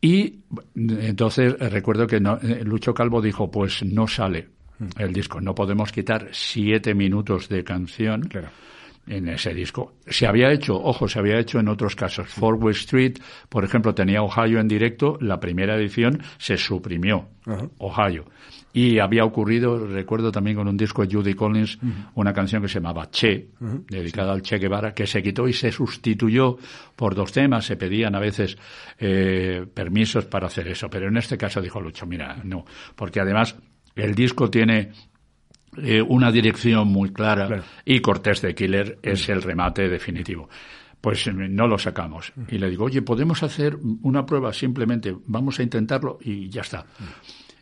Y 0.00 0.40
entonces 0.74 1.58
recuerdo 1.58 2.06
que 2.06 2.16
eh, 2.16 2.64
Lucho 2.64 2.92
Calvo 2.92 3.22
dijo, 3.22 3.50
pues 3.50 3.84
no 3.84 4.06
sale 4.08 4.48
el 4.98 5.12
disco, 5.12 5.40
no 5.40 5.54
podemos 5.54 5.92
quitar 5.92 6.28
siete 6.32 6.94
minutos 6.94 7.48
de 7.48 7.64
canción. 7.64 8.22
Claro 8.22 8.48
en 9.06 9.28
ese 9.28 9.52
disco. 9.52 9.94
Se 10.06 10.26
había 10.26 10.52
hecho, 10.52 10.74
ojo, 10.80 11.08
se 11.08 11.18
había 11.18 11.38
hecho 11.38 11.58
en 11.58 11.68
otros 11.68 11.96
casos. 11.96 12.28
Forward 12.28 12.72
Street, 12.72 13.18
por 13.48 13.64
ejemplo, 13.64 13.94
tenía 13.94 14.22
Ohio 14.22 14.60
en 14.60 14.68
directo, 14.68 15.18
la 15.20 15.40
primera 15.40 15.76
edición 15.76 16.22
se 16.38 16.56
suprimió, 16.56 17.28
Ohio. 17.78 18.26
Y 18.74 19.00
había 19.00 19.24
ocurrido, 19.24 19.86
recuerdo 19.86 20.32
también 20.32 20.56
con 20.56 20.66
un 20.66 20.78
disco 20.78 21.04
de 21.04 21.14
Judy 21.14 21.34
Collins, 21.34 21.78
una 22.14 22.32
canción 22.32 22.62
que 22.62 22.68
se 22.68 22.74
llamaba 22.74 23.10
Che, 23.10 23.48
dedicada 23.88 24.32
al 24.32 24.40
Che 24.40 24.58
Guevara, 24.58 24.94
que 24.94 25.06
se 25.06 25.22
quitó 25.22 25.46
y 25.46 25.52
se 25.52 25.70
sustituyó 25.70 26.56
por 26.96 27.14
dos 27.14 27.32
temas. 27.32 27.66
Se 27.66 27.76
pedían 27.76 28.14
a 28.14 28.20
veces 28.20 28.56
eh, 28.98 29.66
permisos 29.74 30.24
para 30.24 30.46
hacer 30.46 30.68
eso, 30.68 30.88
pero 30.88 31.08
en 31.08 31.16
este 31.18 31.36
caso 31.36 31.60
dijo 31.60 31.80
Lucho, 31.80 32.06
mira, 32.06 32.38
no, 32.44 32.64
porque 32.94 33.20
además 33.20 33.56
el 33.94 34.14
disco 34.14 34.50
tiene 34.50 34.92
eh, 35.76 36.02
una 36.02 36.30
dirección 36.30 36.88
muy 36.88 37.12
clara 37.12 37.62
y 37.84 38.00
Cortés 38.00 38.42
de 38.42 38.54
Killer 38.54 38.98
es 39.02 39.28
el 39.28 39.42
remate 39.42 39.88
definitivo. 39.88 40.48
Pues 41.00 41.26
eh, 41.26 41.32
no 41.32 41.66
lo 41.66 41.78
sacamos. 41.78 42.32
Y 42.48 42.58
le 42.58 42.70
digo, 42.70 42.84
oye, 42.84 43.02
podemos 43.02 43.42
hacer 43.42 43.78
una 44.02 44.26
prueba 44.26 44.52
simplemente, 44.52 45.16
vamos 45.26 45.58
a 45.58 45.62
intentarlo 45.62 46.18
y 46.20 46.48
ya 46.48 46.60
está. 46.60 46.86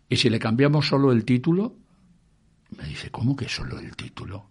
Y 0.09 0.17
si 0.17 0.29
le 0.29 0.39
cambiamos 0.39 0.89
solo 0.89 1.13
el 1.13 1.25
título, 1.25 1.77
me 2.77 2.85
dice, 2.85 3.11
¿cómo 3.11 3.37
que 3.37 3.49
solo 3.49 3.79
el 3.79 3.95
título? 3.97 4.47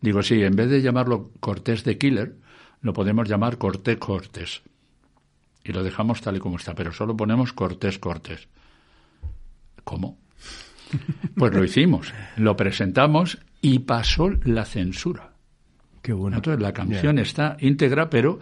Digo, 0.00 0.22
sí, 0.22 0.42
en 0.42 0.56
vez 0.56 0.70
de 0.70 0.82
llamarlo 0.82 1.30
Cortés 1.40 1.84
de 1.84 1.98
Killer, 1.98 2.36
lo 2.80 2.92
podemos 2.92 3.28
llamar 3.28 3.58
Cortés 3.58 3.98
Cortés. 3.98 4.62
Y 5.62 5.72
lo 5.72 5.84
dejamos 5.84 6.20
tal 6.20 6.36
y 6.36 6.40
como 6.40 6.56
está, 6.56 6.74
pero 6.74 6.92
solo 6.92 7.16
ponemos 7.16 7.52
Cortés 7.52 7.98
Cortés. 7.98 8.48
¿Cómo? 9.84 10.18
Pues 11.36 11.54
lo 11.54 11.64
hicimos, 11.64 12.12
lo 12.36 12.56
presentamos 12.56 13.38
y 13.62 13.80
pasó 13.80 14.30
la 14.44 14.64
censura. 14.64 15.32
Qué 16.02 16.12
bueno. 16.12 16.36
Entonces 16.36 16.62
la 16.62 16.72
canción 16.72 17.18
está 17.18 17.56
íntegra, 17.60 18.10
pero 18.10 18.38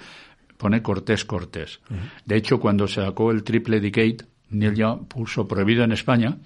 pone 0.56 0.82
Cortés 0.82 1.24
Cortés. 1.24 1.80
De 2.24 2.36
hecho, 2.36 2.60
cuando 2.60 2.86
se 2.86 3.02
sacó 3.02 3.30
el 3.30 3.42
Triple 3.42 3.80
Decade, 3.80 4.18
Neil 4.50 4.74
Young 4.74 5.06
puso 5.08 5.46
prohibido 5.46 5.84
en 5.84 5.92
España 5.92 6.38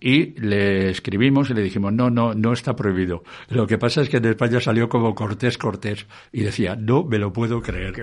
y 0.00 0.38
le 0.40 0.90
escribimos 0.90 1.50
y 1.50 1.54
le 1.54 1.62
dijimos, 1.62 1.92
no, 1.92 2.10
no, 2.10 2.34
no 2.34 2.52
está 2.52 2.74
prohibido. 2.74 3.22
Lo 3.48 3.66
que 3.66 3.78
pasa 3.78 4.02
es 4.02 4.08
que 4.08 4.16
en 4.16 4.26
España 4.26 4.60
salió 4.60 4.88
como 4.88 5.14
Cortés 5.14 5.58
Cortés 5.58 6.06
y 6.32 6.42
decía, 6.42 6.76
no 6.76 7.04
me 7.04 7.18
lo 7.18 7.32
puedo 7.32 7.62
creer. 7.62 7.94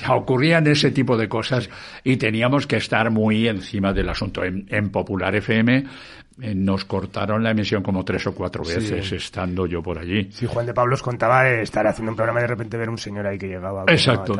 ya 0.00 0.14
ocurrían 0.14 0.66
ese 0.66 0.90
tipo 0.90 1.16
de 1.16 1.28
cosas 1.28 1.68
y 2.04 2.16
teníamos 2.16 2.66
que 2.66 2.76
estar 2.76 3.10
muy 3.10 3.48
encima 3.48 3.92
del 3.92 4.08
asunto. 4.08 4.44
En, 4.44 4.66
en 4.68 4.90
Popular 4.90 5.34
FM 5.36 5.84
nos 6.54 6.84
cortaron 6.84 7.42
la 7.42 7.52
emisión 7.52 7.82
como 7.82 8.04
tres 8.04 8.26
o 8.26 8.34
cuatro 8.34 8.64
veces 8.64 9.12
estando 9.12 9.66
yo 9.66 9.82
por 9.82 9.98
allí. 9.98 10.28
Sí, 10.32 10.46
Juan 10.46 10.66
de 10.66 10.74
Pablo 10.74 10.94
os 10.94 11.02
contaba 11.02 11.44
de 11.44 11.62
estar 11.62 11.86
haciendo 11.86 12.10
un 12.10 12.16
programa 12.16 12.40
y 12.40 12.42
de 12.42 12.48
repente 12.48 12.76
ver 12.76 12.90
un 12.90 12.98
señor 12.98 13.26
ahí 13.26 13.38
que 13.38 13.46
llegaba. 13.46 13.84
Exacto. 13.86 14.34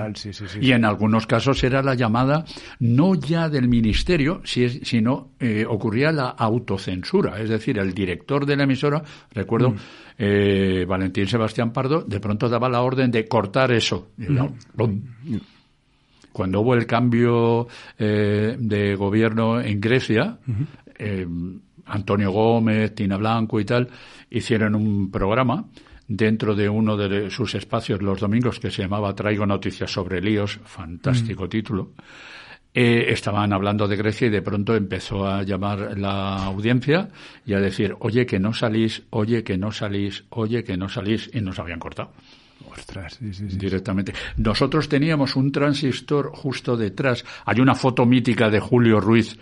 y 0.60 0.72
en 0.72 0.84
algunos 0.84 1.26
casos 1.26 1.62
era 1.62 1.82
la 1.82 1.94
llamada 1.94 2.44
no 2.80 3.14
ya 3.14 3.48
del 3.48 3.68
ministerio, 3.68 4.40
sino 4.44 5.30
eh, 5.38 5.64
ocurría 5.68 6.10
la 6.10 6.30
autocensura. 6.30 7.40
Es 7.40 7.48
decir, 7.48 7.78
el 7.78 7.94
director 7.94 8.46
de 8.46 8.56
la 8.56 8.64
emisora, 8.64 9.02
recuerdo, 9.32 9.70
mm. 9.70 9.76
eh, 10.18 10.84
Valentín 10.86 11.26
Sebastián 11.26 11.72
Pardo, 11.72 12.02
de 12.02 12.18
pronto 12.18 12.48
daba 12.48 12.68
la 12.68 12.82
orden 12.82 13.10
de 13.10 13.28
cortar 13.28 13.70
eso. 13.70 14.08
Mm. 14.16 15.36
Cuando 16.32 16.60
hubo 16.62 16.74
el 16.74 16.86
cambio 16.86 17.68
de 17.98 18.96
gobierno 18.96 19.60
en 19.60 19.80
Grecia, 19.80 20.38
Antonio 21.86 22.30
Gómez, 22.30 22.94
Tina 22.94 23.16
Blanco 23.16 23.60
y 23.60 23.64
tal, 23.64 23.88
hicieron 24.30 24.74
un 24.74 25.10
programa 25.10 25.66
dentro 26.06 26.54
de 26.54 26.68
uno 26.68 26.96
de 26.96 27.30
sus 27.30 27.54
espacios 27.54 28.02
los 28.02 28.20
domingos 28.20 28.60
que 28.60 28.70
se 28.70 28.82
llamaba 28.82 29.14
Traigo 29.14 29.46
noticias 29.46 29.90
sobre 29.90 30.20
líos, 30.20 30.60
fantástico 30.64 31.44
mm. 31.44 31.48
título. 31.48 31.92
Eh, 32.74 33.12
estaban 33.12 33.52
hablando 33.52 33.86
de 33.86 33.96
Grecia 33.96 34.28
y 34.28 34.30
de 34.30 34.40
pronto 34.40 34.74
empezó 34.74 35.26
a 35.26 35.42
llamar 35.42 35.98
la 35.98 36.44
audiencia 36.44 37.10
y 37.44 37.52
a 37.52 37.60
decir, 37.60 37.94
oye 38.00 38.24
que 38.24 38.38
no 38.38 38.54
salís, 38.54 39.02
oye 39.10 39.44
que 39.44 39.58
no 39.58 39.72
salís, 39.72 40.24
oye 40.30 40.64
que 40.64 40.78
no 40.78 40.88
salís, 40.88 41.30
y 41.34 41.42
nos 41.42 41.58
habían 41.58 41.78
cortado. 41.78 42.12
Ostras, 42.70 43.14
sí, 43.18 43.32
sí, 43.32 43.50
sí, 43.50 43.56
directamente. 43.56 44.12
Nosotros 44.36 44.88
teníamos 44.88 45.36
un 45.36 45.50
transistor 45.52 46.30
justo 46.34 46.76
detrás. 46.76 47.24
Hay 47.44 47.60
una 47.60 47.74
foto 47.74 48.04
mítica 48.06 48.50
de 48.50 48.60
Julio 48.60 49.00
Ruiz 49.00 49.36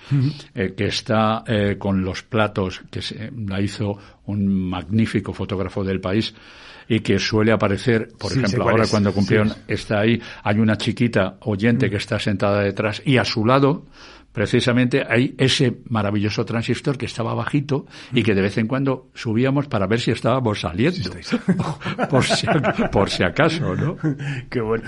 eh, 0.54 0.74
que 0.76 0.86
está 0.86 1.44
eh, 1.46 1.76
con 1.78 2.02
los 2.02 2.22
platos, 2.22 2.82
que 2.90 3.02
se, 3.02 3.30
la 3.46 3.60
hizo 3.60 3.96
un 4.26 4.68
magnífico 4.68 5.32
fotógrafo 5.32 5.84
del 5.84 6.00
país 6.00 6.34
y 6.88 7.00
que 7.00 7.20
suele 7.20 7.52
aparecer, 7.52 8.08
por 8.18 8.32
ejemplo, 8.32 8.68
ahora 8.68 8.84
cuando 8.90 9.12
cumplieron, 9.12 9.52
está 9.68 10.00
ahí, 10.00 10.20
hay 10.42 10.58
una 10.58 10.76
chiquita 10.76 11.36
oyente 11.42 11.88
que 11.88 11.96
está 11.96 12.18
sentada 12.18 12.62
detrás 12.62 13.00
y 13.04 13.16
a 13.16 13.24
su 13.24 13.46
lado 13.46 13.84
precisamente 14.32 15.04
hay 15.08 15.34
ese 15.38 15.78
maravilloso 15.88 16.44
transistor 16.44 16.96
que 16.96 17.06
estaba 17.06 17.34
bajito 17.34 17.86
y 18.12 18.22
que 18.22 18.34
de 18.34 18.42
vez 18.42 18.58
en 18.58 18.66
cuando 18.66 19.08
subíamos 19.14 19.66
para 19.66 19.86
ver 19.86 20.00
si 20.00 20.10
estábamos 20.10 20.60
saliendo. 20.60 21.10
por, 22.10 22.24
si, 22.24 22.46
por 22.92 23.10
si 23.10 23.22
acaso, 23.22 23.74
¿no? 23.74 23.96
Qué 24.50 24.60
bueno. 24.60 24.84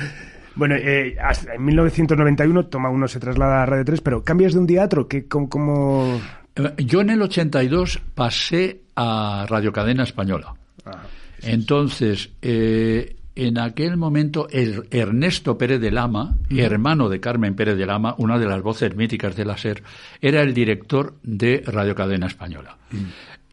Bueno, 0.54 0.74
eh, 0.76 1.16
en 1.54 1.64
1991 1.64 2.66
toma 2.66 2.90
uno 2.90 3.08
se 3.08 3.18
traslada 3.18 3.62
a 3.62 3.66
Radio 3.66 3.84
3, 3.84 4.00
pero 4.02 4.22
cambias 4.22 4.52
de 4.52 4.58
un 4.58 4.66
teatro, 4.66 5.08
que 5.08 5.26
cómo, 5.26 6.20
eh, 6.54 6.74
Yo 6.84 7.00
en 7.00 7.10
el 7.10 7.22
82 7.22 8.00
pasé 8.14 8.82
a 8.94 9.46
Radio 9.48 9.72
Cadena 9.72 10.02
Española. 10.02 10.54
Ah, 10.84 11.02
Entonces, 11.40 12.30
eh, 12.42 13.16
en 13.34 13.58
aquel 13.58 13.96
momento 13.96 14.46
Ernesto 14.50 15.56
Pérez 15.56 15.80
de 15.80 15.90
Lama, 15.90 16.36
hermano 16.50 17.08
de 17.08 17.20
Carmen 17.20 17.54
Pérez 17.54 17.76
de 17.76 17.86
Lama, 17.86 18.14
una 18.18 18.38
de 18.38 18.46
las 18.46 18.62
voces 18.62 18.94
míticas 18.94 19.36
de 19.36 19.44
la 19.44 19.56
SER, 19.56 19.82
era 20.20 20.42
el 20.42 20.52
director 20.52 21.16
de 21.22 21.62
Radio 21.66 21.94
Cadena 21.94 22.26
Española. 22.26 22.76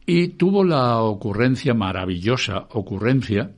Y 0.04 0.28
tuvo 0.28 0.64
la 0.64 0.98
ocurrencia, 0.98 1.72
maravillosa 1.72 2.66
ocurrencia, 2.72 3.52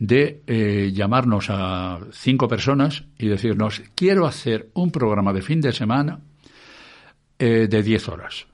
de 0.00 0.42
eh, 0.46 0.92
llamarnos 0.92 1.46
a 1.50 1.98
cinco 2.12 2.48
personas 2.48 3.04
y 3.18 3.28
decirnos, 3.28 3.82
quiero 3.94 4.26
hacer 4.26 4.70
un 4.74 4.90
programa 4.90 5.32
de 5.32 5.42
fin 5.42 5.60
de 5.60 5.72
semana 5.72 6.20
eh, 7.38 7.66
de 7.68 7.82
diez 7.82 8.08
horas. 8.08 8.46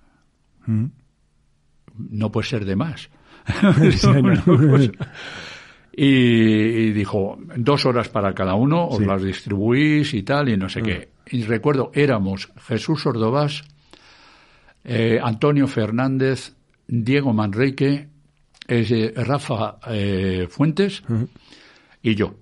No 0.67 2.33
puede 2.33 2.49
ser 2.49 2.65
de 2.65 2.77
más. 2.77 3.11
Y, 5.97 6.91
dijo, 6.91 7.39
dos 7.57 7.87
horas 7.87 8.09
para 8.09 8.35
cada 8.35 8.55
uno, 8.55 8.89
os 8.89 9.01
las 9.01 9.23
distribuís 9.23 10.13
y 10.15 10.23
tal, 10.23 10.49
y 10.49 10.57
no 10.57 10.69
sé 10.69 10.83
qué. 10.83 11.11
Mm. 11.31 11.37
Y 11.37 11.43
recuerdo, 11.45 11.93
éramos 11.95 12.51
Jesús 12.67 13.07
Ordovás, 13.07 13.65
eh, 14.85 15.19
Antonio 15.23 15.67
Fernández, 15.67 16.55
Diego 16.87 17.33
Manrique, 17.33 18.09
eh, 18.69 19.13
Rafa 19.17 19.79
eh, 19.89 20.47
Fuentes 20.51 21.03
y 22.03 22.15
yo. 22.15 22.35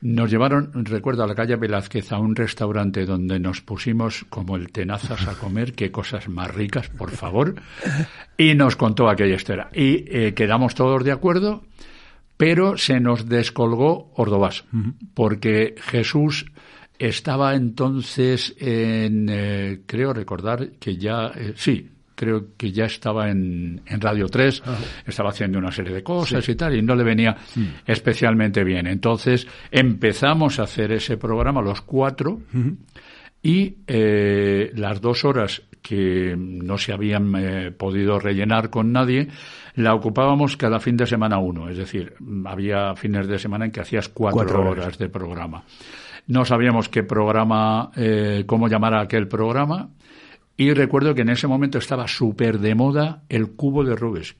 Nos 0.00 0.30
llevaron, 0.30 0.84
recuerdo, 0.84 1.24
a 1.24 1.26
la 1.26 1.34
calle 1.34 1.56
Velázquez 1.56 2.12
a 2.12 2.18
un 2.18 2.36
restaurante 2.36 3.06
donde 3.06 3.38
nos 3.38 3.60
pusimos 3.60 4.24
como 4.28 4.56
el 4.56 4.72
tenazas 4.72 5.26
a 5.26 5.34
comer, 5.34 5.74
qué 5.74 5.90
cosas 5.90 6.28
más 6.28 6.54
ricas, 6.54 6.88
por 6.88 7.10
favor, 7.10 7.54
y 8.36 8.54
nos 8.54 8.76
contó 8.76 9.08
aquella 9.08 9.36
historia. 9.36 9.68
Y 9.72 10.32
quedamos 10.32 10.74
todos 10.74 11.04
de 11.04 11.12
acuerdo 11.12 11.62
pero 12.36 12.76
se 12.76 13.00
nos 13.00 13.28
descolgó 13.28 14.12
Ordovás, 14.16 14.64
porque 15.14 15.74
Jesús 15.78 16.46
estaba 16.98 17.54
entonces 17.54 18.54
en, 18.58 19.28
eh, 19.30 19.80
creo 19.86 20.12
recordar 20.12 20.70
que 20.78 20.96
ya, 20.96 21.32
eh, 21.34 21.52
sí, 21.56 21.90
creo 22.14 22.56
que 22.56 22.72
ya 22.72 22.86
estaba 22.86 23.30
en, 23.30 23.82
en 23.86 24.00
Radio 24.00 24.26
3, 24.26 24.62
estaba 25.06 25.30
haciendo 25.30 25.58
una 25.58 25.70
serie 25.70 25.94
de 25.94 26.02
cosas 26.02 26.48
y 26.48 26.54
tal, 26.54 26.74
y 26.74 26.82
no 26.82 26.94
le 26.96 27.04
venía 27.04 27.36
mm. 27.54 27.64
especialmente 27.86 28.64
bien. 28.64 28.86
Entonces 28.86 29.46
empezamos 29.70 30.58
a 30.58 30.64
hacer 30.64 30.92
ese 30.92 31.18
programa 31.18 31.60
los 31.60 31.82
cuatro 31.82 32.40
y 33.42 33.76
eh, 33.86 34.72
las 34.74 35.00
dos 35.00 35.24
horas 35.24 35.62
que 35.82 36.34
no 36.36 36.78
se 36.78 36.92
habían 36.92 37.32
eh, 37.36 37.70
podido 37.70 38.18
rellenar 38.18 38.70
con 38.70 38.90
nadie, 38.90 39.28
la 39.76 39.94
ocupábamos 39.94 40.56
cada 40.56 40.80
fin 40.80 40.96
de 40.96 41.06
semana 41.06 41.38
uno. 41.38 41.68
Es 41.68 41.76
decir, 41.76 42.14
había 42.46 42.94
fines 42.96 43.28
de 43.28 43.38
semana 43.38 43.66
en 43.66 43.70
que 43.70 43.80
hacías 43.80 44.08
cuatro, 44.08 44.70
horas. 44.70 44.98
de 44.98 45.08
programa. 45.08 45.64
No 46.26 46.44
sabíamos 46.44 46.88
qué 46.88 47.02
programa, 47.02 47.90
eh, 47.94 48.44
cómo 48.46 48.68
llamar 48.68 48.94
a 48.94 49.02
aquel 49.02 49.28
programa, 49.28 49.90
y 50.56 50.72
recuerdo 50.72 51.14
que 51.14 51.20
en 51.22 51.28
ese 51.28 51.46
momento 51.46 51.78
estaba 51.78 52.08
súper 52.08 52.58
de 52.58 52.74
moda 52.74 53.22
el 53.28 53.52
cubo 53.52 53.84
de 53.84 53.94
Rubens. 53.94 54.34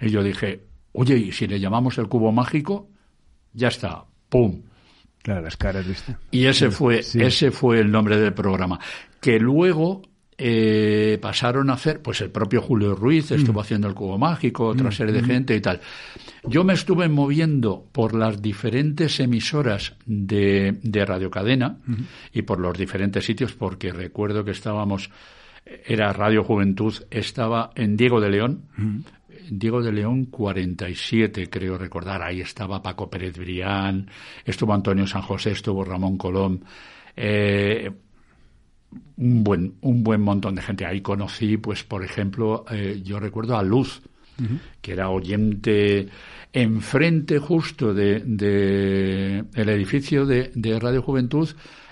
Y 0.00 0.10
yo 0.10 0.22
dije, 0.22 0.64
oye, 0.92 1.16
¿y 1.16 1.32
si 1.32 1.46
le 1.46 1.58
llamamos 1.58 1.96
el 1.98 2.08
cubo 2.08 2.30
mágico? 2.30 2.90
Ya 3.54 3.68
está, 3.68 4.04
¡pum! 4.28 4.62
Claro, 5.22 5.40
las 5.40 5.56
caras, 5.56 5.86
¿viste? 5.86 6.16
Y 6.30 6.46
ese 6.46 6.70
fue, 6.70 6.98
ese 6.98 7.50
fue 7.50 7.80
el 7.80 7.90
nombre 7.90 8.18
del 8.18 8.34
programa. 8.34 8.78
Que 9.20 9.38
luego 9.40 10.02
eh, 10.36 11.18
pasaron 11.20 11.70
a 11.70 11.74
hacer, 11.74 12.02
pues 12.02 12.20
el 12.20 12.30
propio 12.30 12.60
Julio 12.60 12.94
Ruiz 12.94 13.30
estuvo 13.30 13.60
mm. 13.60 13.62
haciendo 13.62 13.88
el 13.88 13.94
cubo 13.94 14.18
mágico, 14.18 14.66
otra 14.66 14.88
mm, 14.88 14.92
serie 14.92 15.12
de 15.12 15.22
mm. 15.22 15.26
gente 15.26 15.56
y 15.56 15.60
tal. 15.60 15.80
Yo 16.44 16.64
me 16.64 16.74
estuve 16.74 17.08
moviendo 17.08 17.86
por 17.92 18.14
las 18.14 18.42
diferentes 18.42 19.20
emisoras 19.20 19.94
de, 20.06 20.78
de 20.82 21.04
radiocadena 21.04 21.78
y 22.32 22.42
por 22.42 22.58
los 22.58 22.76
diferentes 22.76 23.24
sitios, 23.24 23.54
porque 23.54 23.92
recuerdo 23.92 24.44
que 24.44 24.50
estábamos, 24.50 25.10
era 25.86 26.12
Radio 26.12 26.44
Juventud, 26.44 26.94
estaba 27.10 27.70
en 27.76 27.96
Diego 27.96 28.20
de 28.20 28.30
León, 28.30 28.64
Diego 29.50 29.82
de 29.82 29.92
León 29.92 30.26
47, 30.26 31.48
creo 31.48 31.78
recordar. 31.78 32.22
Ahí 32.22 32.40
estaba 32.40 32.82
Paco 32.82 33.08
Pérez 33.08 33.38
Brián, 33.38 34.10
estuvo 34.44 34.74
Antonio 34.74 35.06
San 35.06 35.22
José, 35.22 35.52
estuvo 35.52 35.84
Ramón 35.84 36.18
Colón. 36.18 36.64
Eh, 37.16 37.90
un 39.16 39.44
buen, 39.44 39.74
un 39.80 40.02
buen 40.02 40.20
montón 40.20 40.54
de 40.54 40.62
gente. 40.62 40.86
Ahí 40.86 41.00
conocí, 41.00 41.56
pues, 41.56 41.84
por 41.84 42.04
ejemplo, 42.04 42.64
eh, 42.70 43.00
yo 43.04 43.20
recuerdo 43.20 43.56
a 43.56 43.62
Luz, 43.62 44.02
que 44.80 44.92
era 44.92 45.10
oyente 45.10 46.08
enfrente 46.52 47.38
justo 47.38 47.94
de, 47.94 48.20
de 48.20 49.44
el 49.54 49.68
edificio 49.68 50.26
de, 50.26 50.50
de, 50.54 50.80
Radio 50.80 51.02
Juventud 51.02 51.48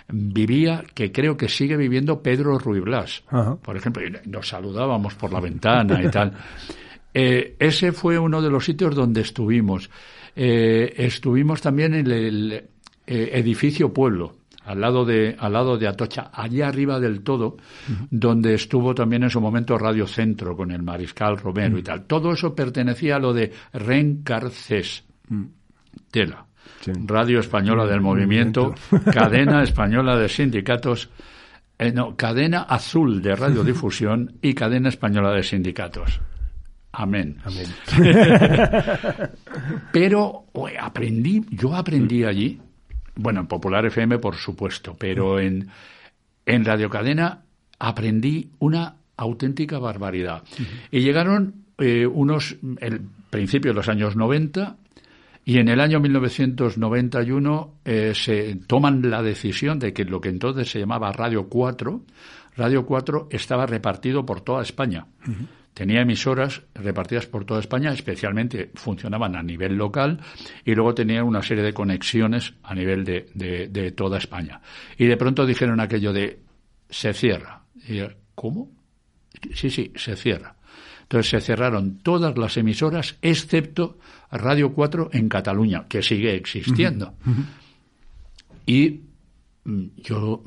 vivía, 0.08 0.84
que 0.92 1.12
creo 1.12 1.36
que 1.36 1.48
sigue 1.48 1.76
viviendo 1.76 2.20
Pedro 2.20 2.58
Ruy 2.58 2.80
Blas, 2.80 3.22
por 3.62 3.76
ejemplo, 3.76 4.02
y 4.04 4.28
nos 4.28 4.48
saludábamos 4.48 5.14
por 5.14 5.32
la 5.32 5.40
ventana 5.40 6.02
y 6.02 6.10
tal. 6.10 6.32
Eh, 7.14 7.56
ese 7.58 7.92
fue 7.92 8.18
uno 8.18 8.42
de 8.42 8.50
los 8.50 8.64
sitios 8.64 8.94
donde 8.94 9.20
estuvimos. 9.20 9.88
Eh, 10.34 10.94
estuvimos 10.96 11.60
también 11.60 11.94
en 11.94 12.10
el 12.10 12.64
edificio 13.06 13.92
Pueblo, 13.92 14.34
al 14.64 14.80
lado 14.80 15.04
de 15.04 15.36
al 15.38 15.52
lado 15.52 15.76
de 15.76 15.88
Atocha, 15.88 16.30
allá 16.32 16.68
arriba 16.68 17.00
del 17.00 17.22
todo, 17.22 17.56
donde 18.10 18.54
estuvo 18.54 18.94
también 18.94 19.24
en 19.24 19.30
su 19.30 19.40
momento 19.40 19.76
Radio 19.78 20.06
Centro 20.06 20.56
con 20.56 20.70
el 20.70 20.82
mariscal 20.82 21.38
Romero 21.38 21.78
y 21.78 21.82
tal. 21.82 22.04
Todo 22.04 22.32
eso 22.32 22.54
pertenecía 22.54 23.16
a 23.16 23.18
lo 23.18 23.32
de 23.32 23.52
Rencarces. 23.72 25.04
Tela. 26.10 26.46
Radio 27.06 27.40
Española 27.40 27.86
del 27.86 28.00
Movimiento, 28.00 28.74
Cadena 29.12 29.62
Española 29.62 30.16
de 30.16 30.28
Sindicatos, 30.28 31.10
no, 31.94 32.16
Cadena 32.16 32.62
Azul 32.62 33.22
de 33.22 33.34
Radiodifusión 33.34 34.38
y 34.42 34.54
Cadena 34.54 34.88
Española 34.88 35.32
de 35.32 35.42
Sindicatos. 35.42 36.20
Amén. 36.92 37.38
pero 39.92 40.46
aprendí, 40.78 41.44
yo 41.50 41.74
aprendí 41.74 42.24
allí, 42.24 42.60
bueno, 43.14 43.40
en 43.40 43.46
Popular 43.46 43.86
FM 43.86 44.18
por 44.18 44.36
supuesto, 44.36 44.96
pero 44.98 45.38
en, 45.38 45.68
en 46.46 46.64
Radio 46.64 46.88
Cadena 46.90 47.42
aprendí 47.78 48.50
una 48.58 48.96
auténtica 49.16 49.78
barbaridad. 49.78 50.42
Y 50.90 51.00
llegaron 51.00 51.64
eh, 51.78 52.06
unos, 52.06 52.56
el 52.80 53.00
principio 53.30 53.72
de 53.72 53.76
los 53.76 53.88
años 53.88 54.16
90, 54.16 54.76
y 55.44 55.58
en 55.58 55.68
el 55.68 55.80
año 55.80 55.98
1991 55.98 57.74
eh, 57.84 58.12
se 58.14 58.56
toman 58.66 59.10
la 59.10 59.22
decisión 59.22 59.78
de 59.78 59.92
que 59.92 60.04
lo 60.04 60.20
que 60.20 60.28
entonces 60.28 60.70
se 60.70 60.78
llamaba 60.78 61.12
Radio 61.12 61.48
4, 61.48 62.02
Radio 62.56 62.86
4 62.86 63.28
estaba 63.30 63.66
repartido 63.66 64.24
por 64.24 64.42
toda 64.42 64.62
España. 64.62 65.06
Tenía 65.74 66.02
emisoras 66.02 66.62
repartidas 66.74 67.26
por 67.26 67.46
toda 67.46 67.60
España, 67.60 67.92
especialmente 67.92 68.70
funcionaban 68.74 69.36
a 69.36 69.42
nivel 69.42 69.76
local 69.76 70.20
y 70.64 70.74
luego 70.74 70.94
tenía 70.94 71.24
una 71.24 71.42
serie 71.42 71.64
de 71.64 71.72
conexiones 71.72 72.54
a 72.62 72.74
nivel 72.74 73.04
de, 73.04 73.30
de, 73.34 73.92
toda 73.92 74.18
España. 74.18 74.60
Y 74.98 75.06
de 75.06 75.16
pronto 75.16 75.46
dijeron 75.46 75.80
aquello 75.80 76.12
de 76.12 76.40
se 76.90 77.14
cierra. 77.14 77.62
Y 77.88 78.00
¿Cómo? 78.34 78.70
Sí, 79.54 79.70
sí, 79.70 79.92
se 79.96 80.14
cierra. 80.14 80.56
Entonces 81.02 81.30
se 81.30 81.40
cerraron 81.40 81.98
todas 81.98 82.36
las 82.36 82.56
emisoras 82.56 83.16
excepto 83.22 83.98
Radio 84.30 84.72
4 84.72 85.10
en 85.12 85.28
Cataluña, 85.28 85.86
que 85.88 86.02
sigue 86.02 86.34
existiendo. 86.34 87.14
Y 88.66 89.00
mm, 89.64 89.84
yo 89.96 90.44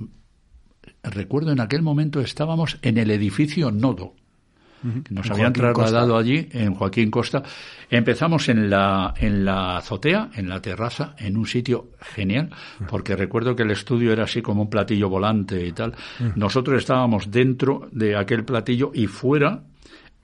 recuerdo 1.03 1.51
en 1.51 1.61
aquel 1.61 1.81
momento 1.81 2.19
estábamos 2.19 2.77
en 2.81 2.97
el 2.97 3.11
edificio 3.11 3.71
Nodo 3.71 4.15
nos 5.09 5.29
habían 5.31 5.53
trasladado 5.53 6.17
allí, 6.17 6.47
en 6.51 6.73
Joaquín 6.73 7.09
Costa. 7.09 7.43
Empezamos 7.89 8.49
en 8.49 8.69
la, 8.69 9.13
en 9.17 9.45
la 9.45 9.77
azotea, 9.77 10.29
en 10.35 10.49
la 10.49 10.61
terraza, 10.61 11.15
en 11.17 11.37
un 11.37 11.47
sitio 11.47 11.91
genial, 11.99 12.49
porque 12.87 13.15
recuerdo 13.15 13.55
que 13.55 13.63
el 13.63 13.71
estudio 13.71 14.11
era 14.11 14.23
así 14.25 14.41
como 14.41 14.63
un 14.63 14.69
platillo 14.69 15.09
volante 15.09 15.65
y 15.65 15.71
tal. 15.71 15.93
Nosotros 16.35 16.77
estábamos 16.77 17.31
dentro 17.31 17.87
de 17.91 18.15
aquel 18.15 18.43
platillo 18.43 18.91
y 18.93 19.07
fuera 19.07 19.63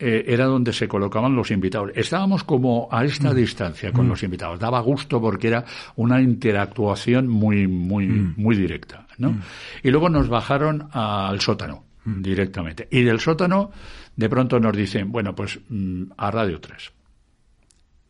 eh, 0.03 0.33
era 0.33 0.45
donde 0.45 0.73
se 0.73 0.87
colocaban 0.87 1.35
los 1.35 1.51
invitados. 1.51 1.91
Estábamos 1.93 2.43
como 2.43 2.87
a 2.91 3.05
esta 3.05 3.35
distancia 3.35 3.91
con 3.91 4.07
los 4.07 4.23
invitados. 4.23 4.59
Daba 4.59 4.79
gusto 4.79 5.21
porque 5.21 5.47
era 5.47 5.63
una 5.95 6.19
interactuación 6.19 7.27
muy, 7.27 7.67
muy, 7.67 8.07
muy 8.07 8.55
directa, 8.55 9.05
¿no? 9.19 9.35
Y 9.83 9.91
luego 9.91 10.09
nos 10.09 10.27
bajaron 10.27 10.87
al 10.91 11.39
sótano 11.39 11.83
directamente. 12.03 12.87
Y 12.89 13.03
del 13.03 13.19
sótano 13.19 13.69
de 14.15 14.29
pronto 14.29 14.59
nos 14.59 14.75
dicen, 14.75 15.11
bueno, 15.11 15.35
pues 15.35 15.59
mm, 15.69 16.03
a 16.17 16.31
Radio 16.31 16.59
3. 16.59 16.91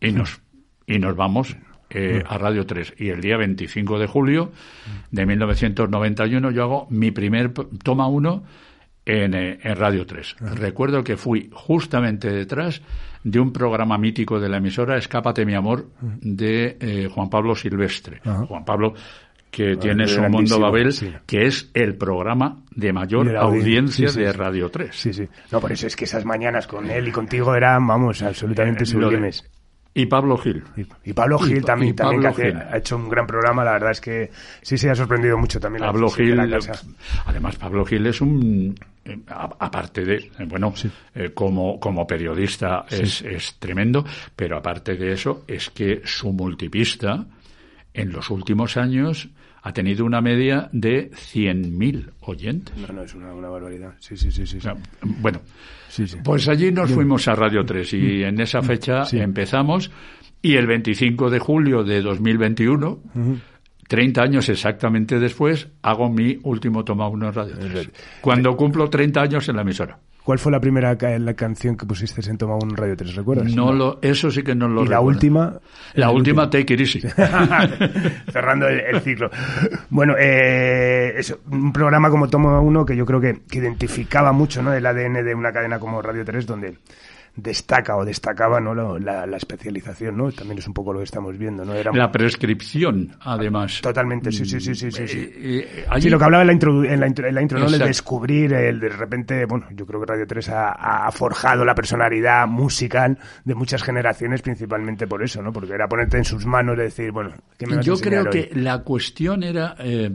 Y 0.02 0.12
nos, 0.12 0.42
y 0.88 1.00
nos 1.00 1.16
vamos 1.16 1.56
eh, 1.90 2.24
a 2.28 2.38
Radio 2.38 2.66
3. 2.66 2.96
Y 2.98 3.10
el 3.10 3.22
día 3.22 3.38
25 3.38 4.00
de 4.00 4.08
julio 4.08 4.52
de 5.12 5.26
1991 5.26 6.52
yo 6.52 6.64
hago 6.64 6.88
mi 6.90 7.12
primer 7.12 7.52
toma 7.52 8.08
1 8.08 8.44
en, 9.06 9.34
eh, 9.34 9.60
en, 9.62 9.76
Radio 9.76 10.06
3. 10.06 10.38
Recuerdo 10.56 11.04
que 11.04 11.18
fui 11.18 11.50
justamente 11.52 12.32
detrás 12.32 12.82
de 13.24 13.40
un 13.40 13.52
programa 13.52 13.98
mítico 13.98 14.40
de 14.40 14.50
la 14.50 14.58
emisora 14.58 14.98
Escápate 14.98 15.46
mi 15.46 15.54
amor 15.54 15.90
de 16.02 16.78
eh, 16.80 17.10
Juan 17.14 17.30
Pablo 17.30 17.56
Silvestre. 17.56 18.22
Juan 18.48 18.66
Pablo 18.66 18.94
que 19.52 19.76
tiene 19.76 20.08
su 20.08 20.22
Mundo 20.22 20.60
Babel, 20.60 20.96
que 21.26 21.46
es 21.46 21.70
el 21.74 21.96
programa 21.96 22.64
de 22.74 22.94
mayor 22.94 23.36
audiencia, 23.36 24.10
de 24.10 24.32
Radio 24.32 24.72
3. 24.72 24.90
Sí, 24.96 25.14
sí. 25.14 25.28
No, 25.52 25.60
por 25.60 25.74
eso 25.74 25.88
es 25.88 25.96
que 25.96 26.06
esas 26.06 26.24
mañanas 26.24 26.66
con 26.68 26.90
él 26.90 27.10
y 27.10 27.12
contigo 27.12 27.54
eran, 27.54 27.86
vamos, 27.86 28.22
absolutamente 28.24 28.84
eh, 28.84 28.88
sublimes. 28.88 29.44
Y 29.94 30.06
Pablo 30.06 30.38
Gil. 30.38 30.64
Y, 31.04 31.12
Pablo 31.12 31.38
Gil 31.38 31.66
también, 31.66 31.94
también 31.94 32.34
que 32.34 32.54
ha 32.54 32.78
hecho 32.78 32.96
un 32.96 33.10
gran 33.10 33.28
programa. 33.28 33.66
La 33.66 33.74
verdad 33.74 33.92
es 33.92 34.00
que 34.00 34.32
sí 34.62 34.78
se 34.78 34.90
ha 34.90 34.96
sorprendido 34.96 35.38
mucho 35.38 35.60
también. 35.60 35.84
Pablo 35.84 36.10
Gil, 36.10 36.40
además 37.26 37.58
Pablo 37.58 37.84
Gil 37.84 38.08
es 38.08 38.22
un, 38.22 38.74
eh, 39.04 39.20
aparte 39.28 40.06
de, 40.06 40.16
eh, 40.16 40.32
bueno, 40.48 40.74
como, 41.34 41.78
como 41.78 42.08
periodista 42.08 42.86
es, 42.90 43.22
es 43.22 43.58
tremendo, 43.60 44.06
pero 44.34 44.58
aparte 44.58 44.96
de 44.96 45.12
eso 45.12 45.44
es 45.46 45.70
que 45.72 46.02
su 46.06 46.32
multipista 46.32 47.26
en 47.94 48.14
los 48.14 48.30
últimos 48.30 48.78
años 48.78 49.30
ha 49.64 49.74
tenido 49.74 50.06
una 50.06 50.22
media 50.22 50.70
de 50.72 51.12
100.000 51.12 52.10
oyentes. 52.22 52.76
No, 52.78 52.88
no, 52.94 53.04
es 53.04 53.14
una, 53.14 53.32
barbaridad. 53.32 53.94
Sí, 54.00 54.18
sí, 54.18 54.32
sí. 54.32 54.46
sí, 54.46 54.60
bueno, 55.02 55.42
pues 56.24 56.48
allí 56.48 56.72
nos 56.72 56.92
fuimos 56.92 57.28
a 57.28 57.36
Radio 57.36 57.64
3 57.64 57.94
y 57.94 57.98
mm. 57.98 58.24
en 58.24 58.42
esa 58.42 58.62
fecha 58.62 59.04
empezamos 59.12 59.92
y 60.42 60.56
el 60.56 60.66
25 60.66 61.30
de 61.30 61.40
julio 61.40 61.84
de 61.84 62.02
2021, 62.02 63.00
30 63.88 64.22
años 64.22 64.50
exactamente 64.50 65.20
después, 65.20 65.68
hago 65.84 66.10
mi 66.10 66.40
último 66.44 66.84
toma 66.84 67.08
uno 67.08 67.28
en 67.28 67.34
Radio 67.34 67.56
3. 67.60 67.92
Cuando 68.22 68.56
cumplo 68.56 68.90
30 68.90 69.22
años 69.22 69.50
en 69.50 69.56
la 69.56 69.62
emisora. 69.62 70.00
¿Cuál 70.32 70.40
fue 70.40 70.54
la 70.54 70.62
primera 70.62 70.98
la 71.20 71.34
canción 71.34 71.76
que 71.76 71.86
pusiste 71.86 72.22
en 72.30 72.38
Toma 72.38 72.56
un 72.56 72.74
Radio 72.78 72.96
3? 72.96 73.16
¿Recuerdas? 73.16 73.54
No, 73.54 73.74
Lo, 73.74 74.00
eso 74.02 74.32
sí 74.32 74.44
que 74.44 74.56
no 74.56 74.70
lo 74.70 74.86
¿Y 74.86 74.88
la 74.88 75.02
última? 75.02 75.60
La 75.96 76.10
última, 76.10 76.50
Take 76.50 76.74
It 76.74 76.80
Easy. 76.80 77.02
Cerrando 78.32 78.70
el, 78.70 79.02
ciclo. 79.02 79.30
Bueno, 79.90 80.16
eh, 80.18 81.16
es 81.18 81.36
un 81.52 81.74
programa 81.74 82.10
como 82.10 82.30
Toma 82.30 82.62
Uno 82.62 82.86
que 82.86 82.96
yo 82.96 83.06
creo 83.06 83.20
que, 83.20 83.42
que 83.42 83.58
identificaba 83.58 84.32
mucho 84.32 84.64
¿no? 84.64 84.72
el 84.72 84.86
ADN 84.86 85.26
de 85.26 85.36
una 85.36 85.52
cadena 85.52 85.80
como 85.80 86.02
Radio 86.02 86.24
3, 86.24 86.46
donde 86.46 86.78
destaca 87.36 87.96
o 87.96 88.04
destacaba 88.04 88.60
¿no? 88.60 88.74
la, 89.00 89.26
la, 89.26 89.38
especialización, 89.38 90.18
¿no? 90.18 90.32
También 90.32 90.60
es 90.60 90.68
un 90.68 90.74
poco 90.74 90.92
lo 90.92 91.00
que 91.00 91.06
estamos 91.06 91.38
viendo, 91.38 91.64
¿no? 91.64 91.74
Era... 91.74 91.92
La 91.94 92.12
prescripción, 92.12 93.16
además. 93.22 93.80
Totalmente, 93.82 94.32
sí, 94.32 94.46
sí, 94.46 94.60
sí, 94.60 94.76
sí. 94.76 94.92
Sí, 94.92 95.08
sí. 95.08 95.32
Eh, 95.34 95.86
eh, 95.90 96.10
lo 96.10 96.18
que 96.18 96.26
hablaba 96.26 96.42
en 96.42 96.48
la 96.48 96.54
intro, 96.54 96.84
en 96.84 97.00
la 97.00 97.42
intro, 97.42 97.60
¿no? 97.60 97.68
El 97.68 97.80
descubrir, 97.80 98.54
el 98.54 98.80
de 98.80 98.90
repente, 98.90 99.46
bueno, 99.46 99.68
yo 99.72 99.86
creo 99.86 100.02
que 100.02 100.08
Radio 100.08 100.28
3 100.28 100.50
ha, 100.50 101.06
ha, 101.08 101.12
forjado 101.12 101.64
la 101.64 101.74
personalidad 101.74 102.48
musical 102.48 103.18
de 103.46 103.56
muchas 103.56 103.82
generaciones 103.82 104.42
principalmente 104.42 105.08
por 105.08 105.24
eso, 105.24 105.42
¿no? 105.42 105.54
Porque 105.54 105.74
era 105.74 105.88
ponerte 105.88 106.18
en 106.18 106.26
sus 106.26 106.46
manos 106.46 106.76
y 106.78 106.82
decir, 106.82 107.12
bueno, 107.12 107.32
¿qué 107.58 107.66
me 107.66 107.78
vas 107.78 107.86
Yo 107.86 107.94
a 107.94 108.02
creo 108.02 108.24
hoy? 108.24 108.30
que 108.30 108.52
la 108.56 108.80
cuestión 108.80 109.44
era, 109.44 109.76
eh, 109.80 110.12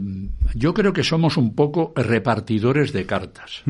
yo 0.53 0.73
creo 0.73 0.93
que 0.93 1.03
somos 1.03 1.37
un 1.37 1.55
poco 1.55 1.93
repartidores 1.95 2.93
de 2.93 3.05
cartas. 3.05 3.63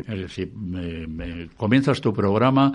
Es 0.00 0.18
decir, 0.18 0.52
me, 0.54 1.48
comienzas 1.56 2.00
tu 2.00 2.12
programa, 2.12 2.72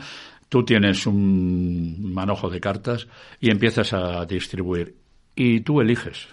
tú 0.48 0.64
tienes 0.64 1.06
un 1.06 2.14
manojo 2.14 2.50
de 2.50 2.60
cartas 2.60 3.08
y 3.40 3.50
empiezas 3.50 3.94
a 3.94 4.26
distribuir. 4.26 4.96
Y 5.36 5.62
tú 5.62 5.82
eliges. 5.82 6.28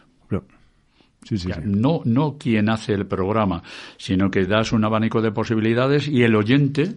Sí, 1.22 1.38
sí, 1.38 1.48
No, 1.64 2.02
no 2.04 2.36
quien 2.38 2.68
hace 2.68 2.92
el 2.92 3.06
programa, 3.06 3.60
sino 3.96 4.30
que 4.30 4.44
das 4.44 4.72
un 4.72 4.84
abanico 4.84 5.20
de 5.20 5.32
posibilidades 5.32 6.06
y 6.06 6.22
el 6.22 6.36
oyente 6.36 6.94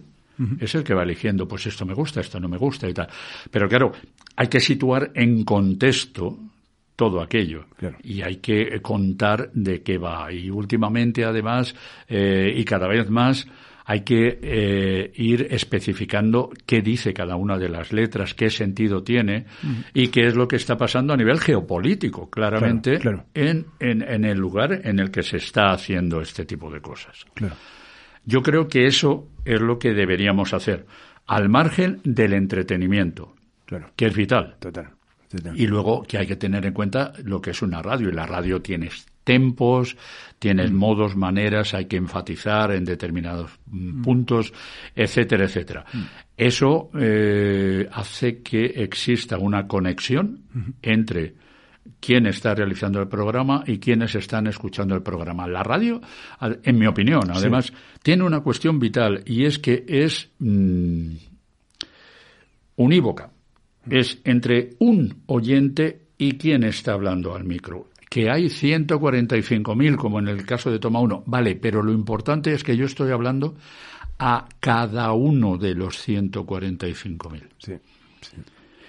es 0.60 0.74
el 0.74 0.84
que 0.84 0.94
va 0.94 1.02
eligiendo, 1.02 1.46
pues 1.46 1.66
esto 1.66 1.84
me 1.84 1.94
gusta, 1.94 2.20
esto 2.20 2.40
no 2.40 2.48
me 2.48 2.56
gusta 2.56 2.88
y 2.88 2.94
tal. 2.94 3.08
Pero 3.50 3.68
claro, 3.68 3.92
hay 4.36 4.48
que 4.48 4.60
situar 4.60 5.10
en 5.14 5.44
contexto 5.44 6.38
todo 6.96 7.20
aquello. 7.20 7.66
Y 8.02 8.22
hay 8.22 8.36
que 8.36 8.80
contar 8.80 9.50
de 9.52 9.82
qué 9.82 9.98
va. 9.98 10.32
Y 10.32 10.50
últimamente, 10.50 11.24
además, 11.24 11.74
eh, 12.08 12.52
y 12.54 12.64
cada 12.64 12.86
vez 12.88 13.10
más, 13.10 13.46
hay 13.90 14.02
que 14.02 14.38
eh, 14.40 15.10
ir 15.16 15.48
especificando 15.50 16.50
qué 16.64 16.80
dice 16.80 17.12
cada 17.12 17.34
una 17.34 17.58
de 17.58 17.68
las 17.68 17.92
letras, 17.92 18.34
qué 18.34 18.48
sentido 18.48 19.02
tiene 19.02 19.46
y 19.92 20.10
qué 20.10 20.28
es 20.28 20.36
lo 20.36 20.46
que 20.46 20.54
está 20.54 20.76
pasando 20.76 21.12
a 21.12 21.16
nivel 21.16 21.40
geopolítico, 21.40 22.30
claramente, 22.30 23.00
En, 23.34 23.66
en, 23.80 24.24
el 24.24 24.38
lugar 24.38 24.80
en 24.84 25.00
el 25.00 25.10
que 25.10 25.24
se 25.24 25.38
está 25.38 25.72
haciendo 25.72 26.20
este 26.20 26.44
tipo 26.44 26.70
de 26.70 26.80
cosas. 26.80 27.26
Yo 28.24 28.42
creo 28.42 28.68
que 28.68 28.86
eso 28.86 29.26
es 29.44 29.60
lo 29.60 29.76
que 29.80 29.92
deberíamos 29.92 30.54
hacer, 30.54 30.86
al 31.26 31.48
margen 31.48 31.98
del 32.04 32.34
entretenimiento, 32.34 33.34
que 33.96 34.06
es 34.06 34.14
vital. 34.14 34.54
Y 35.56 35.66
luego 35.66 36.04
que 36.04 36.16
hay 36.16 36.28
que 36.28 36.36
tener 36.36 36.64
en 36.64 36.74
cuenta 36.74 37.12
lo 37.24 37.40
que 37.40 37.50
es 37.50 37.60
una 37.60 37.82
radio, 37.82 38.08
y 38.08 38.12
la 38.12 38.26
radio 38.26 38.62
tiene 38.62 38.88
tempos, 39.30 39.96
tienes 40.40 40.72
mm. 40.72 40.74
modos, 40.74 41.14
maneras, 41.14 41.72
hay 41.74 41.84
que 41.84 41.96
enfatizar 41.96 42.72
en 42.72 42.84
determinados 42.84 43.52
mm, 43.66 44.00
mm. 44.00 44.02
puntos, 44.02 44.52
etcétera, 44.96 45.44
etcétera. 45.44 45.84
Eso 46.36 46.90
eh, 46.98 47.88
hace 47.92 48.42
que 48.42 48.64
exista 48.64 49.38
una 49.38 49.68
conexión 49.68 50.42
entre 50.82 51.34
quién 52.00 52.26
está 52.26 52.56
realizando 52.56 53.00
el 53.00 53.06
programa 53.06 53.62
y 53.64 53.78
quiénes 53.78 54.16
están 54.16 54.48
escuchando 54.48 54.96
el 54.96 55.02
programa. 55.02 55.46
La 55.46 55.62
radio, 55.62 56.00
en 56.40 56.76
mi 56.76 56.88
opinión, 56.88 57.30
además, 57.30 57.72
tiene 58.02 58.24
una 58.24 58.40
cuestión 58.40 58.80
vital 58.80 59.22
y 59.26 59.44
es 59.44 59.60
que 59.60 59.84
es 59.86 60.28
unívoca. 62.74 63.30
Es 63.88 64.18
entre 64.24 64.70
un 64.80 65.22
oyente 65.26 66.08
y 66.18 66.32
quién 66.32 66.64
está 66.64 66.94
hablando 66.94 67.36
al 67.36 67.44
micro 67.44 67.89
que 68.10 68.28
hay 68.28 68.46
145.000, 68.46 69.96
como 69.96 70.18
en 70.18 70.26
el 70.26 70.44
caso 70.44 70.70
de 70.70 70.80
Toma 70.80 70.98
1, 70.98 71.22
vale, 71.26 71.54
pero 71.54 71.80
lo 71.80 71.92
importante 71.92 72.52
es 72.52 72.64
que 72.64 72.76
yo 72.76 72.84
estoy 72.84 73.12
hablando 73.12 73.54
a 74.18 74.48
cada 74.58 75.12
uno 75.12 75.56
de 75.56 75.76
los 75.76 76.06
145.000. 76.06 77.42
Sí, 77.58 77.72
sí. 78.20 78.36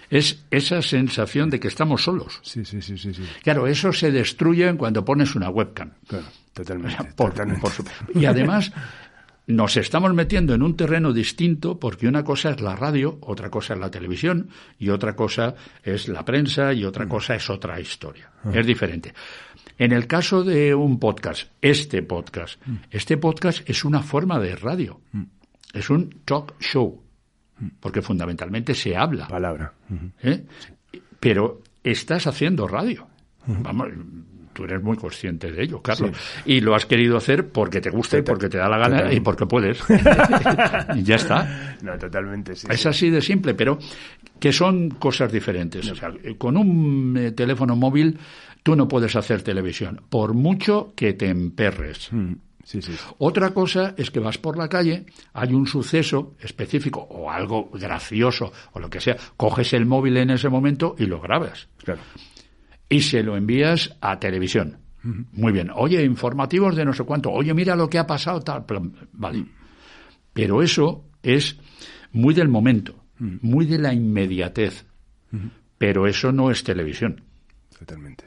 Es 0.10 0.44
esa 0.50 0.82
sensación 0.82 1.52
de 1.52 1.60
que 1.60 1.70
estamos 1.70 2.04
solos. 2.04 2.40
Sí, 2.42 2.66
sí, 2.66 2.82
sí, 2.82 2.98
sí, 2.98 3.14
Claro, 3.44 3.68
eso 3.68 3.94
se 3.94 4.12
destruye 4.12 4.76
cuando 4.76 5.06
pones 5.06 5.36
una 5.36 5.50
webcam. 5.50 5.92
Claro, 6.08 6.26
totalmente. 6.54 7.14
totalmente. 7.16 7.70
y 8.16 8.26
además, 8.26 8.74
nos 9.48 9.78
estamos 9.78 10.14
metiendo 10.14 10.54
en 10.54 10.62
un 10.62 10.76
terreno 10.76 11.14
distinto 11.14 11.80
porque 11.80 12.08
una 12.08 12.24
cosa 12.24 12.52
es 12.52 12.62
la 12.62 12.76
radio, 12.76 13.18
otra 13.22 13.50
cosa 13.50 13.74
es 13.74 13.80
la 13.80 13.92
televisión 13.92 14.50
y 14.80 14.90
otra 14.90 15.16
cosa 15.16 15.56
es 15.84 16.08
la 16.08 16.24
prensa 16.24 16.74
y 16.74 16.86
otra 16.86 17.06
mm. 17.06 17.10
cosa 17.10 17.36
es 17.36 17.50
otra 17.50 17.80
historia. 17.80 18.32
Ah. 18.44 18.52
Es 18.54 18.66
diferente. 18.66 19.14
En 19.78 19.92
el 19.92 20.08
caso 20.08 20.44
de 20.44 20.76
un 20.76 21.00
podcast, 21.00 21.50
este 21.62 22.04
podcast, 22.04 22.62
mm. 22.66 22.76
este 22.92 23.18
podcast 23.18 23.68
es 23.70 23.84
una 23.84 24.02
forma 24.02 24.40
de 24.40 24.56
radio. 24.56 25.02
Mm. 25.12 25.24
Es 25.74 25.90
un 25.90 26.10
talk 26.26 26.60
show. 26.60 27.02
Porque 27.80 28.02
fundamentalmente 28.02 28.74
se 28.74 28.98
habla. 28.98 29.28
Palabra. 29.28 29.72
¿Eh? 30.24 30.44
Pero 31.20 31.62
estás 31.84 32.26
haciendo 32.26 32.68
radio. 32.68 33.08
Vamos, 33.46 33.90
tú 34.54 34.64
eres 34.64 34.82
muy 34.82 34.98
consciente 34.98 35.52
de 35.52 35.64
ello, 35.64 35.82
Carlos. 35.82 36.12
Y 36.46 36.62
lo 36.62 36.76
has 36.76 36.86
querido 36.86 37.18
hacer 37.18 37.50
porque 37.50 37.82
te 37.82 37.90
gusta 37.90 38.18
y 38.18 38.22
porque 38.22 38.50
te 38.50 38.58
da 38.58 38.68
la 38.70 38.78
gana 38.78 39.14
y 39.14 39.20
porque 39.20 39.46
puedes. 39.46 39.80
y 40.96 41.04
ya 41.04 41.16
está. 41.16 41.78
No, 41.82 41.98
totalmente, 41.98 42.56
sí. 42.56 42.68
Es 42.70 42.86
así 42.86 43.10
de 43.10 43.22
simple, 43.22 43.54
pero 43.54 43.80
que 44.40 44.52
son 44.52 44.90
cosas 44.90 45.32
diferentes. 45.32 45.90
O 45.90 45.96
sea, 45.96 46.12
con 46.38 46.58
un 46.58 47.18
eh, 47.18 47.32
teléfono 47.32 47.76
móvil 47.76 48.18
tú 48.64 48.76
no 48.76 48.88
puedes 48.88 49.16
hacer 49.16 49.42
televisión, 49.42 50.02
por 50.10 50.34
mucho 50.34 50.94
que 50.96 51.14
te 51.14 51.28
emperres. 51.30 52.10
Mm, 52.12 52.34
sí, 52.64 52.82
sí. 52.82 52.94
Otra 53.18 53.52
cosa 53.52 53.94
es 53.98 54.12
que 54.12 54.20
vas 54.20 54.38
por 54.38 54.58
la 54.58 54.70
calle, 54.70 55.06
hay 55.34 55.54
un 55.54 55.68
suceso 55.68 56.36
específico 56.40 57.02
o 57.02 57.32
algo 57.32 57.70
gracioso 57.74 58.52
o 58.74 58.80
lo 58.80 58.90
que 58.90 59.02
sea, 59.02 59.18
coges 59.38 59.74
el 59.74 59.86
móvil 59.86 60.18
en 60.18 60.32
ese 60.32 60.50
momento 60.50 60.96
y 60.98 61.06
lo 61.06 61.20
grabas. 61.20 61.68
Claro 61.84 62.02
y 62.92 63.02
se 63.02 63.24
lo 63.24 63.38
envías 63.38 63.98
a 64.02 64.20
televisión. 64.20 64.78
Muy 65.02 65.54
bien. 65.54 65.72
Oye, 65.74 66.04
informativos 66.04 66.76
de 66.76 66.86
no 66.86 66.94
sé 66.94 67.04
cuánto. 67.06 67.32
Oye, 67.32 67.54
mira 67.54 67.76
lo 67.76 67.90
que 67.90 67.98
ha 67.98 68.06
pasado, 68.06 68.42
tal. 68.42 68.66
Vale. 69.14 69.46
Pero 70.34 70.62
eso 70.62 71.06
es 71.24 71.58
muy 72.12 72.34
del 72.34 72.50
momento, 72.50 73.06
muy 73.18 73.66
de 73.66 73.80
la 73.80 73.94
inmediatez. 73.94 74.86
Pero 75.78 76.06
eso 76.06 76.34
no 76.34 76.52
es 76.52 76.64
televisión. 76.64 77.24
Totalmente. 77.80 78.26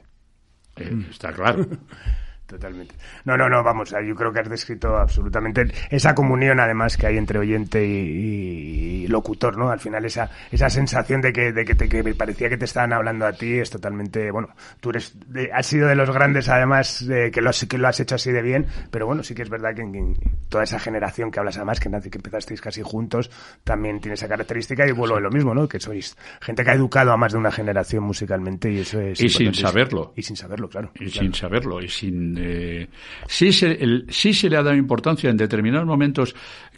Eh, 0.76 1.06
está 1.10 1.32
claro. 1.32 1.68
Totalmente. 2.46 2.94
No, 3.24 3.38
no, 3.38 3.48
no, 3.48 3.62
vamos, 3.62 3.90
yo 3.90 4.14
creo 4.14 4.30
que 4.30 4.40
has 4.40 4.50
descrito 4.50 4.98
absolutamente 4.98 5.66
esa 5.88 6.14
comunión 6.14 6.60
además 6.60 6.94
que 6.98 7.06
hay 7.06 7.16
entre 7.16 7.38
oyente 7.38 7.82
y, 7.82 9.06
locutor, 9.08 9.56
¿no? 9.56 9.70
Al 9.70 9.80
final 9.80 10.04
esa, 10.04 10.30
esa 10.50 10.68
sensación 10.68 11.22
de 11.22 11.32
que, 11.32 11.52
de 11.52 11.64
que, 11.64 11.74
te, 11.74 11.88
que 11.88 12.14
parecía 12.14 12.50
que 12.50 12.58
te 12.58 12.66
estaban 12.66 12.92
hablando 12.92 13.24
a 13.26 13.32
ti 13.32 13.58
es 13.58 13.70
totalmente, 13.70 14.30
bueno, 14.30 14.48
tú 14.80 14.90
eres, 14.90 15.16
has 15.54 15.66
sido 15.66 15.88
de 15.88 15.94
los 15.94 16.10
grandes 16.10 16.50
además 16.50 17.06
que, 17.32 17.40
lo 17.40 17.48
has, 17.48 17.64
que 17.64 17.78
lo 17.78 17.88
has 17.88 17.98
hecho 18.00 18.16
así 18.16 18.30
de 18.30 18.42
bien, 18.42 18.66
pero 18.90 19.06
bueno, 19.06 19.22
sí 19.22 19.34
que 19.34 19.42
es 19.42 19.48
verdad 19.48 19.74
que, 19.74 19.82
en, 19.82 20.14
toda 20.50 20.64
esa 20.64 20.78
generación 20.78 21.30
que 21.30 21.38
hablas 21.38 21.56
además, 21.56 21.80
que, 21.80 21.88
que 22.10 22.18
empezasteis 22.18 22.60
casi 22.60 22.82
juntos, 22.82 23.30
también 23.64 24.00
tiene 24.00 24.14
esa 24.14 24.28
característica 24.28 24.86
y 24.86 24.92
vuelvo 24.92 25.16
a 25.16 25.20
lo 25.20 25.30
mismo, 25.30 25.54
¿no? 25.54 25.66
Que 25.66 25.80
sois 25.80 26.14
gente 26.42 26.62
que 26.62 26.70
ha 26.70 26.74
educado 26.74 27.12
a 27.12 27.16
más 27.16 27.32
de 27.32 27.38
una 27.38 27.50
generación 27.50 28.04
musicalmente 28.04 28.70
y 28.70 28.80
eso 28.80 29.00
es... 29.00 29.20
Y 29.20 29.30
sin 29.30 29.54
saberlo. 29.54 30.12
Y 30.14 30.22
sin 30.22 30.36
saberlo, 30.36 30.68
claro. 30.68 30.90
Y 31.00 31.08
sin 31.08 31.32
saberlo, 31.34 31.80
y 31.82 31.88
sin 31.88 32.33
eh, 32.38 32.88
sí, 33.26 33.52
se, 33.52 33.78
sí 34.08 34.32
se 34.34 34.48
le 34.48 34.56
ha 34.56 34.62
dado 34.62 34.76
importancia 34.76 35.30
en 35.30 35.36
determinados 35.36 35.86
momentos. 35.86 36.34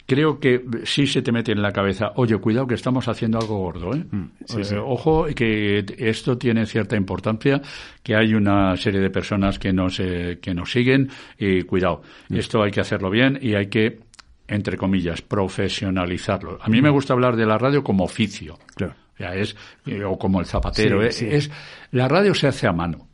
Creo 0.07 0.39
que 0.39 0.63
sí 0.85 1.07
se 1.07 1.23
te 1.23 1.33
mete 1.33 1.53
en 1.53 1.63
la 1.63 1.73
cabeza, 1.73 2.13
oye, 2.17 2.37
cuidado 2.39 2.67
que 2.67 2.75
estamos 2.75 3.09
haciendo 3.09 3.39
algo 3.39 3.59
gordo. 3.59 3.95
¿eh? 3.95 4.05
Mm, 4.11 4.25
eh 4.57 4.79
ojo, 4.79 5.27
que 5.35 5.85
esto 5.99 6.39
tiene 6.39 6.65
cierta 6.67 6.97
importancia, 6.97 7.61
que 8.03 8.15
hay 8.15 8.35
una 8.35 8.77
serie 8.77 9.01
de 9.01 9.11
personas 9.11 9.59
que 9.59 9.73
nos, 9.73 9.97
que 9.97 10.55
nos 10.55 10.71
siguen 10.71 11.09
y 11.39 11.63
cuidado, 11.63 12.03
mm. 12.29 12.37
esto 12.37 12.63
hay 12.63 12.71
que 12.71 12.81
hacerlo 12.81 13.11
bien 13.11 13.39
y 13.43 13.55
hay 13.55 13.67
que 13.67 14.07
entre 14.49 14.77
comillas, 14.77 15.23
profesionalizarlo. 15.23 16.59
A 16.61 16.69
mí 16.69 16.81
me 16.81 16.91
mm. 16.91 16.95
gusta 16.95 17.13
hablar 17.13 17.37
de 17.37 17.47
la 17.47 17.59
radio 17.59 17.83
como 17.83 18.05
oficio. 18.05 18.59
Claro. 18.75 18.95
es, 19.19 19.57
o 20.05 20.19
como 20.19 20.41
el 20.41 20.47
zapatero. 20.47 21.03
¿eh? 21.03 21.09
es, 21.09 21.51
la 21.91 22.09
radio 22.09 22.35
se 22.35 22.49
hace 22.49 22.67
a 22.67 22.73
mano. 22.73 23.09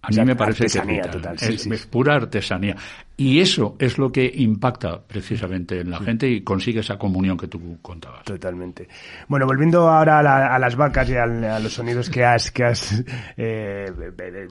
A 0.00 0.10
mí 0.10 0.24
me 0.24 0.36
parece 0.36 0.66
que 0.66 1.00
es, 1.00 1.10
total, 1.10 1.36
es, 1.40 1.86
pura 1.86 2.14
artesanía. 2.14 2.76
Y 3.16 3.40
eso 3.40 3.74
es 3.80 3.98
lo 3.98 4.12
que 4.12 4.30
impacta 4.32 5.02
precisamente 5.02 5.80
en 5.80 5.90
la 5.90 5.98
gente 5.98 6.28
y 6.28 6.42
consigue 6.42 6.80
esa 6.80 6.96
comunión 6.96 7.36
que 7.36 7.48
tú 7.48 7.78
contabas. 7.82 8.22
Totalmente. 8.22 8.88
Bueno, 9.26 9.44
volviendo 9.44 9.88
ahora 9.88 10.20
a, 10.54 10.58
las 10.60 10.76
vacas 10.76 11.10
y 11.10 11.16
a, 11.16 11.26
los 11.58 11.72
sonidos 11.72 12.10
que 12.10 12.24
has, 12.24 12.52
que 12.52 12.62
has 12.62 13.04
eh, 13.36 13.90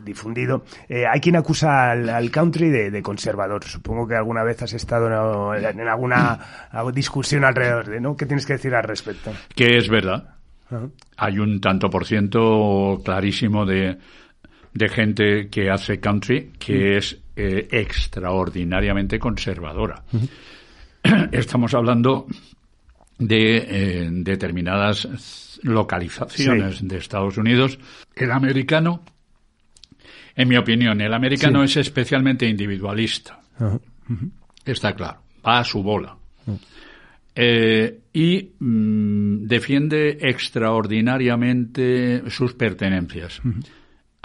difundido, 0.03 0.65
eh, 0.89 1.05
hay 1.09 1.21
quien 1.21 1.37
acusa 1.37 1.91
al, 1.91 2.29
country 2.29 2.69
de, 2.69 3.01
conservador. 3.01 3.63
Supongo 3.63 4.05
que 4.05 4.15
alguna 4.15 4.43
vez 4.43 4.61
has 4.63 4.73
estado 4.73 5.55
en, 5.55 5.87
alguna 5.87 6.39
discusión 6.93 7.45
alrededor 7.45 7.87
de, 7.87 8.01
¿no? 8.01 8.17
¿Qué 8.17 8.25
tienes 8.25 8.45
que 8.45 8.53
decir 8.53 8.75
al 8.75 8.83
respecto? 8.83 9.31
Que 9.55 9.77
es 9.77 9.87
verdad. 9.87 10.35
Hay 11.15 11.39
un 11.39 11.61
tanto 11.61 11.89
por 11.89 12.05
ciento 12.05 12.99
clarísimo 13.01 13.65
de 13.65 13.97
de 14.77 14.89
gente 14.89 15.49
que 15.49 15.69
hace 15.69 15.99
country 15.99 16.51
que 16.59 16.97
es 16.97 17.17
eh, 17.35 17.67
extraordinariamente 17.71 19.19
conservadora. 19.19 20.03
Estamos 21.31 21.73
hablando 21.73 22.27
de 23.17 23.57
eh, 23.57 24.09
determinadas 24.11 25.59
localizaciones 25.63 26.87
de 26.87 26.97
Estados 26.97 27.37
Unidos. 27.37 27.79
El 28.15 28.31
americano, 28.31 29.03
en 30.35 30.47
mi 30.47 30.57
opinión, 30.57 31.01
el 31.01 31.13
americano 31.13 31.63
es 31.63 31.77
especialmente 31.77 32.47
individualista. 32.47 33.39
Está 34.63 34.93
claro, 34.93 35.21
va 35.45 35.59
a 35.59 35.63
su 35.63 35.81
bola. 35.81 36.15
Eh, 37.39 37.99
y 38.13 38.51
mm, 38.59 39.45
defiende 39.45 40.17
extraordinariamente 40.21 42.23
sus 42.31 42.55
pertenencias 42.55 43.39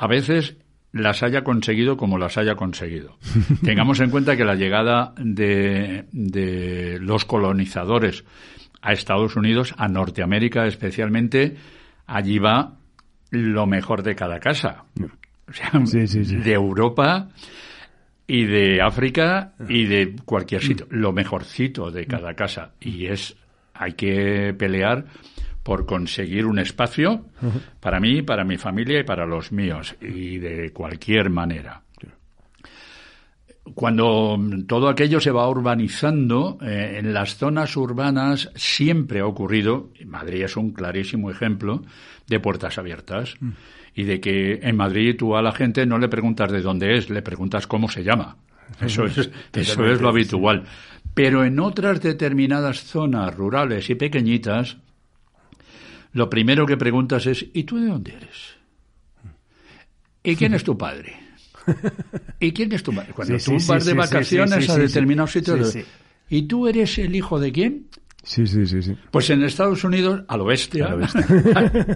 a 0.03 0.09
veces 0.09 0.57
las 0.91 1.23
haya 1.23 1.45
conseguido 1.45 1.97
como 1.97 2.19
las 2.19 2.37
haya 2.37 2.57
conseguido. 2.57 3.19
Tengamos 3.65 4.01
en 4.01 4.11
cuenta 4.11 4.37
que 4.37 4.45
la 4.45 4.57
llegada 4.57 5.15
de, 5.17 6.07
de, 6.11 6.99
los 7.01 7.25
colonizadores 7.25 8.25
a 8.81 8.93
Estados 8.93 9.37
Unidos, 9.37 9.75
a 9.79 9.87
Norteamérica 9.87 10.67
especialmente, 10.67 11.57
allí 12.05 12.41
va 12.41 12.79
lo 13.31 13.67
mejor 13.69 14.03
de 14.03 14.17
cada 14.17 14.41
casa. 14.41 14.87
O 15.49 15.53
sea, 15.53 15.71
de 15.73 16.53
Europa 16.53 17.29
y 18.27 18.45
de 18.45 18.83
África 18.83 19.53
y 19.69 19.85
de 19.85 20.17
cualquier 20.25 20.63
sitio. 20.63 20.89
Lo 20.91 21.13
mejorcito 21.13 21.93
de 21.93 22.07
cada 22.07 22.35
casa. 22.35 22.73
Y 22.81 23.07
es, 23.07 23.37
hay 23.73 23.93
que 23.93 24.53
pelear 24.59 25.05
por 25.63 25.87
conseguir 25.87 26.47
un 26.47 26.59
espacio 26.59 27.27
para 27.81 28.01
mí, 28.01 28.23
para 28.23 28.45
mi 28.45 28.59
familia 28.59 29.01
y 29.01 29.05
para 29.05 29.27
los 29.27 29.53
míos, 29.53 29.95
y 30.01 30.39
de 30.39 30.73
cualquier 30.73 31.31
manera. 31.31 31.83
Cuando 33.75 34.39
todo 34.67 34.89
aquello 34.89 35.21
se 35.21 35.31
va 35.31 35.49
urbanizando, 35.49 36.59
eh, 36.63 36.97
en 36.99 37.15
las 37.15 37.37
zonas 37.37 37.77
urbanas 37.77 38.51
siempre 38.57 39.21
ha 39.21 39.27
ocurrido, 39.27 39.91
y 39.99 40.05
Madrid 40.05 40.43
es 40.43 40.57
un 40.57 40.73
clarísimo 40.73 41.31
ejemplo, 41.31 41.85
de 42.27 42.41
puertas 42.41 42.79
abiertas. 42.79 43.35
Mm. 43.41 43.51
Y 43.95 44.05
de 44.05 44.21
que 44.21 44.55
en 44.63 44.77
Madrid 44.77 45.17
tú 45.19 45.37
a 45.37 45.43
la 45.43 45.53
gente 45.53 45.85
no 45.87 45.99
le 45.99 46.09
preguntas 46.09 46.51
de 46.51 46.63
dónde 46.63 46.97
es, 46.97 47.11
le 47.11 47.23
preguntas 47.23 47.67
cómo 47.67 47.89
se 47.89 48.03
llama. 48.03 48.37
Eso 48.81 49.05
es, 49.05 49.31
eso 49.53 49.87
es 49.87 50.01
lo 50.01 50.09
habitual. 50.09 50.65
Pero 51.15 51.45
en 51.45 51.61
otras 51.61 52.01
determinadas 52.01 52.85
zonas 52.85 53.35
rurales 53.35 53.91
y 53.91 53.95
pequeñitas, 53.95 54.79
lo 56.13 56.29
primero 56.29 56.67
que 56.67 56.77
preguntas 56.77 57.27
es, 57.27 57.47
¿y 57.53 57.65
tú 57.65 57.79
de 57.79 57.87
dónde 57.87 58.13
eres? 58.13 58.57
¿Y 60.23 60.37
quién 60.37 60.55
es 60.55 60.65
tu 60.65 60.77
padre? 60.77 61.17
¿Y 62.41 62.53
quién 62.53 62.73
es 62.73 62.83
tu 62.83 62.95
padre? 62.95 63.13
Cuando 63.13 63.39
tú 63.39 63.57
vas 63.67 63.85
de 63.85 63.95
vacaciones 63.95 64.69
a 64.69 64.77
determinados 64.77 65.33
sitios, 65.33 65.77
¿y 66.29 66.43
tú 66.43 66.69
eres 66.69 66.99
el 66.99 67.15
hijo 67.15 67.39
de 67.39 67.53
quién? 67.53 67.87
Sí, 68.25 68.47
sí, 68.47 68.67
sí, 68.67 68.83
sí. 68.83 68.97
Pues 69.11 69.31
en 69.31 69.43
Estados 69.43 69.83
Unidos, 69.83 70.23
a 70.29 70.37
lo 70.37 70.45
bestia, 70.45 70.97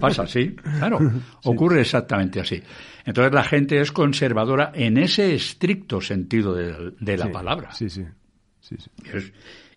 pasa 0.01 0.23
así, 0.23 0.55
claro, 0.77 0.99
ocurre 1.43 1.81
exactamente 1.81 2.41
así. 2.41 2.61
Entonces 3.05 3.33
la 3.33 3.43
gente 3.43 3.79
es 3.79 3.93
conservadora 3.93 4.71
en 4.75 4.97
ese 4.97 5.33
estricto 5.33 6.01
sentido 6.01 6.53
de, 6.53 7.17
la 7.17 7.31
palabra. 7.31 7.71
Sí, 7.71 7.89
sí. 7.89 8.03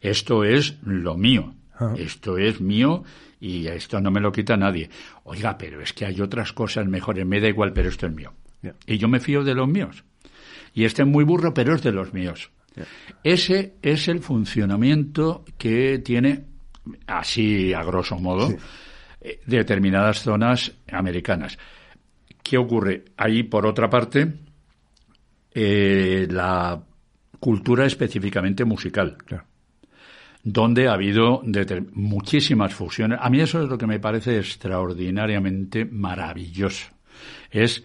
esto 0.01 0.45
es 0.45 0.77
lo 0.83 1.17
mío, 1.17 1.55
esto 1.97 2.37
es 2.37 2.61
mío 2.61 3.05
y 3.41 3.67
esto 3.67 4.01
no 4.01 4.11
me 4.11 4.21
lo 4.21 4.31
quita 4.31 4.57
nadie. 4.57 4.91
Oiga, 5.25 5.57
pero 5.57 5.81
es 5.81 5.93
que 5.93 6.05
hay 6.05 6.21
otras 6.21 6.53
cosas 6.53 6.87
mejores, 6.87 7.27
me 7.27 7.41
da 7.41 7.49
igual, 7.49 7.73
pero 7.73 7.89
esto 7.89 8.07
es 8.07 8.13
mío. 8.13 8.35
Y 8.87 8.99
yo 8.99 9.09
me 9.09 9.21
fío 9.21 9.43
de 9.43 9.55
los 9.55 9.67
míos. 9.67 10.05
Y 10.75 10.85
este 10.85 11.03
es 11.03 11.09
muy 11.09 11.25
burro, 11.25 11.55
pero 11.55 11.75
es 11.75 11.83
de 11.83 11.93
los 11.93 12.13
míos. 12.13 12.51
Ese 13.25 13.75
es 13.83 14.09
el 14.09 14.21
funcionamiento 14.21 15.45
que 15.59 15.99
tiene, 15.99 16.45
así 17.07 17.73
a 17.73 17.83
grosso 17.83 18.19
modo, 18.19 18.55
eh, 19.21 19.41
determinadas 19.47 20.23
zonas 20.23 20.73
americanas. 20.91 21.59
¿Qué 22.43 22.59
ocurre? 22.59 23.07
Ahí, 23.17 23.43
por 23.43 23.67
otra 23.67 23.89
parte, 23.89 24.33
eh, 25.53 26.27
la 26.31 26.81
cultura 27.39 27.87
específicamente 27.87 28.65
musical 28.65 29.17
donde 30.43 30.89
ha 30.89 30.95
habido 30.95 31.43
muchísimas 31.93 32.75
fusiones. 32.75 33.19
A 33.21 33.29
mí 33.31 33.41
eso 33.41 33.63
es 33.63 33.69
lo 33.69 33.79
que 33.79 33.87
me 33.87 34.01
parece 34.01 34.39
extraordinariamente 34.39 35.85
maravilloso. 35.85 36.87
Es 37.51 37.85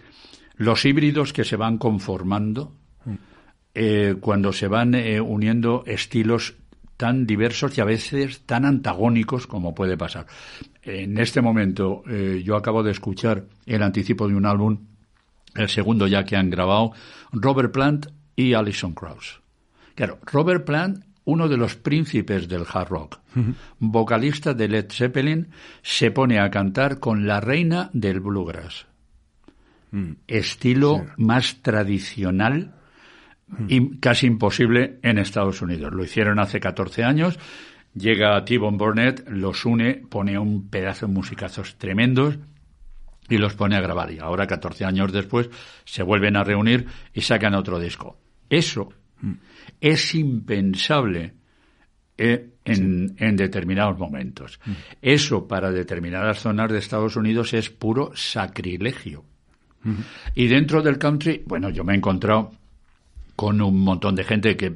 los 0.56 0.84
híbridos 0.84 1.32
que 1.32 1.44
se 1.44 1.56
van 1.56 1.78
conformando 1.78 2.74
eh, 3.74 4.16
cuando 4.20 4.52
se 4.52 4.68
van 4.68 4.94
eh, 4.94 5.20
uniendo 5.20 5.84
estilos 5.86 6.54
tan 6.96 7.26
diversos 7.26 7.76
y 7.76 7.82
a 7.82 7.84
veces 7.84 8.40
tan 8.46 8.64
antagónicos 8.64 9.46
como 9.46 9.74
puede 9.74 9.98
pasar. 9.98 10.26
En 10.82 11.18
este 11.18 11.42
momento 11.42 12.02
eh, 12.08 12.42
yo 12.42 12.56
acabo 12.56 12.82
de 12.82 12.92
escuchar 12.92 13.44
el 13.66 13.82
anticipo 13.82 14.28
de 14.28 14.34
un 14.34 14.46
álbum, 14.46 14.78
el 15.54 15.68
segundo 15.68 16.06
ya 16.06 16.24
que 16.24 16.36
han 16.36 16.48
grabado, 16.48 16.92
Robert 17.32 17.70
Plant 17.70 18.06
y 18.34 18.54
Alison 18.54 18.94
Krauss. 18.94 19.40
Claro, 19.94 20.18
Robert 20.24 20.64
Plant 20.64 21.05
uno 21.26 21.48
de 21.48 21.56
los 21.56 21.74
príncipes 21.74 22.48
del 22.48 22.64
hard 22.72 22.88
rock, 22.88 23.18
vocalista 23.78 24.54
de 24.54 24.68
Led 24.68 24.86
Zeppelin, 24.90 25.48
se 25.82 26.10
pone 26.10 26.38
a 26.38 26.50
cantar 26.50 27.00
con 27.00 27.26
la 27.26 27.40
reina 27.40 27.90
del 27.92 28.20
bluegrass. 28.20 28.86
Mm. 29.90 30.12
Estilo 30.26 31.06
más 31.16 31.62
tradicional 31.62 32.74
y 33.68 33.98
casi 33.98 34.26
imposible 34.26 34.98
en 35.02 35.18
Estados 35.18 35.62
Unidos. 35.62 35.92
Lo 35.92 36.04
hicieron 36.04 36.38
hace 36.38 36.60
14 36.60 37.02
años. 37.04 37.38
Llega 37.94 38.44
T-Bone 38.44 38.76
Burnett, 38.76 39.28
los 39.28 39.64
une, 39.64 39.94
pone 39.94 40.38
un 40.38 40.68
pedazo 40.68 41.06
de 41.06 41.12
musicazos 41.12 41.76
tremendos 41.76 42.38
y 43.28 43.38
los 43.38 43.54
pone 43.54 43.76
a 43.76 43.80
grabar. 43.80 44.12
Y 44.12 44.18
ahora, 44.20 44.46
14 44.46 44.84
años 44.84 45.12
después, 45.12 45.50
se 45.84 46.04
vuelven 46.04 46.36
a 46.36 46.44
reunir 46.44 46.86
y 47.12 47.22
sacan 47.22 47.54
otro 47.54 47.80
disco. 47.80 48.16
Eso 48.48 48.90
mm 48.90 49.05
es 49.80 50.14
impensable 50.14 51.34
eh, 52.18 52.48
en, 52.64 53.36
determinados 53.36 53.98
momentos. 53.98 54.58
Mm. 54.64 54.72
Eso 55.02 55.46
para 55.46 55.70
determinadas 55.70 56.40
zonas 56.40 56.70
de 56.70 56.78
Estados 56.78 57.16
Unidos 57.16 57.54
es 57.54 57.70
puro 57.70 58.12
sacrilegio. 58.14 59.24
Mm. 59.82 59.94
Y 60.34 60.46
dentro 60.48 60.82
del 60.82 60.98
country, 60.98 61.42
bueno, 61.46 61.70
yo 61.70 61.84
me 61.84 61.92
he 61.92 61.96
encontrado 61.96 62.52
con 63.36 63.60
un 63.60 63.80
montón 63.80 64.14
de 64.14 64.24
gente 64.24 64.56
que 64.56 64.74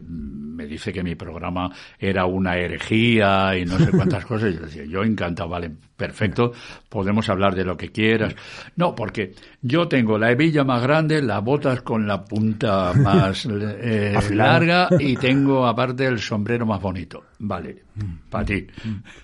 me 0.61 0.67
dice 0.67 0.93
que 0.93 1.03
mi 1.03 1.15
programa 1.15 1.73
era 1.99 2.27
una 2.27 2.55
herejía 2.55 3.57
y 3.57 3.65
no 3.65 3.79
sé 3.79 3.91
cuántas 3.91 4.27
cosas. 4.27 4.55
Yo 4.55 4.61
decía, 4.61 4.85
yo 4.85 5.03
encantado, 5.03 5.49
vale, 5.49 5.71
perfecto, 5.97 6.53
podemos 6.87 7.27
hablar 7.31 7.55
de 7.55 7.65
lo 7.65 7.79
que 7.79 7.91
quieras. 7.91 8.35
No, 8.77 8.95
porque 8.95 9.33
yo 9.63 9.89
tengo 9.89 10.19
la 10.19 10.31
hebilla 10.31 10.63
más 10.63 10.83
grande, 10.83 11.23
las 11.23 11.43
botas 11.43 11.81
con 11.81 12.07
la 12.07 12.23
punta 12.23 12.93
más 12.93 13.47
eh, 13.51 14.19
larga 14.33 14.89
y 14.99 15.17
tengo 15.17 15.67
aparte 15.67 16.05
el 16.05 16.19
sombrero 16.19 16.67
más 16.67 16.81
bonito. 16.83 17.25
Vale, 17.39 17.85
para 18.29 18.45
ti. 18.45 18.67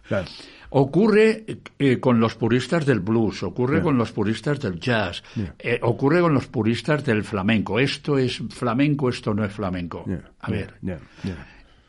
Claro. 0.08 0.26
Ocurre 0.70 1.44
eh, 1.78 1.98
con 1.98 2.20
los 2.20 2.34
puristas 2.34 2.84
del 2.84 3.00
blues, 3.00 3.42
ocurre 3.42 3.80
con 3.80 3.96
los 3.96 4.12
puristas 4.12 4.60
del 4.60 4.78
jazz, 4.80 5.22
eh, 5.58 5.78
ocurre 5.82 6.20
con 6.20 6.34
los 6.34 6.46
puristas 6.46 7.04
del 7.04 7.24
flamenco. 7.24 7.78
Esto 7.78 8.18
es 8.18 8.42
flamenco, 8.50 9.08
esto 9.08 9.34
no 9.34 9.44
es 9.44 9.52
flamenco. 9.52 10.04
A 10.40 10.50
ver, 10.50 10.74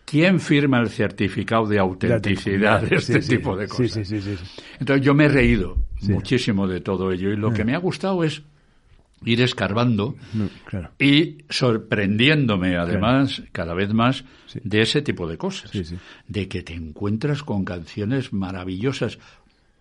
¿quién 0.06 0.40
firma 0.40 0.80
el 0.80 0.90
certificado 0.90 1.66
de 1.66 1.80
autenticidad 1.80 2.82
de 2.82 2.96
este 2.96 3.20
tipo 3.20 3.56
de 3.56 3.68
cosas? 3.68 4.12
Entonces 4.80 5.06
yo 5.06 5.14
me 5.14 5.26
he 5.26 5.30
reído 5.30 5.78
muchísimo 6.02 6.68
de 6.68 6.82
todo 6.82 7.12
ello 7.12 7.32
y 7.32 7.36
lo 7.36 7.52
que 7.52 7.66
me 7.66 7.74
ha 7.74 7.80
gustado 7.80 8.24
es 8.24 8.44
ir 9.26 9.42
escarbando 9.42 10.16
y 11.00 11.38
sorprendiéndome 11.50 12.78
además 12.78 13.44
cada 13.52 13.74
vez 13.74 13.94
más 13.94 14.24
de 14.64 14.82
ese 14.82 15.02
tipo 15.02 15.28
de 15.28 15.38
cosas, 15.38 15.72
de 16.28 16.48
que 16.48 16.64
te 16.64 16.74
encuentras 16.74 17.44
con 17.44 17.66
canciones 17.66 18.34
maravillosas. 18.34 19.18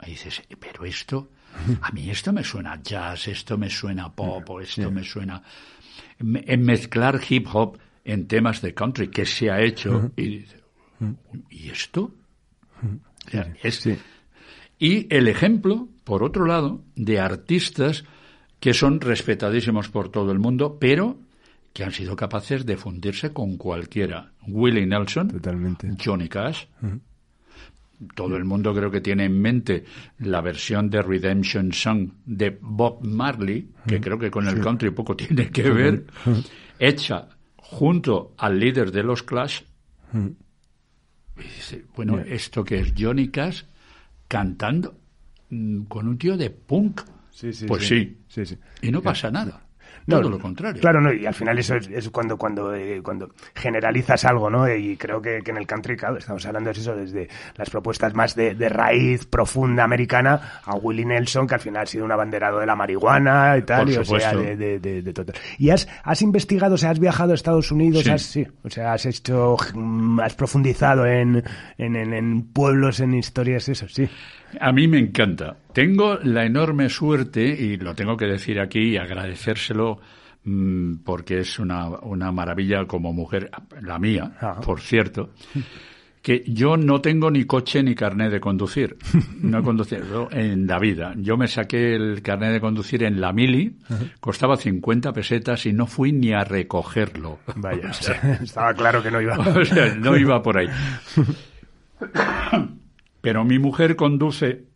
Y 0.07 0.11
dices, 0.11 0.43
pero 0.61 0.85
esto, 0.85 1.29
a 1.81 1.91
mí 1.91 2.11
esto 2.11 2.33
me 2.33 2.45
suena 2.45 2.81
jazz, 2.83 3.29
esto 3.29 3.57
me 3.57 3.71
suena 3.71 4.13
pop, 4.13 4.49
o 4.51 4.61
esto 4.61 4.91
me 4.91 5.05
suena... 5.05 5.43
en 6.19 6.63
mezclar 6.63 7.21
hip 7.29 7.47
hop 7.53 7.79
en 8.05 8.27
temas 8.27 8.63
de 8.63 8.75
country, 8.75 9.09
que 9.09 9.27
se 9.27 9.51
ha 9.51 9.61
hecho. 9.61 10.13
Y 10.17 10.45
¿y 11.51 11.71
esto? 11.71 12.13
Y 14.79 15.13
el 15.15 15.29
ejemplo, 15.29 15.89
por 16.05 16.23
otro 16.23 16.47
lado, 16.47 16.83
de 16.95 17.19
artistas 17.19 18.05
que 18.61 18.75
son 18.75 19.01
respetadísimos 19.01 19.89
por 19.89 20.09
todo 20.09 20.33
el 20.33 20.39
mundo, 20.39 20.79
pero 20.79 21.19
que 21.73 21.85
han 21.85 21.93
sido 21.93 22.17
capaces 22.17 22.65
de 22.65 22.77
fundirse 22.77 23.33
con 23.33 23.59
cualquiera. 23.59 24.33
Willie 24.49 24.87
Nelson, 24.87 25.29
Totalmente. 25.29 25.95
Johnny 26.03 26.29
Cash. 26.29 26.65
Todo 28.15 28.37
el 28.37 28.45
mundo 28.45 28.75
creo 28.75 28.91
que 28.91 29.01
tiene 29.01 29.25
en 29.25 29.41
mente 29.41 29.85
la 30.21 30.41
versión 30.41 30.89
de 30.91 31.03
Redemption 31.03 31.73
Song 31.73 32.11
de 32.25 32.59
Bob 32.61 33.03
Marley, 33.03 33.71
que 33.87 34.01
creo 34.01 34.19
que 34.19 34.31
con 34.31 34.47
el 34.49 34.61
country 34.61 34.91
poco 34.91 35.17
tiene 35.17 35.51
que 35.51 35.71
ver, 35.71 36.07
hecha 36.79 37.29
junto 37.57 38.35
al 38.39 38.59
líder 38.59 38.91
de 38.91 39.03
los 39.03 39.23
Clash. 39.23 39.63
Y 40.15 41.43
dice, 41.43 41.85
bueno, 41.95 42.19
¿esto 42.19 42.65
que 42.65 42.81
es 42.81 42.95
Johnny 42.97 43.29
Cash 43.29 43.65
cantando 44.29 44.97
mm, 45.51 45.83
con 45.83 46.09
un 46.09 46.17
tío 46.17 46.37
de 46.39 46.49
punk? 46.51 47.03
Pues 47.67 47.87
sí. 47.87 48.19
Y 48.83 48.91
no 48.91 49.03
pasa 49.03 49.31
nada. 49.31 49.67
No, 50.07 50.21
Todo 50.21 50.31
lo 50.31 50.39
contrario. 50.39 50.81
Claro, 50.81 51.01
no, 51.01 51.13
y 51.13 51.27
al 51.27 51.35
final 51.35 51.59
eso 51.59 51.75
es, 51.75 52.09
cuando 52.11 52.37
cuando 52.37 52.73
eh, 52.73 53.01
cuando 53.03 53.33
generalizas 53.57 54.25
algo, 54.25 54.49
¿no? 54.49 54.73
Y 54.73 54.97
creo 54.97 55.21
que, 55.21 55.43
en 55.45 55.57
el 55.57 55.67
country, 55.67 55.97
claro, 55.97 56.17
estamos 56.17 56.47
hablando 56.47 56.73
de 56.73 56.79
eso 56.79 56.95
desde 56.95 57.29
las 57.57 57.71
propuestas 57.71 58.15
más 58.15 58.37
de, 58.37 58.55
raíz 58.69 59.27
profunda 59.27 59.83
americana 59.83 60.61
a 60.65 60.77
Willie 60.77 61.05
Nelson, 61.05 61.49
que 61.49 61.55
al 61.55 61.61
final 61.61 61.83
ha 61.83 61.87
sido 61.87 62.05
un 62.05 62.13
abanderado 62.13 62.61
de 62.61 62.67
la 62.67 62.77
marihuana 62.77 63.57
y 63.59 63.63
tal, 63.63 63.91
y, 63.91 63.97
o 63.97 64.05
sea, 64.05 64.33
de, 64.33 64.79
de, 64.79 65.13
total. 65.13 65.35
¿Y 65.59 65.71
has, 65.71 65.89
has 66.05 66.23
investigado, 66.23 66.77
o 66.77 66.79
sea, 66.79 66.91
has 66.91 67.01
viajado 67.01 67.33
a 67.33 67.35
Estados 67.35 67.73
Unidos? 67.73 68.05
Sí. 68.05 68.11
Has, 68.11 68.23
sí, 68.23 68.47
o 68.63 68.71
sea, 68.71 68.93
has 68.93 69.07
hecho, 69.07 69.57
mm, 69.75 70.21
has 70.21 70.35
profundizado 70.35 71.05
en, 71.05 71.43
en, 71.79 71.97
en 71.97 72.43
pueblos, 72.53 73.01
en 73.01 73.15
historias, 73.15 73.69
eso, 73.69 73.89
sí. 73.89 74.09
A 74.61 74.73
mí 74.73 74.89
me 74.89 74.99
encanta. 74.99 75.57
Tengo 75.73 76.19
la 76.23 76.45
enorme 76.45 76.89
suerte, 76.89 77.45
y 77.45 77.77
lo 77.77 77.95
tengo 77.95 78.17
que 78.17 78.27
decir 78.27 78.61
aquí 78.61 78.81
y 78.81 78.97
agradecérselo 78.97 79.99
mm, 80.45 80.97
porque 81.05 81.41
es 81.41 81.59
una, 81.59 81.89
una, 81.89 82.33
maravilla 82.33 82.87
como 82.87 83.13
mujer, 83.13 83.51
la 83.83 83.99
mía, 83.99 84.33
ah. 84.41 84.61
por 84.65 84.81
cierto, 84.81 85.31
que 86.23 86.43
yo 86.47 86.77
no 86.77 87.01
tengo 87.01 87.31
ni 87.31 87.45
coche 87.45 87.83
ni 87.83 87.95
carnet 87.95 88.33
de 88.33 88.41
conducir. 88.41 88.97
No 89.41 89.61
he 89.61 89.63
conducido 89.63 90.29
en 90.33 90.67
la 90.67 90.81
vida. 90.81 91.15
Yo 91.17 91.37
me 91.37 91.47
saqué 91.47 91.95
el 91.95 92.21
carnet 92.21 92.53
de 92.53 92.61
conducir 92.61 93.05
en 93.05 93.21
la 93.21 93.33
mili, 93.33 93.77
costaba 94.19 94.57
50 94.57 95.13
pesetas 95.13 95.67
y 95.67 95.73
no 95.73 95.87
fui 95.87 96.11
ni 96.11 96.33
a 96.33 96.43
recogerlo. 96.43 97.39
Vaya, 97.55 97.91
estaba 98.43 98.75
claro 98.75 99.03
que 99.03 99.11
no 99.13 99.21
iba. 99.21 99.39
O 99.39 99.65
sea, 99.65 99.95
no 99.95 100.17
iba 100.17 100.43
por 100.43 100.59
ahí. 100.59 100.69
Pero 103.27 103.45
mi 103.45 103.59
mujer 103.59 103.97
conduce 103.97 104.67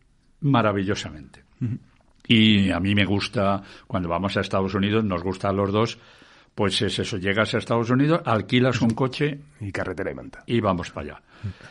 maravillosamente. 0.41 1.45
Y 2.27 2.69
a 2.69 2.81
mí 2.81 2.93
me 2.93 3.05
gusta, 3.05 3.63
cuando 3.87 4.09
vamos 4.09 4.35
a 4.35 4.41
Estados 4.41 4.73
Unidos, 4.73 5.05
nos 5.05 5.23
gusta 5.23 5.47
a 5.47 5.53
los 5.53 5.71
dos, 5.71 5.97
pues 6.53 6.81
es 6.81 6.99
eso, 6.99 7.15
llegas 7.15 7.53
a 7.53 7.59
Estados 7.59 7.89
Unidos, 7.89 8.21
alquilas 8.25 8.81
un 8.81 8.89
coche. 8.89 9.39
Y 9.61 9.71
carretera 9.71 10.11
y 10.11 10.15
manta. 10.15 10.43
Y 10.47 10.59
vamos 10.59 10.91
para 10.91 11.13
allá. 11.13 11.21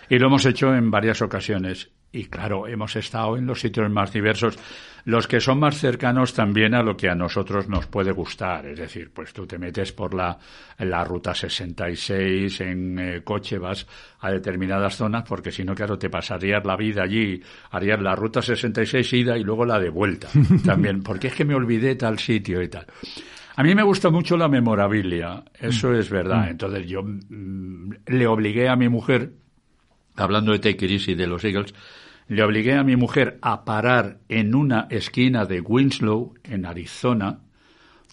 Y 0.08 0.18
lo 0.18 0.28
hemos 0.28 0.46
hecho 0.46 0.74
en 0.74 0.90
varias 0.90 1.20
ocasiones. 1.20 1.90
Y 2.12 2.24
claro, 2.24 2.66
hemos 2.66 2.96
estado 2.96 3.36
en 3.36 3.44
los 3.44 3.60
sitios 3.60 3.90
más 3.90 4.10
diversos, 4.10 4.58
los 5.04 5.26
que 5.26 5.40
son 5.40 5.58
más 5.58 5.78
cercanos 5.78 6.34
también 6.34 6.74
a 6.74 6.82
lo 6.82 6.96
que 6.96 7.08
a 7.08 7.14
nosotros 7.14 7.68
nos 7.68 7.86
puede 7.86 8.12
gustar. 8.12 8.66
Es 8.66 8.78
decir, 8.78 9.10
pues 9.12 9.32
tú 9.32 9.46
te 9.46 9.58
metes 9.58 9.92
por 9.92 10.14
la, 10.14 10.38
la 10.78 11.04
ruta 11.04 11.34
66 11.34 12.60
en 12.60 12.98
eh, 12.98 13.20
coche, 13.24 13.58
vas 13.58 13.86
a 14.20 14.30
determinadas 14.30 14.96
zonas, 14.96 15.24
porque 15.28 15.50
si 15.52 15.64
no, 15.64 15.74
claro, 15.74 15.98
te 15.98 16.10
pasarías 16.10 16.64
la 16.64 16.76
vida 16.76 17.02
allí, 17.02 17.42
harías 17.70 18.00
la 18.00 18.14
ruta 18.14 18.42
66 18.42 19.12
ida 19.12 19.38
y 19.38 19.44
luego 19.44 19.64
la 19.64 19.78
de 19.78 19.90
vuelta 19.90 20.28
también, 20.64 21.02
porque 21.02 21.28
es 21.28 21.34
que 21.34 21.44
me 21.44 21.54
olvidé 21.54 21.94
tal 21.94 22.18
sitio 22.18 22.62
y 22.62 22.68
tal. 22.68 22.86
A 23.56 23.62
mí 23.62 23.74
me 23.74 23.82
gusta 23.82 24.10
mucho 24.10 24.36
la 24.36 24.48
memorabilia, 24.48 25.44
eso 25.58 25.92
es 25.94 26.08
verdad. 26.08 26.46
Mm. 26.46 26.50
Entonces 26.50 26.86
yo 26.86 27.02
mm, 27.02 27.90
le 28.06 28.26
obligué 28.26 28.68
a 28.68 28.76
mi 28.76 28.88
mujer, 28.88 29.32
hablando 30.16 30.52
de 30.52 30.58
Take 30.60 30.86
It 30.86 30.92
Easy 30.92 31.14
de 31.14 31.26
los 31.26 31.44
Eagles, 31.44 31.74
le 32.30 32.44
obligué 32.44 32.74
a 32.74 32.84
mi 32.84 32.94
mujer 32.94 33.38
a 33.42 33.64
parar 33.64 34.20
en 34.28 34.54
una 34.54 34.86
esquina 34.88 35.46
de 35.46 35.60
Winslow, 35.60 36.34
en 36.44 36.64
Arizona, 36.64 37.40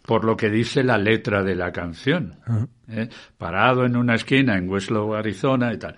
por 0.02 0.26
lo 0.26 0.36
que 0.36 0.50
dice 0.50 0.84
la 0.84 0.98
letra 0.98 1.44
de 1.44 1.54
la 1.54 1.72
canción. 1.72 2.40
¿eh? 2.90 3.10
Parado 3.38 3.86
en 3.86 3.96
una 3.96 4.16
esquina 4.16 4.58
en 4.58 4.68
Winslow, 4.68 5.14
Arizona 5.14 5.72
y 5.72 5.78
tal. 5.78 5.98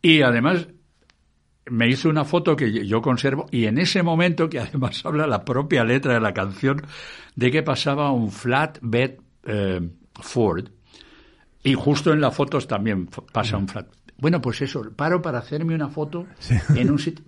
Y 0.00 0.22
además 0.22 0.66
me 1.66 1.90
hizo 1.90 2.08
una 2.08 2.24
foto 2.24 2.56
que 2.56 2.86
yo 2.86 3.02
conservo 3.02 3.44
y 3.50 3.66
en 3.66 3.76
ese 3.76 4.02
momento, 4.02 4.48
que 4.48 4.60
además 4.60 5.02
habla 5.04 5.26
la 5.26 5.44
propia 5.44 5.84
letra 5.84 6.14
de 6.14 6.20
la 6.20 6.32
canción, 6.32 6.80
de 7.36 7.50
que 7.50 7.62
pasaba 7.62 8.12
un 8.12 8.30
flatbed 8.30 9.16
eh, 9.44 9.90
Ford 10.14 10.70
y 11.62 11.74
justo 11.74 12.14
en 12.14 12.22
las 12.22 12.34
fotos 12.34 12.66
también 12.66 13.08
pasa 13.30 13.58
un 13.58 13.68
flat. 13.68 13.88
Bueno, 14.16 14.40
pues 14.40 14.62
eso, 14.62 14.90
paro 14.96 15.20
para 15.20 15.38
hacerme 15.38 15.74
una 15.74 15.88
foto 15.88 16.26
en 16.74 16.90
un 16.90 16.98
sitio. 16.98 17.24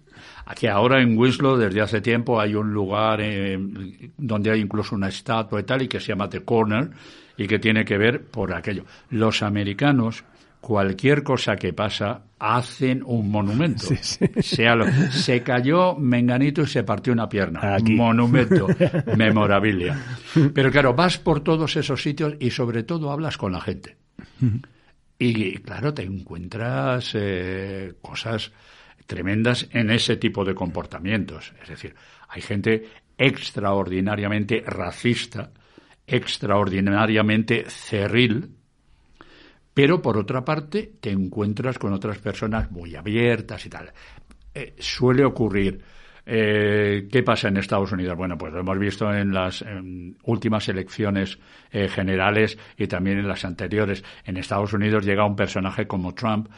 Aquí 0.47 0.67
ahora 0.67 1.01
en 1.01 1.17
Winslow 1.17 1.57
desde 1.57 1.81
hace 1.81 2.01
tiempo 2.01 2.41
hay 2.41 2.55
un 2.55 2.73
lugar 2.73 3.21
eh, 3.21 3.59
donde 4.17 4.51
hay 4.51 4.61
incluso 4.61 4.95
una 4.95 5.09
estatua 5.09 5.61
y 5.61 5.65
tal 5.65 5.83
y 5.83 5.89
que 5.89 6.01
se 6.01 6.09
llama 6.09 6.29
The 6.29 6.45
Corner 6.45 6.91
y 7.37 7.47
que 7.47 7.59
tiene 7.59 7.85
que 7.85 7.99
ver 7.99 8.23
por 8.25 8.53
aquello. 8.53 8.85
Los 9.11 9.43
americanos 9.43 10.25
cualquier 10.61 11.23
cosa 11.23 11.57
que 11.57 11.73
pasa 11.73 12.23
hacen 12.39 13.03
un 13.05 13.31
monumento. 13.31 13.87
se 14.41 15.43
cayó 15.43 15.97
Menganito 15.97 16.63
y 16.63 16.67
se 16.67 16.85
partió 16.85 17.13
una 17.13 17.29
pierna. 17.29 17.79
Monumento, 17.83 18.69
memorabilia. 19.17 19.99
Pero 20.55 20.71
claro, 20.71 20.95
vas 20.95 21.19
por 21.19 21.41
todos 21.41 21.77
esos 21.77 22.03
sitios 22.03 22.35
y 22.39 22.51
sobre 22.51 22.83
todo 22.83 23.11
hablas 23.11 23.37
con 23.37 23.53
la 23.53 23.61
gente. 23.61 23.97
Y 25.19 25.59
claro, 25.59 25.93
te 25.93 26.03
encuentras 26.03 27.11
eh, 27.15 27.95
cosas 28.01 28.53
tremendas 29.11 29.69
en 29.73 29.91
ese 29.91 30.17
tipo 30.17 30.45
de 30.45 30.55
comportamientos. 30.55 31.53
Es 31.61 31.69
decir, 31.69 31.97
hay 32.29 32.41
gente 32.41 32.85
extraordinariamente 33.19 34.63
racista, 34.65 35.51
extraordinariamente 36.07 37.65
cerril, 37.69 38.55
pero 39.75 40.01
por 40.01 40.17
otra 40.17 40.45
parte 40.45 40.93
te 41.01 41.11
encuentras 41.11 41.77
con 41.77 41.93
otras 41.93 42.19
personas 42.19 42.71
muy 42.71 42.95
abiertas 42.95 43.67
y 43.67 43.69
tal. 43.69 43.91
Eh, 44.55 44.77
suele 44.79 45.25
ocurrir. 45.25 45.83
Eh, 46.25 47.09
¿Qué 47.11 47.23
pasa 47.25 47.49
en 47.49 47.57
Estados 47.57 47.91
Unidos? 47.91 48.17
Bueno, 48.17 48.39
pues 48.39 48.53
lo 48.53 48.61
hemos 48.61 48.79
visto 48.79 49.13
en 49.13 49.33
las 49.33 49.65
últimas 50.23 50.69
elecciones 50.69 51.37
eh, 51.73 51.89
generales 51.89 52.57
y 52.77 52.87
también 52.87 53.19
en 53.19 53.27
las 53.27 53.45
anteriores. 53.45 54.05
En 54.25 54.37
Estados 54.37 54.73
Unidos 54.73 55.05
llega 55.05 55.27
un 55.27 55.35
personaje 55.35 55.89
como 55.89 56.15
Trump 56.15 56.49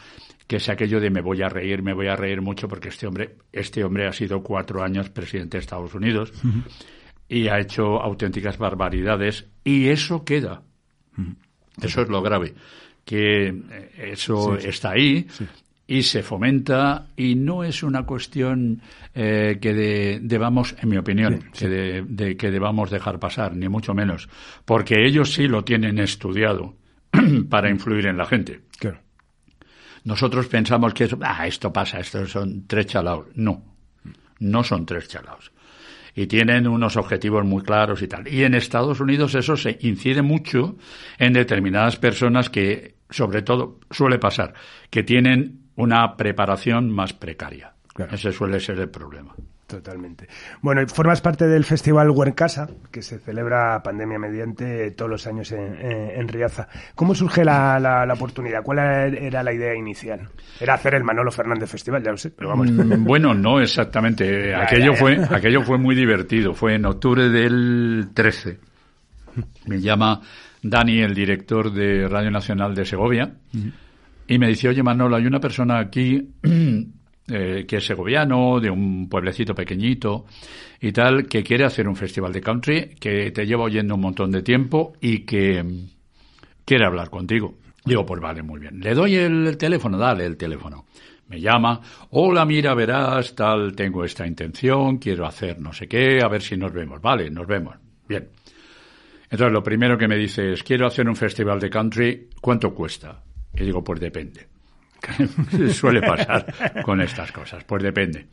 que 0.52 0.56
es 0.56 0.68
aquello 0.68 1.00
de 1.00 1.08
me 1.08 1.22
voy 1.22 1.40
a 1.40 1.48
reír, 1.48 1.82
me 1.82 1.94
voy 1.94 2.08
a 2.08 2.14
reír 2.14 2.42
mucho 2.42 2.68
porque 2.68 2.90
este 2.90 3.06
hombre, 3.06 3.36
este 3.52 3.82
hombre 3.82 4.06
ha 4.06 4.12
sido 4.12 4.42
cuatro 4.42 4.82
años 4.82 5.08
presidente 5.08 5.56
de 5.56 5.62
Estados 5.62 5.94
Unidos 5.94 6.30
y 7.26 7.48
ha 7.48 7.58
hecho 7.58 8.02
auténticas 8.02 8.58
barbaridades 8.58 9.46
y 9.64 9.88
eso 9.88 10.26
queda. 10.26 10.60
Eso 11.80 12.02
es 12.02 12.08
lo 12.10 12.20
grave, 12.20 12.52
que 13.02 13.46
eh, 13.46 13.90
eso 13.96 14.58
está 14.58 14.90
ahí 14.90 15.26
y 15.86 16.02
se 16.02 16.22
fomenta 16.22 17.06
y 17.16 17.34
no 17.34 17.64
es 17.64 17.82
una 17.82 18.04
cuestión 18.04 18.82
eh, 19.14 19.56
que 19.58 20.20
debamos, 20.20 20.74
en 20.82 20.88
mi 20.90 20.98
opinión, 20.98 21.44
que, 21.58 21.66
de, 21.66 22.36
que 22.36 22.50
debamos 22.50 22.90
dejar 22.90 23.18
pasar, 23.18 23.56
ni 23.56 23.70
mucho 23.70 23.94
menos, 23.94 24.28
porque 24.66 25.02
ellos 25.06 25.32
sí 25.32 25.48
lo 25.48 25.64
tienen 25.64 25.98
estudiado 25.98 26.74
para 27.48 27.70
influir 27.70 28.04
en 28.04 28.18
la 28.18 28.26
gente. 28.26 28.60
Nosotros 30.04 30.46
pensamos 30.48 30.94
que 30.94 31.08
ah, 31.22 31.46
esto 31.46 31.72
pasa, 31.72 32.00
estos 32.00 32.30
son 32.30 32.66
tres 32.66 32.86
chalaos. 32.86 33.26
No, 33.34 33.62
no 34.40 34.64
son 34.64 34.84
tres 34.84 35.08
chalaos. 35.08 35.52
Y 36.14 36.26
tienen 36.26 36.66
unos 36.66 36.96
objetivos 36.96 37.44
muy 37.44 37.62
claros 37.62 38.02
y 38.02 38.08
tal. 38.08 38.28
Y 38.28 38.44
en 38.44 38.54
Estados 38.54 39.00
Unidos 39.00 39.34
eso 39.34 39.56
se 39.56 39.78
incide 39.80 40.22
mucho 40.22 40.76
en 41.18 41.32
determinadas 41.32 41.96
personas 41.96 42.50
que, 42.50 42.96
sobre 43.08 43.42
todo, 43.42 43.80
suele 43.90 44.18
pasar, 44.18 44.52
que 44.90 45.02
tienen 45.02 45.70
una 45.76 46.16
preparación 46.16 46.90
más 46.90 47.12
precaria. 47.12 47.74
Ese 48.10 48.32
suele 48.32 48.60
ser 48.60 48.78
el 48.78 48.90
problema. 48.90 49.34
Totalmente. 49.72 50.28
Bueno, 50.60 50.86
formas 50.86 51.22
parte 51.22 51.48
del 51.48 51.64
Festival 51.64 52.10
Huercasa, 52.10 52.68
que 52.90 53.00
se 53.00 53.18
celebra 53.18 53.82
pandemia 53.82 54.18
mediante 54.18 54.90
todos 54.90 55.10
los 55.10 55.26
años 55.26 55.50
en, 55.50 56.28
Riaza. 56.28 56.68
¿Cómo 56.94 57.14
surge 57.14 57.42
la, 57.42 58.06
oportunidad? 58.12 58.62
¿Cuál 58.62 58.80
era 59.16 59.42
la 59.42 59.50
idea 59.50 59.74
inicial? 59.74 60.28
Era 60.60 60.74
hacer 60.74 60.94
el 60.96 61.04
Manolo 61.04 61.30
Fernández 61.30 61.70
Festival, 61.70 62.02
ya 62.02 62.10
lo 62.10 62.18
sé, 62.18 62.32
pero 62.32 62.50
vamos. 62.50 62.70
Mm, 62.70 63.02
bueno, 63.02 63.32
no 63.32 63.60
exactamente. 63.60 64.54
aquello, 64.54 64.92
Fue, 64.94 65.16
aquello 65.30 65.62
fue 65.62 65.78
muy 65.78 65.94
divertido. 65.94 66.52
Fue 66.52 66.74
en 66.74 66.84
octubre 66.84 67.30
del 67.30 68.10
13. 68.12 68.58
Me 69.68 69.80
llama 69.80 70.20
Dani, 70.62 71.00
el 71.00 71.14
director 71.14 71.72
de 71.72 72.08
Radio 72.08 72.30
Nacional 72.30 72.74
de 72.74 72.84
Segovia, 72.84 73.32
y 74.28 74.38
me 74.38 74.48
dice, 74.48 74.68
oye 74.68 74.82
Manolo, 74.82 75.16
hay 75.16 75.24
una 75.24 75.40
persona 75.40 75.78
aquí 75.78 76.28
eh, 77.28 77.64
que 77.66 77.76
es 77.76 77.86
segoviano, 77.86 78.58
de 78.60 78.70
un 78.70 79.08
pueblecito 79.08 79.54
pequeñito 79.54 80.26
y 80.80 80.92
tal, 80.92 81.26
que 81.26 81.42
quiere 81.42 81.64
hacer 81.64 81.88
un 81.88 81.94
festival 81.94 82.32
de 82.32 82.40
country, 82.40 82.96
que 82.98 83.30
te 83.30 83.46
lleva 83.46 83.64
oyendo 83.64 83.94
un 83.94 84.00
montón 84.00 84.30
de 84.32 84.42
tiempo 84.42 84.94
y 85.00 85.20
que 85.20 85.64
quiere 86.64 86.84
hablar 86.84 87.10
contigo. 87.10 87.54
Digo, 87.84 88.04
pues 88.04 88.20
vale, 88.20 88.42
muy 88.42 88.60
bien. 88.60 88.80
Le 88.80 88.94
doy 88.94 89.16
el 89.16 89.56
teléfono, 89.56 89.98
dale 89.98 90.26
el 90.26 90.36
teléfono. 90.36 90.86
Me 91.28 91.40
llama, 91.40 91.80
hola, 92.10 92.44
mira, 92.44 92.74
verás, 92.74 93.34
tal, 93.34 93.74
tengo 93.74 94.04
esta 94.04 94.26
intención, 94.26 94.98
quiero 94.98 95.24
hacer 95.24 95.58
no 95.58 95.72
sé 95.72 95.88
qué, 95.88 96.20
a 96.22 96.28
ver 96.28 96.42
si 96.42 96.56
nos 96.56 96.72
vemos. 96.72 97.00
Vale, 97.00 97.30
nos 97.30 97.46
vemos. 97.46 97.76
Bien. 98.06 98.28
Entonces, 99.30 99.52
lo 99.52 99.62
primero 99.62 99.96
que 99.96 100.08
me 100.08 100.16
dice 100.16 100.52
es, 100.52 100.62
quiero 100.62 100.86
hacer 100.86 101.08
un 101.08 101.16
festival 101.16 101.58
de 101.58 101.70
country, 101.70 102.28
¿cuánto 102.40 102.74
cuesta? 102.74 103.22
Y 103.54 103.64
digo, 103.64 103.82
pues 103.82 103.98
depende. 103.98 104.51
Suele 105.72 106.00
pasar 106.00 106.82
con 106.82 107.00
estas 107.00 107.32
cosas, 107.32 107.64
pues 107.64 107.82
depende. 107.82 108.26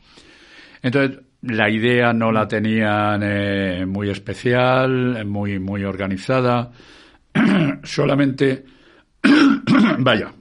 Entonces, 0.82 1.20
la 1.42 1.70
idea 1.70 2.14
no 2.14 2.32
la 2.32 2.48
tenían 2.48 3.22
eh, 3.24 3.86
muy 3.86 4.10
especial, 4.10 5.26
muy, 5.26 5.60
muy 5.60 5.84
organizada. 5.84 6.72
solamente, 7.84 8.66
vaya, 10.00 10.32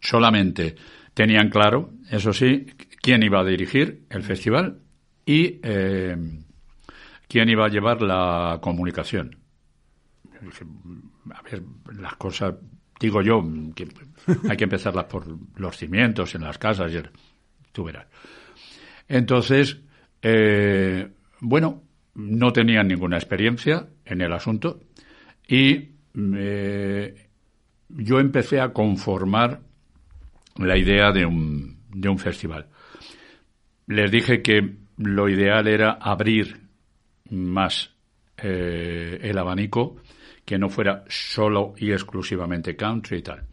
solamente 0.00 0.74
tenían 1.12 1.48
claro, 1.48 1.90
eso 2.10 2.32
sí, 2.32 2.66
quién 3.00 3.22
iba 3.22 3.40
a 3.40 3.44
dirigir 3.44 4.04
el 4.10 4.22
festival 4.22 4.78
y 5.24 5.60
eh, 5.62 6.16
quién 7.28 7.48
iba 7.48 7.66
a 7.66 7.68
llevar 7.68 8.02
la 8.02 8.58
comunicación. 8.60 9.36
A 11.32 11.42
ver, 11.42 11.62
las 11.98 12.16
cosas, 12.16 12.54
digo 13.00 13.22
yo, 13.22 13.42
hay 14.48 14.56
que 14.56 14.64
empezarlas 14.64 15.04
por 15.04 15.26
los 15.56 15.76
cimientos 15.76 16.34
en 16.34 16.42
las 16.42 16.58
casas, 16.58 16.92
y 16.92 17.00
tú 17.72 17.84
verás. 17.84 18.06
Entonces, 19.08 19.78
eh, 20.22 21.08
bueno, 21.40 21.82
no 22.14 22.52
tenían 22.52 22.88
ninguna 22.88 23.16
experiencia 23.16 23.88
en 24.04 24.20
el 24.20 24.32
asunto 24.32 24.80
y 25.46 25.90
eh, 26.14 27.28
yo 27.88 28.20
empecé 28.20 28.60
a 28.60 28.72
conformar 28.72 29.60
la 30.56 30.76
idea 30.76 31.12
de 31.12 31.26
un, 31.26 31.78
de 31.90 32.08
un 32.08 32.18
festival. 32.18 32.68
Les 33.86 34.10
dije 34.10 34.40
que 34.40 34.76
lo 34.96 35.28
ideal 35.28 35.66
era 35.66 35.92
abrir 36.00 36.60
más 37.30 37.90
eh, 38.36 39.18
el 39.22 39.36
abanico, 39.36 39.96
que 40.44 40.58
no 40.58 40.68
fuera 40.68 41.04
solo 41.08 41.74
y 41.76 41.92
exclusivamente 41.92 42.76
country 42.76 43.18
y 43.18 43.22
tal. 43.22 43.44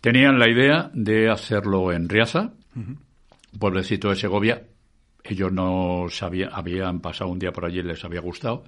Tenían 0.00 0.38
la 0.38 0.48
idea 0.48 0.90
de 0.94 1.28
hacerlo 1.28 1.92
en 1.92 2.08
Riaza, 2.08 2.52
pueblecito 3.58 4.08
de 4.08 4.16
Segovia. 4.16 4.62
Ellos 5.22 5.52
no 5.52 6.06
sabían, 6.08 6.50
habían 6.52 7.00
pasado 7.00 7.30
un 7.30 7.38
día 7.38 7.52
por 7.52 7.66
allí 7.66 7.80
y 7.80 7.82
les 7.82 8.02
había 8.04 8.20
gustado. 8.20 8.64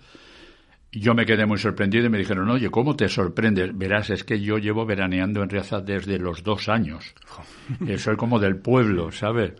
Yo 0.94 1.14
me 1.14 1.24
quedé 1.24 1.46
muy 1.46 1.56
sorprendido 1.56 2.04
y 2.04 2.10
me 2.10 2.18
dijeron, 2.18 2.50
oye, 2.50 2.68
¿cómo 2.68 2.94
te 2.96 3.08
sorprendes? 3.08 3.76
Verás, 3.76 4.10
es 4.10 4.24
que 4.24 4.40
yo 4.40 4.58
llevo 4.58 4.84
veraneando 4.84 5.42
en 5.42 5.48
Riaza 5.48 5.80
desde 5.80 6.18
los 6.18 6.42
dos 6.42 6.68
años. 6.68 7.14
Soy 7.96 8.16
como 8.16 8.38
del 8.38 8.56
pueblo, 8.56 9.10
¿sabes? 9.10 9.54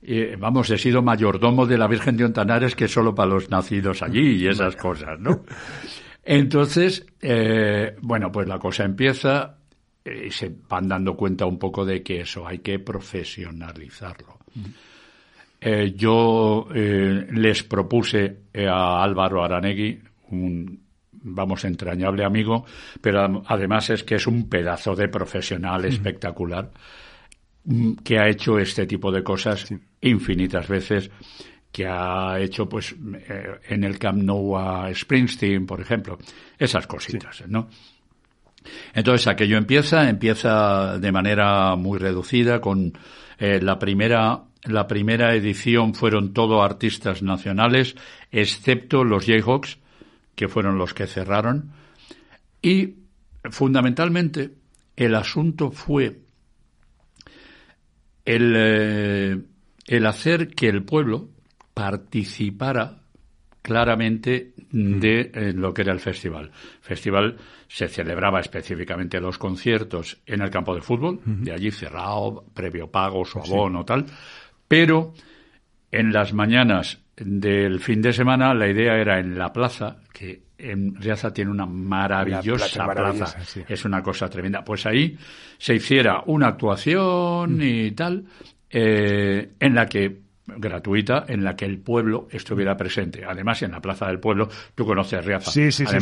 Y, 0.00 0.36
vamos, 0.36 0.70
he 0.70 0.78
sido 0.78 1.02
mayordomo 1.02 1.66
de 1.66 1.76
la 1.76 1.86
Virgen 1.86 2.16
de 2.16 2.24
Ontanares 2.24 2.74
que 2.74 2.88
solo 2.88 3.14
para 3.14 3.28
los 3.28 3.50
nacidos 3.50 4.02
allí 4.02 4.36
y 4.36 4.46
esas 4.46 4.74
cosas, 4.76 5.20
¿no? 5.20 5.44
Entonces, 6.22 7.04
eh, 7.20 7.94
bueno, 8.00 8.32
pues 8.32 8.48
la 8.48 8.58
cosa 8.58 8.84
empieza 8.84 9.58
y 10.04 10.30
se 10.30 10.52
van 10.68 10.88
dando 10.88 11.16
cuenta 11.16 11.46
un 11.46 11.58
poco 11.58 11.84
de 11.84 12.02
que 12.02 12.20
eso 12.20 12.46
hay 12.46 12.58
que 12.58 12.78
profesionalizarlo. 12.78 14.38
Eh, 15.60 15.94
yo 15.96 16.68
eh, 16.74 17.26
les 17.32 17.62
propuse 17.62 18.36
a 18.68 19.02
Álvaro 19.02 19.42
Aranegui, 19.42 19.98
un 20.30 20.84
vamos 21.24 21.64
entrañable 21.64 22.24
amigo, 22.24 22.66
pero 23.00 23.42
además 23.46 23.90
es 23.90 24.04
que 24.04 24.16
es 24.16 24.26
un 24.26 24.48
pedazo 24.48 24.94
de 24.94 25.08
profesional 25.08 25.84
espectacular 25.86 26.70
mm, 27.64 27.94
que 28.04 28.18
ha 28.18 28.28
hecho 28.28 28.58
este 28.58 28.86
tipo 28.86 29.10
de 29.10 29.22
cosas 29.22 29.72
infinitas 30.02 30.68
veces 30.68 31.10
que 31.72 31.86
ha 31.86 32.38
hecho 32.38 32.68
pues 32.68 32.94
eh, 33.28 33.58
en 33.68 33.84
el 33.84 33.98
Camp 33.98 34.22
Nou 34.22 34.54
a 34.54 34.94
Springsteen, 34.94 35.66
por 35.66 35.80
ejemplo, 35.80 36.18
esas 36.56 36.86
cositas, 36.86 37.42
¿no? 37.48 37.68
Entonces 38.94 39.26
aquello 39.26 39.56
empieza, 39.56 40.08
empieza 40.08 40.98
de 40.98 41.12
manera 41.12 41.76
muy 41.76 41.98
reducida 41.98 42.60
con 42.60 42.92
eh, 43.38 43.60
la 43.60 43.78
primera 43.78 44.44
la 44.64 44.86
primera 44.86 45.34
edición 45.34 45.94
fueron 45.94 46.32
todo 46.32 46.62
artistas 46.62 47.22
nacionales, 47.22 47.96
excepto 48.32 49.04
los 49.04 49.26
Jayhawks, 49.26 49.78
que 50.34 50.48
fueron 50.48 50.78
los 50.78 50.94
que 50.94 51.06
cerraron. 51.06 51.72
Y 52.62 52.94
fundamentalmente 53.50 54.54
el 54.96 55.14
asunto 55.14 55.70
fue 55.70 56.18
el, 58.24 58.54
eh, 58.56 59.42
el 59.86 60.06
hacer 60.06 60.48
que 60.48 60.68
el 60.68 60.82
pueblo 60.82 61.28
participara 61.74 63.03
claramente 63.64 64.52
de 64.70 65.30
eh, 65.32 65.52
lo 65.54 65.72
que 65.72 65.80
era 65.80 65.94
el 65.94 65.98
festival. 65.98 66.50
Festival 66.82 67.38
se 67.66 67.88
celebraba 67.88 68.38
específicamente 68.40 69.18
los 69.18 69.38
conciertos 69.38 70.18
en 70.26 70.42
el 70.42 70.50
campo 70.50 70.74
de 70.74 70.82
fútbol, 70.82 71.20
de 71.24 71.50
allí 71.50 71.70
cerrado, 71.70 72.44
previo 72.52 72.90
pago, 72.90 73.24
su 73.24 73.38
abono, 73.38 73.82
tal, 73.82 74.04
pero 74.68 75.14
en 75.90 76.12
las 76.12 76.34
mañanas 76.34 77.00
del 77.16 77.80
fin 77.80 78.02
de 78.02 78.12
semana 78.12 78.52
la 78.52 78.68
idea 78.68 78.98
era 78.98 79.18
en 79.18 79.38
la 79.38 79.50
plaza, 79.50 79.96
que 80.12 80.42
en 80.58 80.94
Riaza 80.96 81.32
tiene 81.32 81.50
una 81.50 81.64
maravillosa 81.64 82.86
plaza, 82.86 83.38
es 83.66 83.84
una 83.86 84.02
cosa 84.02 84.28
tremenda, 84.28 84.62
pues 84.62 84.84
ahí 84.84 85.16
se 85.56 85.74
hiciera 85.74 86.22
una 86.26 86.48
actuación 86.48 87.60
y 87.62 87.92
tal, 87.92 88.26
eh, 88.68 89.52
en 89.58 89.74
la 89.74 89.86
que 89.86 90.23
gratuita 90.46 91.24
en 91.28 91.42
la 91.42 91.56
que 91.56 91.64
el 91.64 91.78
pueblo 91.78 92.28
estuviera 92.30 92.76
presente. 92.76 93.24
Además, 93.24 93.62
en 93.62 93.72
la 93.72 93.80
Plaza 93.80 94.06
del 94.06 94.20
Pueblo, 94.20 94.48
tú 94.74 94.84
conoces 94.84 95.24
Riaza. 95.24 95.50
Sí, 95.50 95.72
sí, 95.72 95.86
sí. 95.86 95.96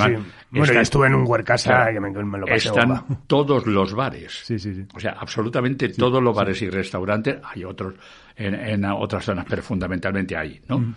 Bueno, 0.51 0.73
ya 0.73 0.81
estuve 0.81 1.07
en 1.07 1.15
un 1.15 1.27
huercasa 1.27 1.93
y 1.93 2.01
me, 2.01 2.11
lo 2.11 2.47
pasé 2.47 2.69
Están 2.69 3.25
todos 3.27 3.67
los 3.67 3.95
bares. 3.95 4.43
Sí, 4.45 4.59
sí, 4.59 4.75
sí. 4.75 4.85
O 4.95 5.01
sea, 5.01 5.13
absolutamente 5.19 5.89
todos 5.91 6.23
los 6.23 6.35
bares 6.35 6.61
y 6.63 6.71
restaurantes. 6.71 7.39
Hay 7.45 7.65
otros 7.65 7.95
en, 8.37 8.85
otras 8.85 9.25
zonas, 9.25 9.47
pero 9.49 9.63
fundamentalmente 9.63 10.37
ahí, 10.37 10.61
¿no? 10.69 10.95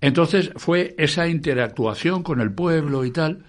Entonces, 0.00 0.52
fue 0.56 0.94
esa 0.96 1.26
interactuación 1.26 2.22
con 2.22 2.40
el 2.40 2.52
pueblo 2.52 3.04
y 3.04 3.10
tal 3.10 3.42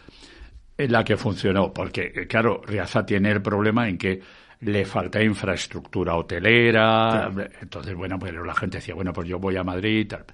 en 0.78 0.92
la 0.92 1.04
que 1.04 1.18
funcionó. 1.18 1.72
Porque, 1.72 2.26
claro, 2.28 2.62
Riaza 2.66 3.06
tiene 3.06 3.30
el 3.32 3.42
problema 3.42 3.88
en 3.88 3.98
que 3.98 4.22
le 4.62 4.86
falta 4.86 5.24
infraestructura 5.24 6.16
hotelera. 6.16 7.32
Entonces, 7.62 7.96
bueno, 7.96 8.18
pues 8.20 8.34
la 8.34 8.56
gente 8.56 8.78
decía, 8.78 8.96
bueno, 8.96 9.14
pues 9.14 9.28
yo 9.28 9.40
voy 9.40 9.56
a 9.58 9.64
Madrid 9.64 10.00
y 10.00 10.06
tal. 10.06 10.26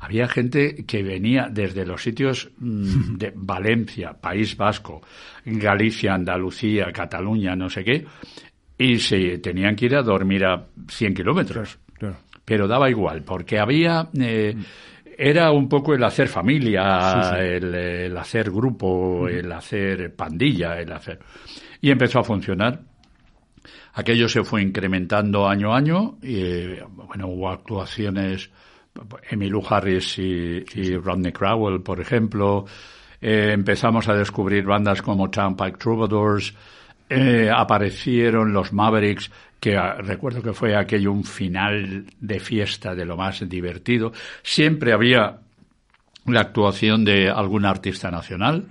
Había 0.00 0.28
gente 0.28 0.84
que 0.84 1.02
venía 1.02 1.48
desde 1.50 1.86
los 1.86 2.02
sitios 2.02 2.50
mm, 2.58 3.16
de 3.16 3.32
Valencia, 3.34 4.12
País 4.12 4.56
Vasco, 4.56 5.00
Galicia, 5.46 6.14
Andalucía, 6.14 6.92
Cataluña, 6.92 7.56
no 7.56 7.70
sé 7.70 7.84
qué, 7.84 8.04
y 8.76 8.98
se 8.98 9.38
tenían 9.38 9.74
que 9.76 9.86
ir 9.86 9.96
a 9.96 10.02
dormir 10.02 10.44
a 10.44 10.66
100 10.88 11.14
kilómetros. 11.14 11.78
Pero 12.44 12.68
daba 12.68 12.90
igual, 12.90 13.22
porque 13.22 13.58
había... 13.58 14.08
Eh, 14.20 14.54
era 15.16 15.52
un 15.52 15.68
poco 15.68 15.94
el 15.94 16.02
hacer 16.02 16.26
familia, 16.28 17.38
El, 17.38 18.16
hacer 18.16 18.50
grupo, 18.50 19.28
el 19.28 19.50
hacer 19.52 20.14
pandilla, 20.14 20.78
el 20.80 20.92
hacer... 20.92 21.20
Y 21.80 21.90
empezó 21.90 22.18
a 22.18 22.24
funcionar. 22.24 22.80
Aquello 23.94 24.28
se 24.28 24.42
fue 24.42 24.62
incrementando 24.62 25.48
año 25.48 25.72
a 25.72 25.76
año 25.76 26.18
y, 26.20 26.78
bueno, 26.94 27.28
hubo 27.28 27.48
actuaciones, 27.48 28.50
Emmylou 29.30 29.64
Harris 29.68 30.18
y, 30.18 30.96
Rodney 30.96 31.32
Crowell, 31.32 31.80
por 31.80 32.00
ejemplo. 32.00 32.64
Eh, 33.20 33.50
empezamos 33.52 34.08
a 34.08 34.14
descubrir 34.14 34.64
bandas 34.64 35.00
como 35.00 35.30
Turnpike 35.30 35.78
Troubadours. 35.78 36.54
Eh, 37.08 37.48
aparecieron 37.54 38.52
los 38.52 38.72
Mavericks, 38.72 39.30
que 39.60 39.76
ah, 39.76 39.94
recuerdo 39.98 40.42
que 40.42 40.52
fue 40.52 40.74
aquello 40.74 41.12
un 41.12 41.22
final 41.22 42.06
de 42.18 42.40
fiesta 42.40 42.96
de 42.96 43.04
lo 43.04 43.16
más 43.16 43.48
divertido. 43.48 44.12
Siempre 44.42 44.92
había 44.92 45.38
la 46.26 46.40
actuación 46.40 47.04
de 47.04 47.30
algún 47.30 47.64
artista 47.64 48.10
nacional. 48.10 48.66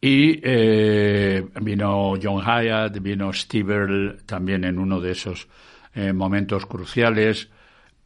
Y 0.00 0.40
eh, 0.42 1.46
vino 1.60 2.14
John 2.22 2.42
Hyatt, 2.42 2.98
vino 3.00 3.32
Steve 3.32 4.16
también 4.24 4.64
en 4.64 4.78
uno 4.78 5.00
de 5.00 5.12
esos 5.12 5.46
eh, 5.94 6.12
momentos 6.12 6.64
cruciales. 6.66 7.50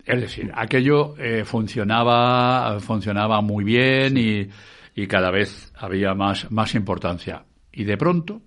Es 0.04 0.20
decir, 0.20 0.50
aquello 0.54 1.16
eh, 1.18 1.44
funcionaba, 1.44 2.78
funcionaba 2.80 3.40
muy 3.40 3.64
bien 3.64 4.16
y, 4.16 4.48
y, 4.94 5.06
cada 5.06 5.30
vez 5.30 5.72
había 5.76 6.14
más, 6.14 6.50
más 6.50 6.74
importancia. 6.74 7.44
Y 7.72 7.84
de 7.84 7.96
pronto, 7.96 8.42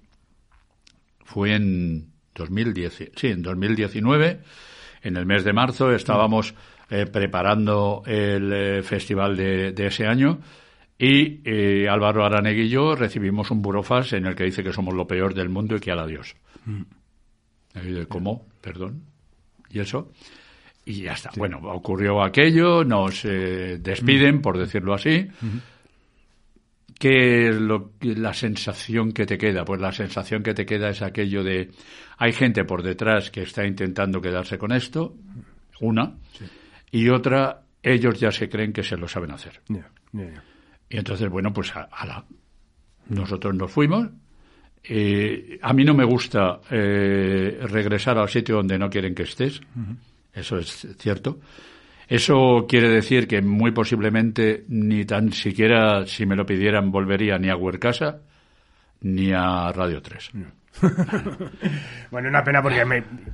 fue 1.23 1.55
en 1.55 2.11
2010, 2.35 3.11
sí, 3.15 3.27
en 3.27 3.41
2019, 3.41 4.39
en 5.03 5.17
el 5.17 5.25
mes 5.25 5.43
de 5.43 5.53
marzo, 5.53 5.91
estábamos 5.91 6.53
eh, 6.89 7.05
preparando 7.05 8.03
el 8.05 8.53
eh, 8.53 8.81
festival 8.83 9.35
de, 9.35 9.73
ese 9.77 10.07
año 10.07 10.39
y 10.97 11.41
eh, 11.43 11.87
Álvaro 11.89 12.25
Aranegui 12.25 12.63
y 12.63 12.69
yo 12.69 12.95
recibimos 12.95 13.51
un 13.51 13.61
burofax 13.61 14.13
en 14.13 14.25
el 14.25 14.35
que 14.35 14.45
dice 14.45 14.63
que 14.63 14.73
somos 14.73 14.93
lo 14.93 15.07
peor 15.07 15.33
del 15.33 15.49
mundo 15.49 15.75
y 15.75 15.79
que 15.79 15.91
al 15.91 15.99
adiós. 15.99 16.35
Mm. 16.65 16.81
¿Cómo? 18.07 18.47
Perdón. 18.61 19.03
¿Y 19.69 19.79
eso? 19.79 20.11
Y 20.85 21.01
ya 21.01 21.13
está. 21.13 21.31
Bueno, 21.37 21.59
ocurrió 21.63 22.23
aquello, 22.23 22.83
nos 22.83 23.23
despiden, 23.23 24.37
mm. 24.37 24.41
por 24.41 24.57
decirlo 24.57 24.93
así. 24.93 25.09
Mm-hmm. 25.09 25.61
¿Qué 26.97 27.49
es 27.49 27.55
lo, 27.55 27.91
la 28.01 28.33
sensación 28.33 29.11
que 29.11 29.25
te 29.25 29.37
queda? 29.37 29.63
Pues 29.63 29.79
la 29.79 29.91
sensación 29.91 30.41
que 30.41 30.55
te 30.55 30.65
queda 30.65 30.89
es 30.89 31.03
aquello 31.03 31.43
de 31.43 31.69
hay 32.17 32.33
gente 32.33 32.63
por 32.63 32.81
detrás 32.81 33.29
que 33.29 33.43
está 33.43 33.65
intentando 33.65 34.19
quedarse 34.19 34.57
con 34.57 34.71
esto, 34.71 35.15
una, 35.79 36.15
y 36.89 37.09
otra, 37.09 37.61
ellos 37.83 38.19
ya 38.19 38.31
se 38.31 38.49
creen 38.49 38.73
que 38.73 38.83
se 38.83 38.97
lo 38.97 39.07
saben 39.07 39.31
hacer. 39.31 39.61
Y 40.89 40.97
entonces, 40.97 41.29
bueno, 41.29 41.51
pues 41.53 41.75
a, 41.75 42.05
la, 42.05 42.23
nosotros 43.09 43.55
nos 43.55 43.71
fuimos. 43.71 44.09
Eh, 44.83 45.59
a 45.61 45.73
mí 45.73 45.83
no 45.83 45.93
me 45.93 46.05
gusta 46.05 46.61
eh, 46.71 47.59
regresar 47.63 48.17
al 48.17 48.29
sitio 48.29 48.55
donde 48.55 48.77
no 48.77 48.89
quieren 48.89 49.13
que 49.13 49.23
estés, 49.23 49.59
eso 50.33 50.57
es 50.57 50.87
cierto. 50.97 51.39
Eso 52.07 52.65
quiere 52.69 52.87
decir 52.89 53.27
que 53.27 53.41
muy 53.41 53.71
posiblemente 53.71 54.63
ni 54.69 55.03
tan 55.03 55.33
siquiera, 55.33 56.05
si 56.05 56.25
me 56.25 56.37
lo 56.37 56.45
pidieran, 56.45 56.89
volvería 56.89 57.37
ni 57.37 57.49
a 57.49 57.57
Huercasa 57.57 58.21
ni 59.01 59.31
a 59.33 59.71
Radio 59.73 60.01
3. 60.01 60.31
bueno, 62.11 62.29
una 62.29 62.43
pena 62.43 62.61
porque 62.61 62.83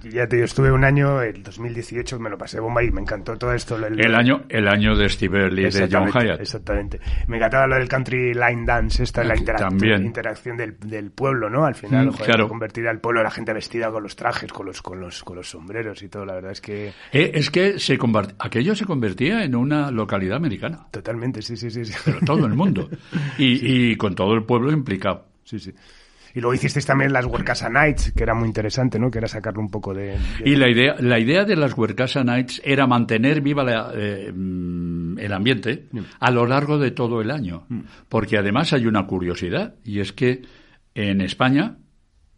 ya 0.09 0.27
te 0.27 0.43
estuve 0.43 0.71
un 0.71 0.83
año, 0.83 1.21
el 1.21 1.43
2018 1.43 2.19
me 2.19 2.29
lo 2.29 2.37
pasé 2.37 2.59
bomba 2.59 2.83
y 2.83 2.91
me 2.91 3.01
encantó 3.01 3.37
todo 3.37 3.53
esto. 3.53 3.77
El, 3.77 4.15
año 4.15 4.43
el 4.49 4.67
año 4.67 4.95
de 4.95 5.09
Steve 5.09 5.39
Early 5.39 5.69
de 5.69 5.89
John 5.91 6.09
Hyatt. 6.09 6.41
Exactamente. 6.41 6.99
Me 7.27 7.37
encantaba 7.37 7.67
lo 7.67 7.75
del 7.75 7.87
country 7.87 8.33
line 8.33 8.65
dance, 8.65 9.03
esta 9.03 9.23
la 9.23 9.35
interacción 9.35 10.57
del, 10.57 10.77
del, 10.79 11.11
pueblo, 11.11 11.49
¿no? 11.49 11.65
Al 11.65 11.75
final, 11.75 12.07
mm, 12.07 12.47
convertir 12.47 12.87
al 12.87 12.99
pueblo 12.99 13.23
la 13.23 13.31
gente 13.31 13.53
vestida 13.53 13.91
con 13.91 14.03
los 14.03 14.15
trajes, 14.15 14.51
con 14.51 14.65
los 14.65 14.81
con 14.81 14.99
los 14.99 15.23
con 15.23 15.35
los 15.35 15.49
sombreros 15.49 16.01
y 16.03 16.09
todo, 16.09 16.25
la 16.25 16.33
verdad 16.35 16.51
es 16.51 16.61
que 16.61 16.87
eh, 17.11 17.31
es 17.33 17.49
que 17.49 17.79
se 17.79 17.97
aquello 18.39 18.75
se 18.75 18.85
convertía 18.85 19.43
en 19.43 19.55
una 19.55 19.91
localidad 19.91 20.37
americana. 20.37 20.87
Totalmente, 20.91 21.41
sí, 21.41 21.55
sí, 21.57 21.69
sí, 21.69 21.85
sí. 21.85 21.93
Pero 22.05 22.19
todo 22.25 22.45
el 22.45 22.53
mundo 22.53 22.89
y, 23.37 23.91
y 23.91 23.95
con 23.95 24.15
todo 24.15 24.33
el 24.33 24.43
pueblo 24.43 24.71
implicado. 24.71 25.25
Sí, 25.43 25.59
sí. 25.59 25.73
Y 26.35 26.41
luego 26.41 26.55
hicisteis 26.55 26.85
también 26.85 27.13
las 27.13 27.25
Huercasa 27.25 27.69
Nights, 27.69 28.11
que 28.15 28.23
era 28.23 28.33
muy 28.33 28.47
interesante, 28.47 28.97
¿no? 28.97 29.11
Que 29.11 29.19
era 29.19 29.27
sacarle 29.27 29.59
un 29.59 29.69
poco 29.69 29.93
de... 29.93 30.17
Y 30.43 30.55
la 30.55 30.67
idea, 30.67 30.95
la 30.99 31.19
idea 31.19 31.45
de 31.45 31.55
las 31.55 31.77
Huercasa 31.77 32.23
Nights 32.23 32.59
era 32.65 32.87
mantener 32.87 33.41
viva 33.41 33.91
eh, 33.93 34.31
mm, 34.33 35.19
el 35.19 35.31
ambiente 35.31 35.89
a 36.19 36.31
lo 36.31 36.47
largo 36.47 36.79
de 36.79 36.91
todo 36.91 37.21
el 37.21 37.29
año. 37.29 37.65
Mm. 37.69 37.81
Porque 38.09 38.37
además 38.37 38.73
hay 38.73 38.87
una 38.87 39.05
curiosidad, 39.05 39.75
y 39.83 39.99
es 39.99 40.11
que 40.11 40.41
en 40.95 41.21
España 41.21 41.77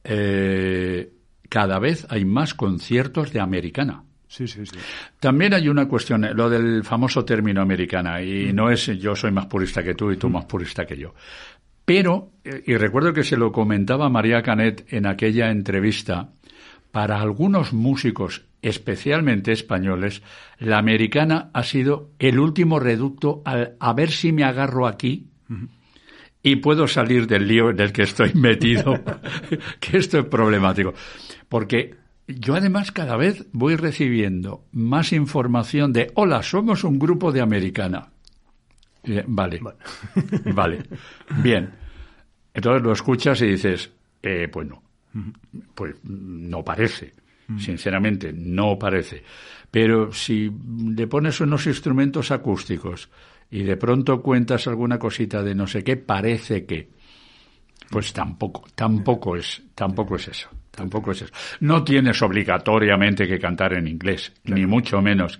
eh, 0.04 1.14
cada 1.48 1.80
vez 1.80 2.06
hay 2.10 2.26
más 2.26 2.54
conciertos 2.54 3.32
de 3.32 3.40
americana. 3.40 4.04
Sí, 4.28 4.48
sí, 4.48 4.66
sí. 4.66 4.78
También 5.20 5.54
hay 5.54 5.70
una 5.70 5.88
cuestión, 5.88 6.28
lo 6.36 6.50
del 6.50 6.84
famoso 6.84 7.24
término 7.24 7.62
americana, 7.62 8.22
y 8.22 8.52
mm. 8.52 8.56
no 8.56 8.70
es 8.70 8.88
yo 9.00 9.16
soy 9.16 9.32
más 9.32 9.46
purista 9.46 9.82
que 9.82 9.96
tú 9.96 10.12
y 10.12 10.18
tú 10.18 10.30
más 10.30 10.44
purista 10.46 10.86
que 10.86 10.98
yo. 10.98 11.14
Pero, 11.86 12.32
eh, 12.44 12.64
y 12.66 12.76
recuerdo 12.76 13.14
que 13.14 13.24
se 13.24 13.38
lo 13.38 13.52
comentaba 13.52 14.10
María 14.10 14.42
Canet 14.42 14.86
en 14.92 15.06
aquella 15.06 15.52
entrevista, 15.52 16.32
para 16.92 17.20
algunos 17.20 17.74
músicos, 17.74 18.46
especialmente 18.62 19.52
españoles, 19.52 20.24
la 20.60 20.78
americana 20.78 21.50
ha 21.54 21.64
sido 21.64 22.12
el 22.20 22.40
último 22.40 22.80
reducto 22.80 23.42
al 23.46 23.76
a 23.80 23.94
ver 23.94 24.12
si 24.12 24.32
me 24.32 24.44
agarro 24.44 24.88
aquí 24.88 25.28
y 26.42 26.56
puedo 26.58 26.88
salir 26.88 27.28
del 27.28 27.48
lío 27.48 27.70
en 27.70 27.80
el 27.80 27.92
que 27.92 28.04
estoy 28.04 28.34
metido, 28.34 29.04
que 29.80 29.98
esto 29.98 30.20
es 30.20 30.26
problemático. 30.26 30.94
Porque 31.50 31.96
yo 32.28 32.56
además 32.56 32.92
cada 32.92 33.18
vez 33.18 33.46
voy 33.52 33.76
recibiendo 33.76 34.64
más 34.72 35.12
información 35.12 35.92
de, 35.92 36.12
hola, 36.16 36.44
somos 36.44 36.84
un 36.84 36.98
grupo 36.98 37.32
de 37.32 37.42
americana. 37.42 38.10
Vale. 39.28 39.60
Vale. 40.54 40.84
Bien. 41.42 41.70
Entonces 42.54 42.84
lo 42.84 42.92
escuchas 42.94 43.42
y 43.42 43.48
dices, 43.48 43.92
eh, 44.22 44.48
pues 44.52 44.68
no. 44.68 44.82
Pues 45.74 45.96
no 46.04 46.64
parece. 46.64 47.14
Sinceramente, 47.58 48.34
no 48.34 48.78
parece. 48.80 49.24
Pero 49.70 50.12
si 50.12 50.52
le 50.96 51.06
pones 51.08 51.40
unos 51.42 51.68
instrumentos 51.68 52.32
acústicos 52.32 53.10
y 53.52 53.64
de 53.64 53.78
pronto 53.78 54.22
cuentas 54.22 54.68
alguna 54.68 54.98
cosita 54.98 55.44
de 55.44 55.54
no 55.54 55.68
sé 55.68 55.84
qué, 55.84 55.98
parece 55.98 56.66
que. 56.66 56.90
Pues 57.90 58.14
tampoco, 58.14 58.66
tampoco 58.74 59.36
es, 59.36 59.62
tampoco 59.76 60.16
es 60.16 60.28
eso. 60.30 60.50
Tampoco 60.72 61.12
es 61.12 61.22
eso. 61.22 61.34
No 61.60 61.84
tienes 61.84 62.22
obligatoriamente 62.22 63.28
que 63.28 63.40
cantar 63.40 63.74
en 63.74 63.88
inglés, 63.88 64.34
ni 64.46 64.66
mucho 64.66 65.02
menos. 65.02 65.40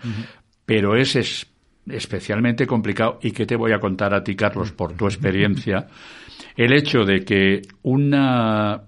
Pero 0.66 0.96
es, 0.96 1.16
es 1.16 1.48
especialmente 1.88 2.66
complicado 2.66 3.20
y 3.22 3.32
que 3.32 3.46
te 3.46 3.56
voy 3.56 3.72
a 3.72 3.80
contar 3.80 4.14
a 4.14 4.24
ti, 4.24 4.36
Carlos, 4.36 4.72
por 4.72 4.94
tu 4.94 5.06
experiencia, 5.06 5.88
el 6.56 6.74
hecho 6.74 7.04
de 7.04 7.24
que 7.24 7.62
una, 7.84 8.84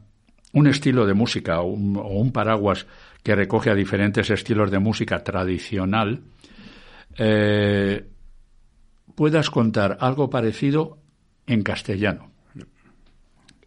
un 0.53 0.67
estilo 0.67 1.05
de 1.05 1.13
música 1.13 1.61
o 1.61 1.67
un, 1.67 2.31
paraguas 2.31 2.87
que 3.23 3.35
recoge 3.35 3.69
a 3.69 3.75
diferentes 3.75 4.29
estilos 4.29 4.71
de 4.71 4.79
música 4.79 5.23
tradicional, 5.23 6.21
eh, 7.17 8.05
puedas 9.15 9.49
contar 9.49 9.97
algo 9.99 10.29
parecido 10.29 10.97
en 11.45 11.63
castellano. 11.63 12.31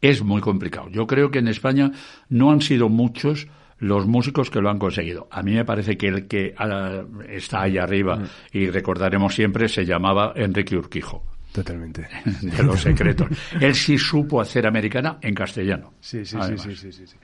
Es 0.00 0.22
muy 0.22 0.40
complicado. 0.40 0.88
Yo 0.88 1.06
creo 1.06 1.30
que 1.30 1.40
en 1.40 1.48
España 1.48 1.92
no 2.30 2.50
han 2.50 2.62
sido 2.62 2.88
muchos 2.88 3.48
los 3.80 4.06
músicos 4.06 4.50
que 4.50 4.60
lo 4.60 4.70
han 4.70 4.78
conseguido. 4.78 5.26
A 5.30 5.42
mí 5.42 5.54
me 5.54 5.64
parece 5.64 5.96
que 5.96 6.08
el 6.08 6.28
que 6.28 6.54
ah, 6.56 7.02
está 7.28 7.62
ahí 7.62 7.78
arriba 7.78 8.16
mm. 8.16 8.26
y 8.52 8.70
recordaremos 8.70 9.34
siempre 9.34 9.68
se 9.68 9.84
llamaba 9.84 10.32
Enrique 10.36 10.76
Urquijo. 10.76 11.24
Totalmente. 11.52 12.06
De 12.42 12.62
los 12.62 12.80
secretos. 12.80 13.28
Él 13.60 13.74
sí 13.74 13.98
supo 13.98 14.40
hacer 14.40 14.66
americana 14.66 15.18
en 15.20 15.34
castellano. 15.34 15.94
Sí, 16.00 16.24
sí, 16.24 16.36
sí, 16.56 16.76
sí, 16.76 16.92
sí, 16.92 17.16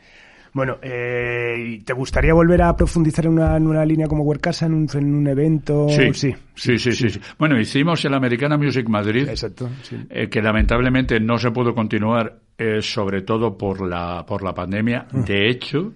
Bueno, 0.53 0.79
eh, 0.83 1.81
¿te 1.85 1.93
gustaría 1.93 2.35
volver 2.35 2.63
a 2.63 2.75
profundizar 2.75 3.27
en 3.27 3.39
una, 3.39 3.85
línea 3.85 4.09
como 4.09 4.25
Huercasa 4.25 4.67
en 4.67 4.75
un, 4.75 4.89
en 4.95 5.15
un 5.15 5.29
evento? 5.29 5.87
Sí 5.91 6.35
sí 6.55 6.79
sí, 6.79 6.93
sí, 6.93 7.21
Bueno, 7.39 7.61
hicimos 7.61 8.05
el 8.05 8.15
Americana 8.15 8.57
Music 8.57 8.89
Madrid, 8.89 9.29
Exacto, 9.29 9.69
eh, 10.11 10.29
que 10.29 10.43
lamentablemente 10.43 11.21
no 11.21 11.39
se 11.39 11.51
pudo 11.53 11.75
continuar, 11.75 12.41
eh, 12.59 12.83
sobre 12.83 13.23
todo 13.23 13.57
por 13.57 13.87
la, 13.87 14.25
por 14.27 14.43
la 14.43 14.55
pandemia. 14.55 15.07
Ah. 15.13 15.19
De 15.25 15.49
hecho, 15.49 15.93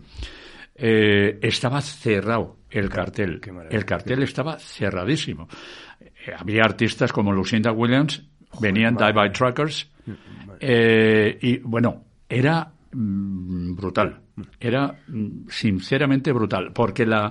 eh, 0.83 1.39
estaba 1.43 1.83
cerrado 1.83 2.57
el 2.71 2.89
cartel. 2.89 3.41
El 3.71 3.85
cartel 3.85 4.23
estaba 4.23 4.59
cerradísimo. 4.59 5.47
Eh, 6.01 6.33
había 6.37 6.63
artistas 6.65 7.13
como 7.13 7.33
Lucinda 7.33 7.71
Williams, 7.71 8.23
venían 8.61 8.97
Die 8.97 9.13
by 9.13 9.31
Truckers, 9.31 9.91
eh, 10.59 11.39
y 11.43 11.59
bueno, 11.59 12.05
era 12.27 12.73
mm, 12.93 13.75
brutal. 13.75 14.21
Era 14.59 14.99
mm, 15.07 15.49
sinceramente 15.49 16.33
brutal, 16.33 16.73
porque 16.73 17.05
la, 17.05 17.31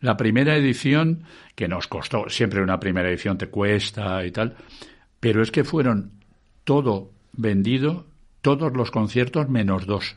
la 0.00 0.16
primera 0.16 0.54
edición, 0.54 1.24
que 1.56 1.66
nos 1.66 1.88
costó, 1.88 2.28
siempre 2.28 2.62
una 2.62 2.78
primera 2.78 3.08
edición 3.08 3.38
te 3.38 3.48
cuesta 3.48 4.24
y 4.24 4.30
tal, 4.30 4.54
pero 5.18 5.42
es 5.42 5.50
que 5.50 5.64
fueron 5.64 6.12
todo 6.62 7.10
vendido, 7.32 8.06
todos 8.40 8.72
los 8.76 8.92
conciertos 8.92 9.48
menos 9.48 9.84
dos. 9.84 10.16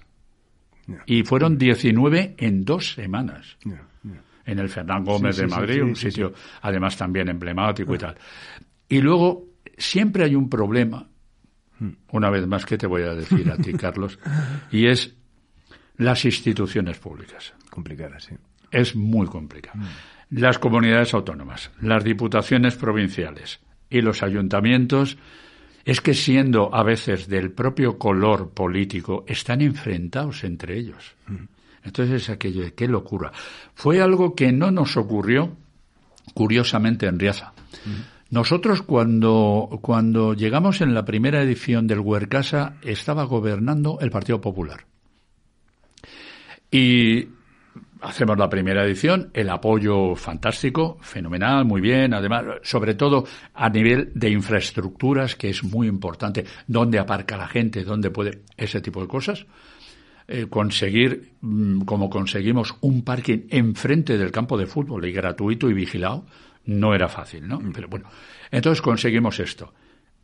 Y 1.06 1.24
fueron 1.24 1.58
19 1.58 2.36
en 2.38 2.64
dos 2.64 2.94
semanas. 2.94 3.58
En 4.46 4.60
el 4.60 4.70
Fernán 4.70 5.04
Gómez 5.04 5.38
de 5.38 5.48
Madrid, 5.48 5.84
un 5.84 5.96
sitio 5.96 6.34
además 6.62 6.96
también 6.96 7.28
emblemático 7.28 7.94
y 7.94 7.98
tal. 7.98 8.16
Y 8.88 9.02
luego 9.02 9.48
siempre 9.78 10.24
hay 10.24 10.36
un 10.36 10.50
problema, 10.50 11.08
hmm. 11.80 11.90
una 12.12 12.30
vez 12.30 12.48
más 12.48 12.66
que 12.66 12.78
te 12.78 12.88
voy 12.88 13.04
a 13.04 13.14
decir 13.14 13.52
a 13.52 13.58
ti, 13.58 13.74
Carlos, 13.78 14.18
y 14.72 14.88
es 14.88 15.16
las 15.98 16.24
instituciones 16.24 16.98
públicas. 17.00 17.54
Complicadas, 17.70 18.24
sí. 18.24 18.36
Es 18.72 18.96
muy 18.96 19.28
complicado. 19.28 19.80
Hmm. 19.80 20.40
Las 20.40 20.60
comunidades 20.60 21.14
autónomas, 21.14 21.72
las 21.82 22.04
diputaciones 22.04 22.76
provinciales 22.76 23.60
y 23.90 24.02
los 24.02 24.24
ayuntamientos 24.24 25.18
es 25.88 26.02
que 26.02 26.14
siendo 26.14 26.76
a 26.76 26.84
veces 26.84 27.30
del 27.30 27.52
propio 27.54 27.98
color 27.98 28.50
político, 28.50 29.24
están 29.26 29.62
enfrentados 29.62 30.44
entre 30.44 30.78
ellos. 30.78 31.16
Entonces 31.82 32.24
es 32.24 32.30
aquello 32.30 32.62
de 32.62 32.74
qué 32.74 32.90
locura. 32.90 33.32
Fue 33.74 34.02
algo 34.02 34.36
que 34.36 34.52
no 34.52 34.70
nos 34.70 34.98
ocurrió, 34.98 35.56
curiosamente, 36.34 37.06
en 37.06 37.18
Riaza. 37.18 37.54
Nosotros 38.30 38.82
cuando, 38.82 39.80
cuando 39.82 40.34
llegamos 40.34 40.82
en 40.82 40.94
la 40.94 41.06
primera 41.06 41.42
edición 41.42 41.88
del 41.88 42.02
Huercasa 42.02 42.76
estaba 42.82 43.24
gobernando 43.24 44.00
el 44.02 44.12
Partido 44.12 44.42
Popular. 44.42 44.86
Y 46.70 47.30
hacemos 48.02 48.38
la 48.38 48.50
primera 48.50 48.84
edición, 48.84 49.30
el 49.34 49.50
apoyo 49.50 50.16
fantástico, 50.16 50.98
fenomenal, 51.02 51.66
muy 51.66 51.82
bien, 51.82 52.14
además, 52.14 52.46
sobre 52.64 52.96
todo 52.96 53.26
a 53.54 53.70
nivel 53.70 54.12
de 54.14 54.30
infraestructuras, 54.30 55.36
que 55.36 55.50
es 55.50 55.64
muy 55.64 55.88
importante, 55.88 56.46
dónde 56.68 57.00
aparca 57.00 57.38
la 57.38 57.48
gente, 57.48 57.84
dónde 57.84 58.10
puede, 58.10 58.44
ese 58.56 58.82
tipo 58.82 59.02
de 59.02 59.08
cosas. 59.08 59.46
Eh, 60.30 60.48
conseguir, 60.50 61.36
mm, 61.40 61.82
como 61.82 62.10
conseguimos 62.10 62.76
un 62.82 63.04
parking 63.04 63.48
enfrente 63.50 64.18
del 64.18 64.32
campo 64.32 64.58
de 64.58 64.66
fútbol 64.66 65.06
y 65.06 65.14
gratuito 65.14 65.70
y 65.70 65.74
vigilado, 65.74 66.26
no 66.66 66.94
era 66.94 67.08
fácil, 67.08 67.48
¿no? 67.48 67.62
Pero 67.74 67.88
bueno, 67.88 68.10
entonces 68.52 68.82
conseguimos 68.82 69.40
esto. 69.40 69.74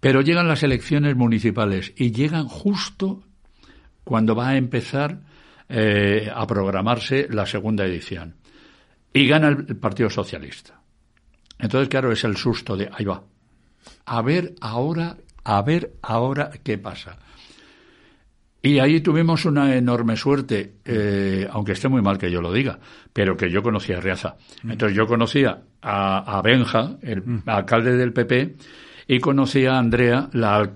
Pero 0.02 0.20
llegan 0.20 0.50
las 0.50 0.64
elecciones 0.64 1.16
municipales 1.16 1.94
y 1.96 2.12
llegan 2.12 2.50
justo 2.50 3.24
cuando 4.04 4.36
va 4.36 4.50
a 4.50 4.58
empezar 4.58 5.22
eh, 5.70 6.30
a 6.34 6.46
programarse 6.46 7.28
la 7.30 7.46
segunda 7.46 7.86
edición. 7.86 8.36
Y 9.14 9.28
gana 9.28 9.50
el 9.50 9.78
Partido 9.78 10.10
Socialista. 10.10 10.80
Entonces, 11.60 11.88
claro, 11.90 12.12
es 12.12 12.24
el 12.24 12.36
susto 12.36 12.76
de, 12.76 12.90
ahí 12.92 13.06
va, 13.06 13.24
a 14.06 14.22
ver 14.22 14.56
ahora, 14.62 15.18
a 15.44 15.62
ver 15.62 15.94
ahora 16.02 16.52
qué 16.64 16.78
pasa. 16.78 17.18
Y 18.66 18.80
ahí 18.80 19.02
tuvimos 19.02 19.44
una 19.46 19.76
enorme 19.76 20.16
suerte, 20.16 20.76
eh, 20.86 21.48
aunque 21.52 21.74
esté 21.74 21.90
muy 21.90 22.02
mal 22.02 22.18
que 22.18 22.32
yo 22.32 22.42
lo 22.42 22.52
diga, 22.52 22.80
pero 23.12 23.36
que 23.36 23.52
yo 23.52 23.62
conocía 23.62 23.98
a 23.98 24.02
Riaza. 24.02 24.36
Mm. 24.64 24.72
Entonces 24.72 24.98
yo 24.98 25.06
conocía 25.06 25.64
a, 25.82 26.38
a 26.38 26.42
Benja, 26.42 26.98
el 27.02 27.22
mm. 27.22 27.44
alcalde 27.46 27.98
del 27.98 28.14
PP, 28.14 28.56
y 29.08 29.20
conocí 29.20 29.66
a 29.66 29.78
Andrea, 29.78 30.30
la, 30.34 30.72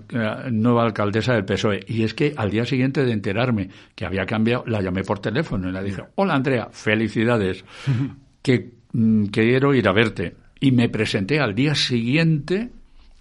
nueva 0.50 0.84
alcaldesa 0.84 1.34
del 1.34 1.44
PSOE. 1.44 1.84
Y 1.86 2.02
es 2.02 2.14
que 2.14 2.34
al 2.36 2.50
día 2.50 2.64
siguiente 2.64 3.04
de 3.04 3.12
enterarme 3.12 3.70
que 3.94 4.04
había 4.04 4.26
cambiado, 4.26 4.64
la 4.66 4.82
llamé 4.82 5.02
por 5.02 5.18
teléfono 5.18 5.68
y 5.68 5.72
le 5.72 5.82
dije, 5.82 6.02
hola 6.16 6.34
Andrea, 6.34 6.68
felicidades, 6.72 7.64
que 8.42 8.72
mm, 8.92 9.26
quiero 9.26 9.74
ir 9.74 9.88
a 9.88 9.92
verte. 9.92 10.36
Y 10.60 10.72
me 10.72 10.88
presenté 10.88 11.40
al 11.40 11.54
día 11.54 11.74
siguiente 11.74 12.70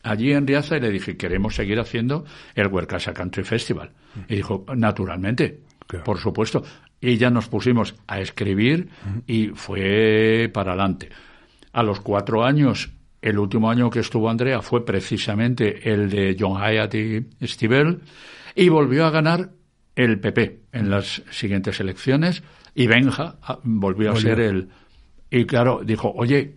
allí 0.04 0.32
en 0.32 0.48
Riaza 0.48 0.78
y 0.78 0.80
le 0.80 0.90
dije, 0.90 1.18
queremos 1.18 1.56
seguir 1.56 1.80
haciendo 1.80 2.26
el 2.56 2.68
Huercasa 2.68 3.14
Country 3.14 3.44
Festival. 3.44 3.92
Y 4.28 4.38
dijo, 4.38 4.66
naturalmente, 4.76 5.60
por 6.04 6.18
supuesto. 6.18 6.64
Y 7.00 7.18
ya 7.18 7.30
nos 7.30 7.48
pusimos 7.48 7.96
a 8.08 8.20
escribir 8.20 8.90
y 9.28 9.50
fue 9.50 10.50
para 10.52 10.72
adelante. 10.72 11.10
A 11.74 11.84
los 11.84 12.00
cuatro 12.00 12.44
años 12.44 12.90
el 13.28 13.40
último 13.40 13.70
año 13.70 13.90
que 13.90 14.00
estuvo 14.00 14.30
Andrea 14.30 14.62
fue 14.62 14.86
precisamente 14.86 15.92
el 15.92 16.10
de 16.10 16.36
John 16.40 16.62
Hyatt 16.62 16.96
y 16.96 17.26
Stivel 17.44 18.00
y 18.56 18.70
volvió 18.70 19.06
a 19.06 19.10
ganar 19.10 19.50
el 19.96 20.20
PP 20.20 20.62
en 20.72 20.90
las 20.90 21.24
siguientes 21.30 21.80
elecciones 21.80 22.42
y 22.74 22.88
Benja 22.88 23.36
ah, 23.42 23.60
volvió 23.64 24.14
a 24.14 24.16
ser 24.16 24.40
el... 24.40 24.70
Y 25.30 25.46
claro, 25.46 25.82
dijo, 25.84 26.14
oye, 26.16 26.54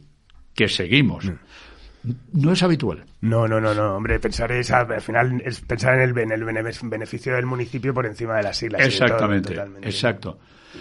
que 0.55 0.68
seguimos. 0.68 1.25
Mm. 1.25 2.12
No 2.35 2.53
es 2.53 2.62
habitual. 2.62 3.05
No, 3.21 3.49
no, 3.49 3.61
no, 3.61 3.75
no. 3.75 3.97
Hombre, 3.97 4.21
pensar 4.21 4.53
es, 4.53 4.71
al 4.71 5.01
final 5.01 5.43
es 5.45 5.61
pensar 5.62 5.95
en 5.97 6.09
el, 6.09 6.18
en 6.18 6.31
el 6.31 6.45
beneficio 6.45 7.35
del 7.35 7.47
municipio 7.47 7.93
por 7.93 8.07
encima 8.07 8.37
de 8.37 8.45
las 8.45 8.57
siglas. 8.57 8.87
Exactamente, 8.87 9.55
exacto. 9.83 10.39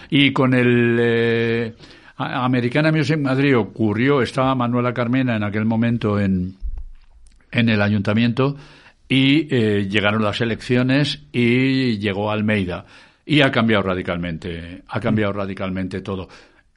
Y 0.09 0.31
con 0.31 0.53
el... 0.53 0.97
Eh, 0.99 1.75
Americana 2.19 2.91
Music 2.91 3.17
Madrid 3.17 3.57
ocurrió, 3.57 4.21
estaba 4.21 4.53
Manuela 4.53 4.93
Carmena 4.93 5.37
en 5.37 5.43
aquel 5.43 5.63
momento 5.63 6.19
en, 6.19 6.57
en 7.49 7.69
el 7.69 7.81
ayuntamiento 7.81 8.57
y 9.07 9.47
eh, 9.49 9.87
llegaron 9.89 10.21
las 10.21 10.41
elecciones 10.41 11.23
y 11.31 11.97
llegó 11.97 12.29
Almeida 12.29 12.85
y 13.25 13.41
ha 13.41 13.51
cambiado 13.51 13.83
radicalmente, 13.83 14.83
ha 14.87 14.99
cambiado 14.99 15.31
radicalmente 15.33 16.01
todo. 16.01 16.27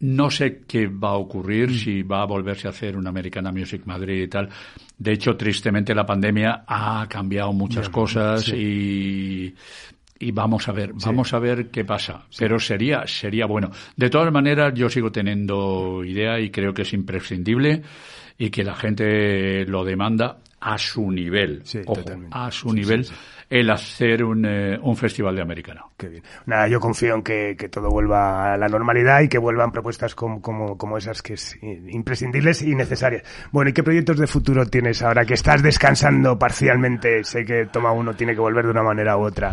No 0.01 0.31
sé 0.31 0.63
qué 0.67 0.87
va 0.87 1.11
a 1.11 1.17
ocurrir, 1.17 1.71
mm. 1.71 1.75
si 1.75 2.03
va 2.03 2.23
a 2.23 2.27
volverse 2.27 2.69
a 2.69 2.71
hacer 2.71 2.97
una 2.97 3.11
Americana 3.11 3.51
Music 3.51 3.83
Madrid 3.85 4.23
y 4.23 4.29
tal. 4.29 4.49
De 4.97 5.13
hecho, 5.13 5.37
tristemente 5.37 5.95
la 5.95 6.07
pandemia 6.07 6.65
ha 6.67 7.07
cambiado 7.09 7.53
muchas 7.53 7.89
cosas 7.89 8.49
y 8.49 9.55
y 10.23 10.31
vamos 10.31 10.69
a 10.69 10.73
ver, 10.73 10.93
vamos 10.95 11.35
a 11.35 11.39
ver 11.41 11.69
qué 11.71 11.85
pasa. 11.85 12.23
Pero 12.39 12.61
sería, 12.61 13.07
sería 13.07 13.47
bueno. 13.47 13.71
De 13.97 14.09
todas 14.09 14.33
maneras, 14.33 14.73
yo 14.75 14.89
sigo 14.89 15.11
teniendo 15.11 16.05
idea 16.05 16.39
y 16.39 16.51
creo 16.51 16.73
que 16.73 16.83
es 16.83 16.93
imprescindible 16.93 17.83
y 18.39 18.51
que 18.51 18.63
la 18.63 18.75
gente 18.77 19.65
lo 19.67 19.85
demanda 19.85 20.39
a 20.61 20.79
su 20.79 21.11
nivel, 21.11 21.65
ojo, 21.87 22.05
a 22.31 22.53
su 22.53 22.73
nivel, 22.73 23.05
el 23.51 23.69
hacer 23.69 24.23
un, 24.23 24.47
eh, 24.47 24.79
un, 24.81 24.97
festival 24.97 25.35
de 25.35 25.43
americano. 25.43 25.91
Qué 25.97 26.09
bien. 26.09 26.23
Nada, 26.47 26.69
yo 26.69 26.79
confío 26.79 27.17
en 27.17 27.23
que, 27.23 27.57
que, 27.59 27.69
todo 27.69 27.91
vuelva 27.91 28.55
a 28.55 28.57
la 28.57 28.69
normalidad 28.69 29.23
y 29.23 29.29
que 29.29 29.39
vuelvan 29.39 29.73
propuestas 29.73 30.15
como, 30.15 30.41
como, 30.41 30.79
como 30.79 30.99
esas 30.99 31.21
que 31.21 31.35
es 31.35 31.59
imprescindibles 31.61 32.63
y 32.63 32.77
necesarias. 32.77 33.25
Bueno, 33.51 33.71
¿y 33.71 33.73
qué 33.73 33.83
proyectos 33.83 34.19
de 34.19 34.29
futuro 34.29 34.65
tienes 34.67 35.03
ahora 35.03 35.25
que 35.25 35.35
estás 35.35 35.65
descansando 35.65 36.39
parcialmente? 36.39 37.25
Sé 37.25 37.45
que 37.45 37.67
toma 37.67 37.91
uno 37.91 38.15
tiene 38.15 38.33
que 38.33 38.41
volver 38.41 38.65
de 38.65 38.71
una 38.71 38.85
manera 38.85 39.17
u 39.17 39.23
otra. 39.23 39.53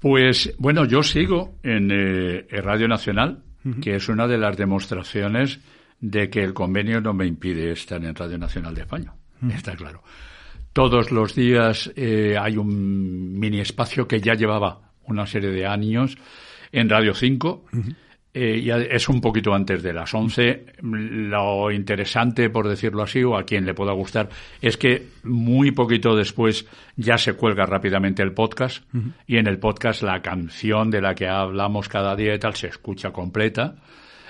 Pues 0.00 0.54
bueno, 0.58 0.86
yo 0.86 1.02
sigo 1.02 1.58
en, 1.62 1.90
eh, 1.92 2.46
Radio 2.62 2.88
Nacional, 2.88 3.42
que 3.82 3.96
es 3.96 4.08
una 4.08 4.26
de 4.26 4.38
las 4.38 4.56
demostraciones 4.56 5.60
de 6.00 6.30
que 6.30 6.42
el 6.42 6.54
convenio 6.54 7.02
no 7.02 7.12
me 7.12 7.26
impide 7.26 7.72
estar 7.72 8.02
en 8.02 8.14
Radio 8.14 8.38
Nacional 8.38 8.74
de 8.74 8.80
España. 8.80 9.12
Está 9.54 9.76
claro. 9.76 10.02
Todos 10.72 11.10
los 11.10 11.34
días 11.34 11.92
eh, 11.96 12.36
hay 12.40 12.56
un 12.56 13.38
mini 13.38 13.60
espacio 13.60 14.08
que 14.08 14.20
ya 14.20 14.34
llevaba 14.34 14.92
una 15.04 15.26
serie 15.26 15.50
de 15.50 15.66
años 15.66 16.16
en 16.72 16.88
Radio 16.88 17.14
5. 17.14 17.66
Eh, 18.32 18.62
ya 18.62 18.76
es 18.76 19.08
un 19.08 19.20
poquito 19.20 19.52
antes 19.52 19.82
de 19.82 19.92
las 19.92 20.14
11. 20.14 20.66
Lo 20.82 21.72
interesante, 21.72 22.48
por 22.48 22.68
decirlo 22.68 23.02
así, 23.02 23.24
o 23.24 23.36
a 23.36 23.42
quien 23.42 23.66
le 23.66 23.74
pueda 23.74 23.92
gustar, 23.92 24.28
es 24.62 24.76
que 24.76 25.08
muy 25.24 25.72
poquito 25.72 26.14
después 26.14 26.64
ya 26.96 27.18
se 27.18 27.34
cuelga 27.34 27.66
rápidamente 27.66 28.22
el 28.22 28.32
podcast 28.32 28.84
y 29.26 29.38
en 29.38 29.48
el 29.48 29.58
podcast 29.58 30.02
la 30.02 30.22
canción 30.22 30.92
de 30.92 31.00
la 31.00 31.16
que 31.16 31.26
hablamos 31.26 31.88
cada 31.88 32.14
día 32.14 32.34
y 32.34 32.38
tal 32.38 32.54
se 32.54 32.68
escucha 32.68 33.10
completa 33.10 33.74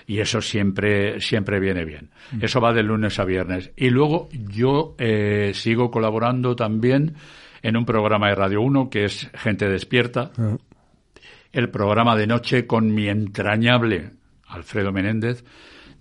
y 0.07 0.20
eso 0.20 0.40
siempre, 0.40 1.20
siempre 1.20 1.61
viene 1.61 1.84
bien. 1.84 2.09
Eso 2.40 2.61
va 2.61 2.72
de 2.72 2.82
lunes 2.82 3.18
a 3.18 3.24
viernes. 3.24 3.70
Y 3.76 3.90
luego 3.90 4.30
yo 4.32 4.94
eh, 4.98 5.53
sigo 5.55 5.90
colaborando 5.90 6.57
también 6.57 7.16
en 7.62 7.76
un 7.76 7.84
programa 7.84 8.28
de 8.28 8.34
Radio 8.34 8.62
1 8.62 8.88
que 8.88 9.05
es 9.05 9.30
Gente 9.34 9.68
Despierta. 9.68 10.30
Ah 10.38 10.57
el 11.53 11.68
programa 11.68 12.16
de 12.16 12.26
noche 12.26 12.66
con 12.66 12.94
mi 12.94 13.09
entrañable 13.09 14.11
Alfredo 14.46 14.92
Menéndez. 14.92 15.44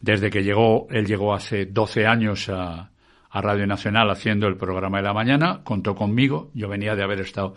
Desde 0.02 0.30
que 0.30 0.44
llegó, 0.44 0.88
él 0.90 1.06
llegó 1.06 1.34
hace 1.34 1.66
12 1.66 2.06
años 2.08 2.50
a, 2.50 2.92
Radio 3.32 3.68
Nacional 3.68 4.10
haciendo 4.10 4.48
el 4.48 4.58
programa 4.58 4.98
de 4.98 5.04
la 5.04 5.14
mañana, 5.14 5.62
contó 5.64 5.94
conmigo. 5.94 6.50
Yo 6.56 6.68
venía 6.68 6.96
de 6.96 7.04
haber 7.04 7.20
estado 7.20 7.54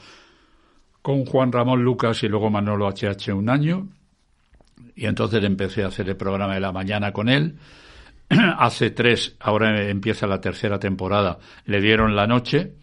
con 1.00 1.24
Juan 1.24 1.50
Ramón 1.50 1.82
Lucas 1.82 2.22
y 2.22 2.28
luego 2.28 2.50
Manolo 2.50 2.86
HH 2.88 3.32
un 3.32 3.48
año. 3.48 3.88
Y 4.94 5.06
entonces 5.06 5.42
empecé 5.42 5.82
a 5.82 5.86
hacer 5.86 6.10
el 6.10 6.16
programa 6.16 6.54
de 6.54 6.60
la 6.60 6.72
mañana 6.72 7.12
con 7.12 7.30
él. 7.30 7.56
Hace 8.58 8.90
tres, 8.90 9.34
ahora 9.40 9.88
empieza 9.88 10.26
la 10.26 10.42
tercera 10.42 10.78
temporada, 10.78 11.38
le 11.64 11.80
dieron 11.80 12.14
la 12.14 12.26
noche 12.26 12.74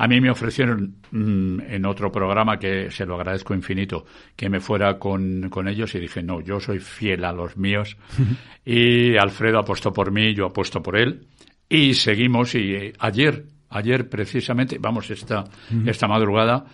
a 0.00 0.08
mí 0.08 0.18
me 0.18 0.30
ofrecieron 0.30 0.94
mm, 1.10 1.60
en 1.60 1.84
otro 1.84 2.10
programa, 2.10 2.58
que 2.58 2.90
se 2.90 3.04
lo 3.04 3.16
agradezco 3.16 3.52
infinito, 3.52 4.06
que 4.34 4.48
me 4.48 4.58
fuera 4.58 4.98
con, 4.98 5.50
con 5.50 5.68
ellos 5.68 5.94
y 5.94 5.98
dije, 5.98 6.22
no, 6.22 6.40
yo 6.40 6.58
soy 6.58 6.78
fiel 6.78 7.22
a 7.22 7.32
los 7.34 7.58
míos. 7.58 7.98
y 8.64 9.18
Alfredo 9.18 9.58
apostó 9.58 9.92
por 9.92 10.10
mí, 10.10 10.34
yo 10.34 10.46
apuesto 10.46 10.82
por 10.82 10.96
él. 10.96 11.26
Y 11.68 11.92
seguimos 11.92 12.54
y 12.54 12.74
eh, 12.74 12.92
ayer, 12.98 13.44
ayer 13.68 14.08
precisamente, 14.08 14.78
vamos, 14.80 15.10
esta, 15.10 15.44
esta 15.84 16.08
madrugada, 16.08 16.64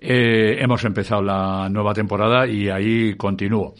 eh, 0.00 0.56
hemos 0.58 0.84
empezado 0.84 1.22
la 1.22 1.68
nueva 1.68 1.94
temporada 1.94 2.48
y 2.48 2.68
ahí 2.68 3.14
continúo. 3.14 3.74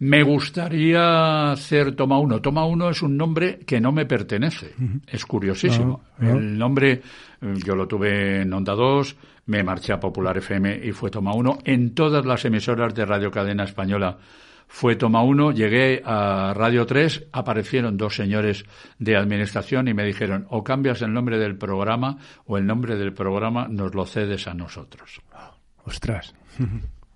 Me 0.00 0.22
gustaría 0.22 1.50
hacer 1.52 1.94
Toma 1.96 2.18
Uno. 2.18 2.40
Toma 2.40 2.64
Uno 2.64 2.88
es 2.88 3.02
un 3.02 3.16
nombre 3.16 3.58
que 3.66 3.80
no 3.80 3.90
me 3.90 4.06
pertenece. 4.06 4.74
Es 5.06 5.26
curiosísimo. 5.26 6.02
Ah, 6.04 6.18
ah. 6.20 6.30
El 6.30 6.56
nombre, 6.56 6.92
eh, 6.92 7.54
yo 7.64 7.74
lo 7.74 7.88
tuve 7.88 8.42
en 8.42 8.52
Onda 8.52 8.74
2, 8.74 9.16
me 9.46 9.62
marché 9.64 9.92
a 9.92 10.00
Popular 10.00 10.38
FM 10.38 10.80
y 10.84 10.92
fue 10.92 11.10
Toma 11.10 11.34
Uno. 11.34 11.58
En 11.64 11.94
todas 11.94 12.24
las 12.24 12.44
emisoras 12.44 12.94
de 12.94 13.04
Radio 13.04 13.30
Cadena 13.32 13.64
Española 13.64 14.18
fue 14.68 14.94
Toma 14.94 15.22
Uno. 15.22 15.50
Llegué 15.50 16.00
a 16.04 16.52
Radio 16.54 16.86
3, 16.86 17.28
aparecieron 17.32 17.96
dos 17.96 18.14
señores 18.14 18.64
de 19.00 19.16
administración 19.16 19.88
y 19.88 19.94
me 19.94 20.04
dijeron, 20.04 20.46
o 20.50 20.62
cambias 20.62 21.02
el 21.02 21.12
nombre 21.12 21.38
del 21.38 21.56
programa 21.56 22.18
o 22.46 22.56
el 22.56 22.66
nombre 22.66 22.96
del 22.96 23.12
programa 23.12 23.66
nos 23.68 23.94
lo 23.94 24.06
cedes 24.06 24.46
a 24.46 24.54
nosotros. 24.54 25.20
Ostras. 25.84 26.34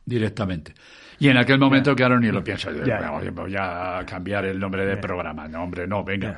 Directamente. 0.04 0.74
Y 1.22 1.28
en 1.28 1.36
aquel 1.36 1.56
momento, 1.56 1.94
claro, 1.94 2.18
ni 2.18 2.32
lo 2.32 2.42
pienso. 2.42 2.72
Yo, 2.72 2.82
voy 3.32 3.54
a 3.56 4.04
cambiar 4.04 4.44
el 4.44 4.58
nombre 4.58 4.84
del 4.84 4.98
programa. 4.98 5.46
No, 5.46 5.62
hombre, 5.62 5.86
no, 5.86 6.02
venga. 6.02 6.36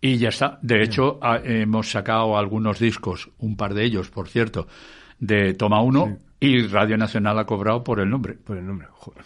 Y 0.00 0.18
ya 0.18 0.28
está. 0.28 0.56
De 0.62 0.84
hecho, 0.84 1.18
hemos 1.42 1.90
sacado 1.90 2.38
algunos 2.38 2.78
discos, 2.78 3.28
un 3.38 3.56
par 3.56 3.74
de 3.74 3.84
ellos, 3.84 4.08
por 4.08 4.28
cierto, 4.28 4.68
de 5.18 5.54
Toma 5.54 5.82
Uno, 5.82 6.18
y 6.38 6.64
Radio 6.68 6.96
Nacional 6.96 7.40
ha 7.40 7.44
cobrado 7.44 7.82
por 7.82 7.98
el 7.98 8.08
nombre. 8.08 8.34
Por 8.34 8.56
el 8.56 8.64
nombre, 8.64 8.86
joder. 8.92 9.24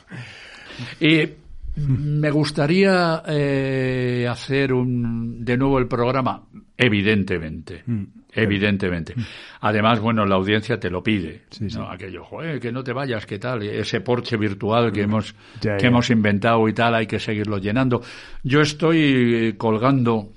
Y 0.99 1.35
me 1.77 2.31
gustaría 2.31 3.23
eh, 3.27 4.27
hacer 4.31 4.73
un, 4.73 5.45
de 5.45 5.57
nuevo 5.57 5.79
el 5.79 5.89
programa, 5.89 6.45
evidentemente. 6.77 7.83
Mm. 7.87 8.05
Evidentemente. 8.37 9.15
Mm. 9.17 9.23
Además, 9.61 10.01
bueno, 10.01 10.27
la 10.27 10.35
audiencia 10.35 10.79
te 10.79 10.91
lo 10.91 11.03
pide. 11.03 11.43
Aquello, 11.89 12.25
joder, 12.25 12.59
que 12.59 12.73
no 12.73 12.83
te 12.83 12.93
vayas, 12.93 13.27
¿qué 13.27 13.39
tal? 13.39 13.63
Ese 13.63 14.01
porche 14.01 14.37
virtual 14.37 14.93
que 14.93 15.03
mm. 15.03 15.05
hemos, 15.05 15.35
que 15.61 15.87
hemos 15.87 16.11
inventado 16.11 16.69
y 16.69 16.73
tal, 16.73 16.95
hay 16.95 17.07
que 17.07 17.21
seguirlo 17.21 17.59
llenando. 17.59 18.03
Yo 18.43 18.61
estoy 18.61 19.55
colgando 19.57 20.31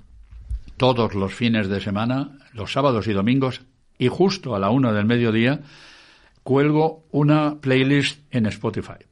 todos 0.78 1.16
los 1.16 1.34
fines 1.34 1.70
de 1.70 1.82
semana, 1.82 2.38
los 2.54 2.72
sábados 2.72 3.08
y 3.08 3.14
domingos, 3.14 3.62
y 3.98 4.10
justo 4.10 4.56
a 4.56 4.60
la 4.60 4.70
una 4.70 4.94
del 4.94 5.06
mediodía, 5.06 5.62
cuelgo 6.44 7.04
una 7.12 7.60
playlist 7.60 8.22
en 8.32 8.46
Spotify. 8.46 9.07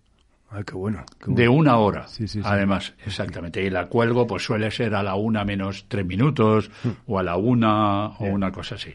Qué 0.64 0.74
bueno, 0.74 1.04
De 1.26 1.50
una 1.50 1.78
hora, 1.78 2.06
además, 2.44 2.94
exactamente. 3.06 3.64
Y 3.64 3.70
la 3.70 3.88
cuelgo, 3.88 4.26
pues 4.28 4.44
suele 4.44 4.72
ser 4.72 4.96
a 4.96 5.04
la 5.04 5.16
una 5.16 5.44
menos 5.44 5.86
tres 5.88 6.06
minutos, 6.06 6.70
hmm. 6.84 6.90
o 7.08 7.20
a 7.20 7.24
la 7.24 7.38
una, 7.38 8.08
o 8.08 8.26
una 8.26 8.52
cosa 8.52 8.76
así. 8.76 8.94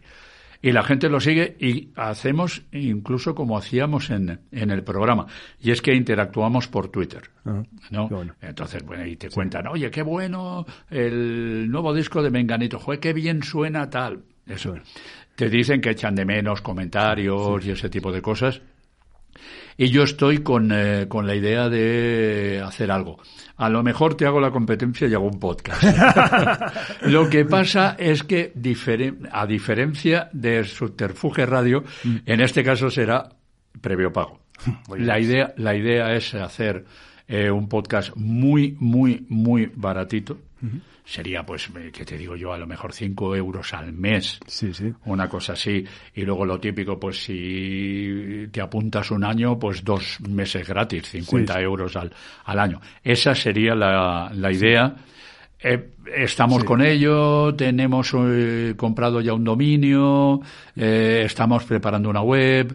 Y 0.62 0.72
la 0.72 0.82
gente 0.82 1.08
lo 1.08 1.20
sigue 1.20 1.56
y 1.58 1.88
hacemos 1.96 2.62
incluso 2.72 3.34
como 3.34 3.56
hacíamos 3.56 4.10
en, 4.10 4.40
en 4.52 4.70
el 4.70 4.84
programa. 4.84 5.26
Y 5.58 5.70
es 5.70 5.80
que 5.80 5.94
interactuamos 5.94 6.68
por 6.68 6.88
Twitter. 6.88 7.22
Ah, 7.46 7.62
¿no? 7.90 8.10
Entonces, 8.42 8.82
bueno, 8.84 9.06
y 9.06 9.16
te 9.16 9.30
cuentan, 9.30 9.66
oye, 9.68 9.90
qué 9.90 10.02
bueno 10.02 10.66
el 10.90 11.70
nuevo 11.70 11.94
disco 11.94 12.22
de 12.22 12.30
Menganito, 12.30 12.78
joder, 12.78 13.00
qué 13.00 13.14
bien 13.14 13.42
suena 13.42 13.88
tal. 13.88 14.22
Eso. 14.46 14.74
Te 15.34 15.48
dicen 15.48 15.80
que 15.80 15.90
echan 15.90 16.14
de 16.14 16.26
menos 16.26 16.60
comentarios 16.60 17.64
y 17.64 17.70
ese 17.70 17.88
tipo 17.88 18.12
de 18.12 18.20
cosas. 18.20 18.60
Y 19.80 19.88
yo 19.88 20.02
estoy 20.02 20.42
con, 20.42 20.72
eh, 20.74 21.06
con 21.08 21.26
la 21.26 21.34
idea 21.34 21.70
de 21.70 22.62
hacer 22.62 22.90
algo. 22.90 23.16
A 23.56 23.70
lo 23.70 23.82
mejor 23.82 24.14
te 24.14 24.26
hago 24.26 24.38
la 24.38 24.50
competencia 24.50 25.08
y 25.08 25.14
hago 25.14 25.24
un 25.24 25.40
podcast. 25.40 25.82
lo 27.00 27.30
que 27.30 27.46
pasa 27.46 27.96
es 27.98 28.22
que, 28.22 28.52
a 29.32 29.46
diferencia 29.46 30.28
de 30.34 30.64
Subterfuge 30.64 31.46
Radio, 31.46 31.82
mm. 32.04 32.16
en 32.26 32.40
este 32.42 32.62
caso 32.62 32.90
será 32.90 33.30
previo 33.80 34.12
pago. 34.12 34.40
La 34.98 35.18
idea, 35.18 35.54
la 35.56 35.74
idea 35.74 36.12
es 36.14 36.34
hacer 36.34 36.84
eh, 37.26 37.50
un 37.50 37.66
podcast 37.66 38.14
muy, 38.16 38.76
muy, 38.80 39.24
muy 39.30 39.72
baratito 39.74 40.36
sería, 41.10 41.44
pues, 41.44 41.68
eh, 41.76 41.90
¿qué 41.92 42.04
te 42.04 42.16
digo 42.16 42.36
yo? 42.36 42.52
A 42.52 42.58
lo 42.58 42.66
mejor 42.68 42.92
5 42.92 43.34
euros 43.34 43.74
al 43.74 43.92
mes. 43.92 44.38
Sí, 44.46 44.72
sí. 44.72 44.92
Una 45.06 45.28
cosa 45.28 45.54
así. 45.54 45.84
Y 46.14 46.22
luego 46.22 46.46
lo 46.46 46.60
típico, 46.60 47.00
pues, 47.00 47.24
si 47.24 48.46
te 48.52 48.60
apuntas 48.60 49.10
un 49.10 49.24
año, 49.24 49.58
pues 49.58 49.82
dos 49.84 50.20
meses 50.28 50.66
gratis, 50.68 51.08
50 51.08 51.60
euros 51.60 51.96
al, 51.96 52.12
al 52.44 52.58
año. 52.60 52.80
Esa 53.02 53.34
sería 53.34 53.74
la, 53.74 54.30
la 54.32 54.52
idea. 54.52 54.94
Eh, 55.62 55.90
estamos 56.16 56.62
con 56.62 56.80
ello, 56.80 57.54
tenemos 57.56 58.14
eh, 58.16 58.74
comprado 58.76 59.20
ya 59.20 59.34
un 59.34 59.44
dominio, 59.44 60.40
estamos 60.74 61.64
preparando 61.64 62.08
una 62.08 62.22
web, 62.22 62.74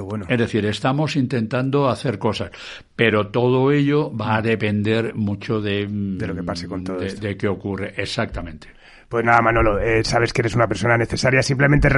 bueno. 0.00 0.26
Es 0.28 0.38
decir, 0.38 0.64
estamos 0.66 1.16
intentando 1.16 1.88
hacer 1.88 2.18
cosas, 2.18 2.50
pero 2.96 3.28
todo 3.28 3.72
ello 3.72 4.14
va 4.14 4.36
a 4.36 4.42
depender 4.42 5.14
mucho 5.14 5.60
de, 5.60 5.86
de 5.88 6.26
lo 6.26 6.34
que 6.34 6.42
pase 6.42 6.68
con 6.68 6.84
todo 6.84 6.98
de, 6.98 7.06
esto. 7.06 7.26
de 7.26 7.36
qué 7.36 7.48
ocurre, 7.48 7.94
exactamente. 7.96 8.68
Pues 9.14 9.24
nada, 9.24 9.42
Manolo, 9.42 9.78
eh, 9.78 10.02
sabes 10.02 10.32
que 10.32 10.42
eres 10.42 10.56
una 10.56 10.66
persona 10.66 10.98
necesaria. 10.98 11.40
Simplemente 11.40 11.88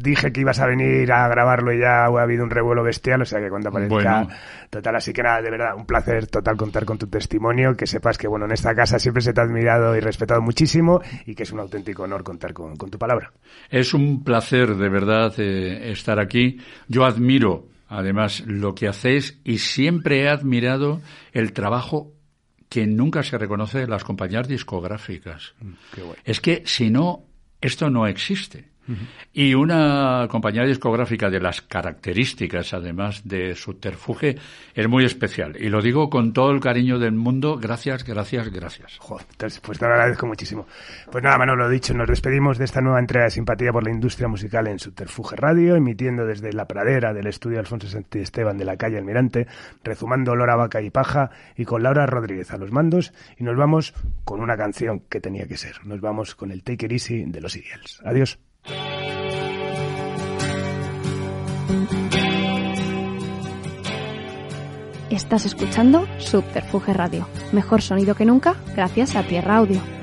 dije 0.00 0.32
que 0.32 0.40
ibas 0.40 0.60
a 0.60 0.66
venir 0.68 1.10
a 1.10 1.26
grabarlo 1.26 1.72
y 1.72 1.80
ya 1.80 2.04
ha 2.04 2.22
habido 2.22 2.44
un 2.44 2.50
revuelo 2.50 2.84
bestial, 2.84 3.22
o 3.22 3.24
sea 3.24 3.40
que 3.40 3.48
cuando 3.50 3.70
aparezca 3.70 4.24
total. 4.70 4.94
Así 4.94 5.12
que 5.12 5.20
nada, 5.20 5.42
de 5.42 5.50
verdad, 5.50 5.74
un 5.76 5.84
placer 5.84 6.28
total 6.28 6.56
contar 6.56 6.84
con 6.84 6.96
tu 6.96 7.08
testimonio. 7.08 7.76
Que 7.76 7.88
sepas 7.88 8.16
que, 8.16 8.28
bueno, 8.28 8.44
en 8.44 8.52
esta 8.52 8.72
casa 8.72 9.00
siempre 9.00 9.20
se 9.20 9.32
te 9.32 9.40
ha 9.40 9.42
admirado 9.42 9.96
y 9.96 9.98
respetado 9.98 10.40
muchísimo 10.40 11.00
y 11.26 11.34
que 11.34 11.42
es 11.42 11.50
un 11.50 11.58
auténtico 11.58 12.04
honor 12.04 12.22
contar 12.22 12.52
con, 12.52 12.76
tu 12.76 12.98
palabra. 12.98 13.32
Es 13.68 13.92
un 13.92 14.22
placer, 14.22 14.76
de 14.76 14.88
verdad, 14.88 15.34
eh, 15.38 15.90
estar 15.90 16.20
aquí. 16.20 16.60
Yo 16.86 17.04
admiro, 17.04 17.66
además, 17.88 18.44
lo 18.46 18.76
que 18.76 18.86
hacéis 18.86 19.40
y 19.42 19.58
siempre 19.58 20.22
he 20.22 20.28
admirado 20.28 21.00
el 21.32 21.52
trabajo 21.52 22.12
que 22.68 22.86
nunca 22.86 23.22
se 23.22 23.38
reconoce 23.38 23.82
en 23.82 23.90
las 23.90 24.04
compañías 24.04 24.48
discográficas. 24.48 25.54
Mm, 25.60 25.72
es 26.24 26.40
que 26.40 26.62
si 26.66 26.90
no, 26.90 27.24
esto 27.60 27.90
no 27.90 28.06
existe. 28.06 28.68
Y 29.32 29.54
una 29.54 30.26
compañía 30.30 30.64
discográfica 30.64 31.28
de 31.30 31.40
las 31.40 31.62
características, 31.62 32.72
además 32.74 33.22
de 33.24 33.54
subterfuge, 33.54 34.36
es 34.74 34.88
muy 34.88 35.04
especial. 35.04 35.56
Y 35.60 35.68
lo 35.68 35.82
digo 35.82 36.08
con 36.08 36.32
todo 36.32 36.50
el 36.50 36.60
cariño 36.60 36.98
del 36.98 37.12
mundo. 37.12 37.58
Gracias, 37.58 38.04
gracias, 38.04 38.48
gracias. 38.50 38.96
Joder, 38.98 39.26
pues 39.62 39.78
te 39.78 39.86
lo 39.86 39.92
agradezco 39.92 40.26
muchísimo. 40.26 40.66
Pues 41.10 41.22
nada, 41.22 41.38
Manolo, 41.38 41.64
lo 41.64 41.70
dicho, 41.70 41.92
nos 41.94 42.08
despedimos 42.08 42.58
de 42.58 42.64
esta 42.64 42.80
nueva 42.80 42.98
entrega 42.98 43.24
de 43.24 43.30
Simpatía 43.30 43.72
por 43.72 43.84
la 43.84 43.90
Industria 43.90 44.28
Musical 44.28 44.66
en 44.66 44.78
Subterfuge 44.78 45.36
Radio, 45.36 45.76
emitiendo 45.76 46.24
desde 46.24 46.52
la 46.52 46.66
pradera 46.66 47.12
del 47.12 47.26
estudio 47.26 47.58
Alfonso 47.58 47.88
Santi 47.88 48.20
Esteban 48.20 48.56
de 48.58 48.64
la 48.64 48.76
calle 48.76 48.98
Almirante, 48.98 49.46
rezumando 49.84 50.32
olor 50.32 50.50
a 50.50 50.56
vaca 50.56 50.80
y 50.80 50.90
paja, 50.90 51.30
y 51.56 51.64
con 51.64 51.82
Laura 51.82 52.06
Rodríguez 52.06 52.50
a 52.52 52.58
los 52.58 52.72
mandos. 52.72 53.12
Y 53.36 53.44
nos 53.44 53.56
vamos 53.56 53.94
con 54.24 54.40
una 54.40 54.56
canción 54.56 55.00
que 55.08 55.20
tenía 55.20 55.46
que 55.46 55.56
ser. 55.56 55.84
Nos 55.84 56.00
vamos 56.00 56.34
con 56.34 56.50
el 56.50 56.62
Take 56.62 56.86
It 56.86 56.92
Easy 56.92 57.24
de 57.24 57.40
los 57.40 57.56
Eagles. 57.56 58.00
Adiós. 58.04 58.38
Estás 65.10 65.46
escuchando 65.46 66.06
Subterfuge 66.18 66.92
Radio. 66.92 67.26
Mejor 67.52 67.82
sonido 67.82 68.14
que 68.14 68.24
nunca 68.24 68.56
gracias 68.74 69.16
a 69.16 69.22
Tierra 69.22 69.56
Audio. 69.56 69.97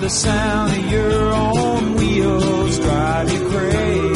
The 0.00 0.08
sound 0.08 0.72
of 0.72 0.90
your 0.90 1.32
own 1.32 1.94
wheels 1.94 2.78
drive 2.78 3.32
you 3.32 3.48
crazy. 3.48 4.11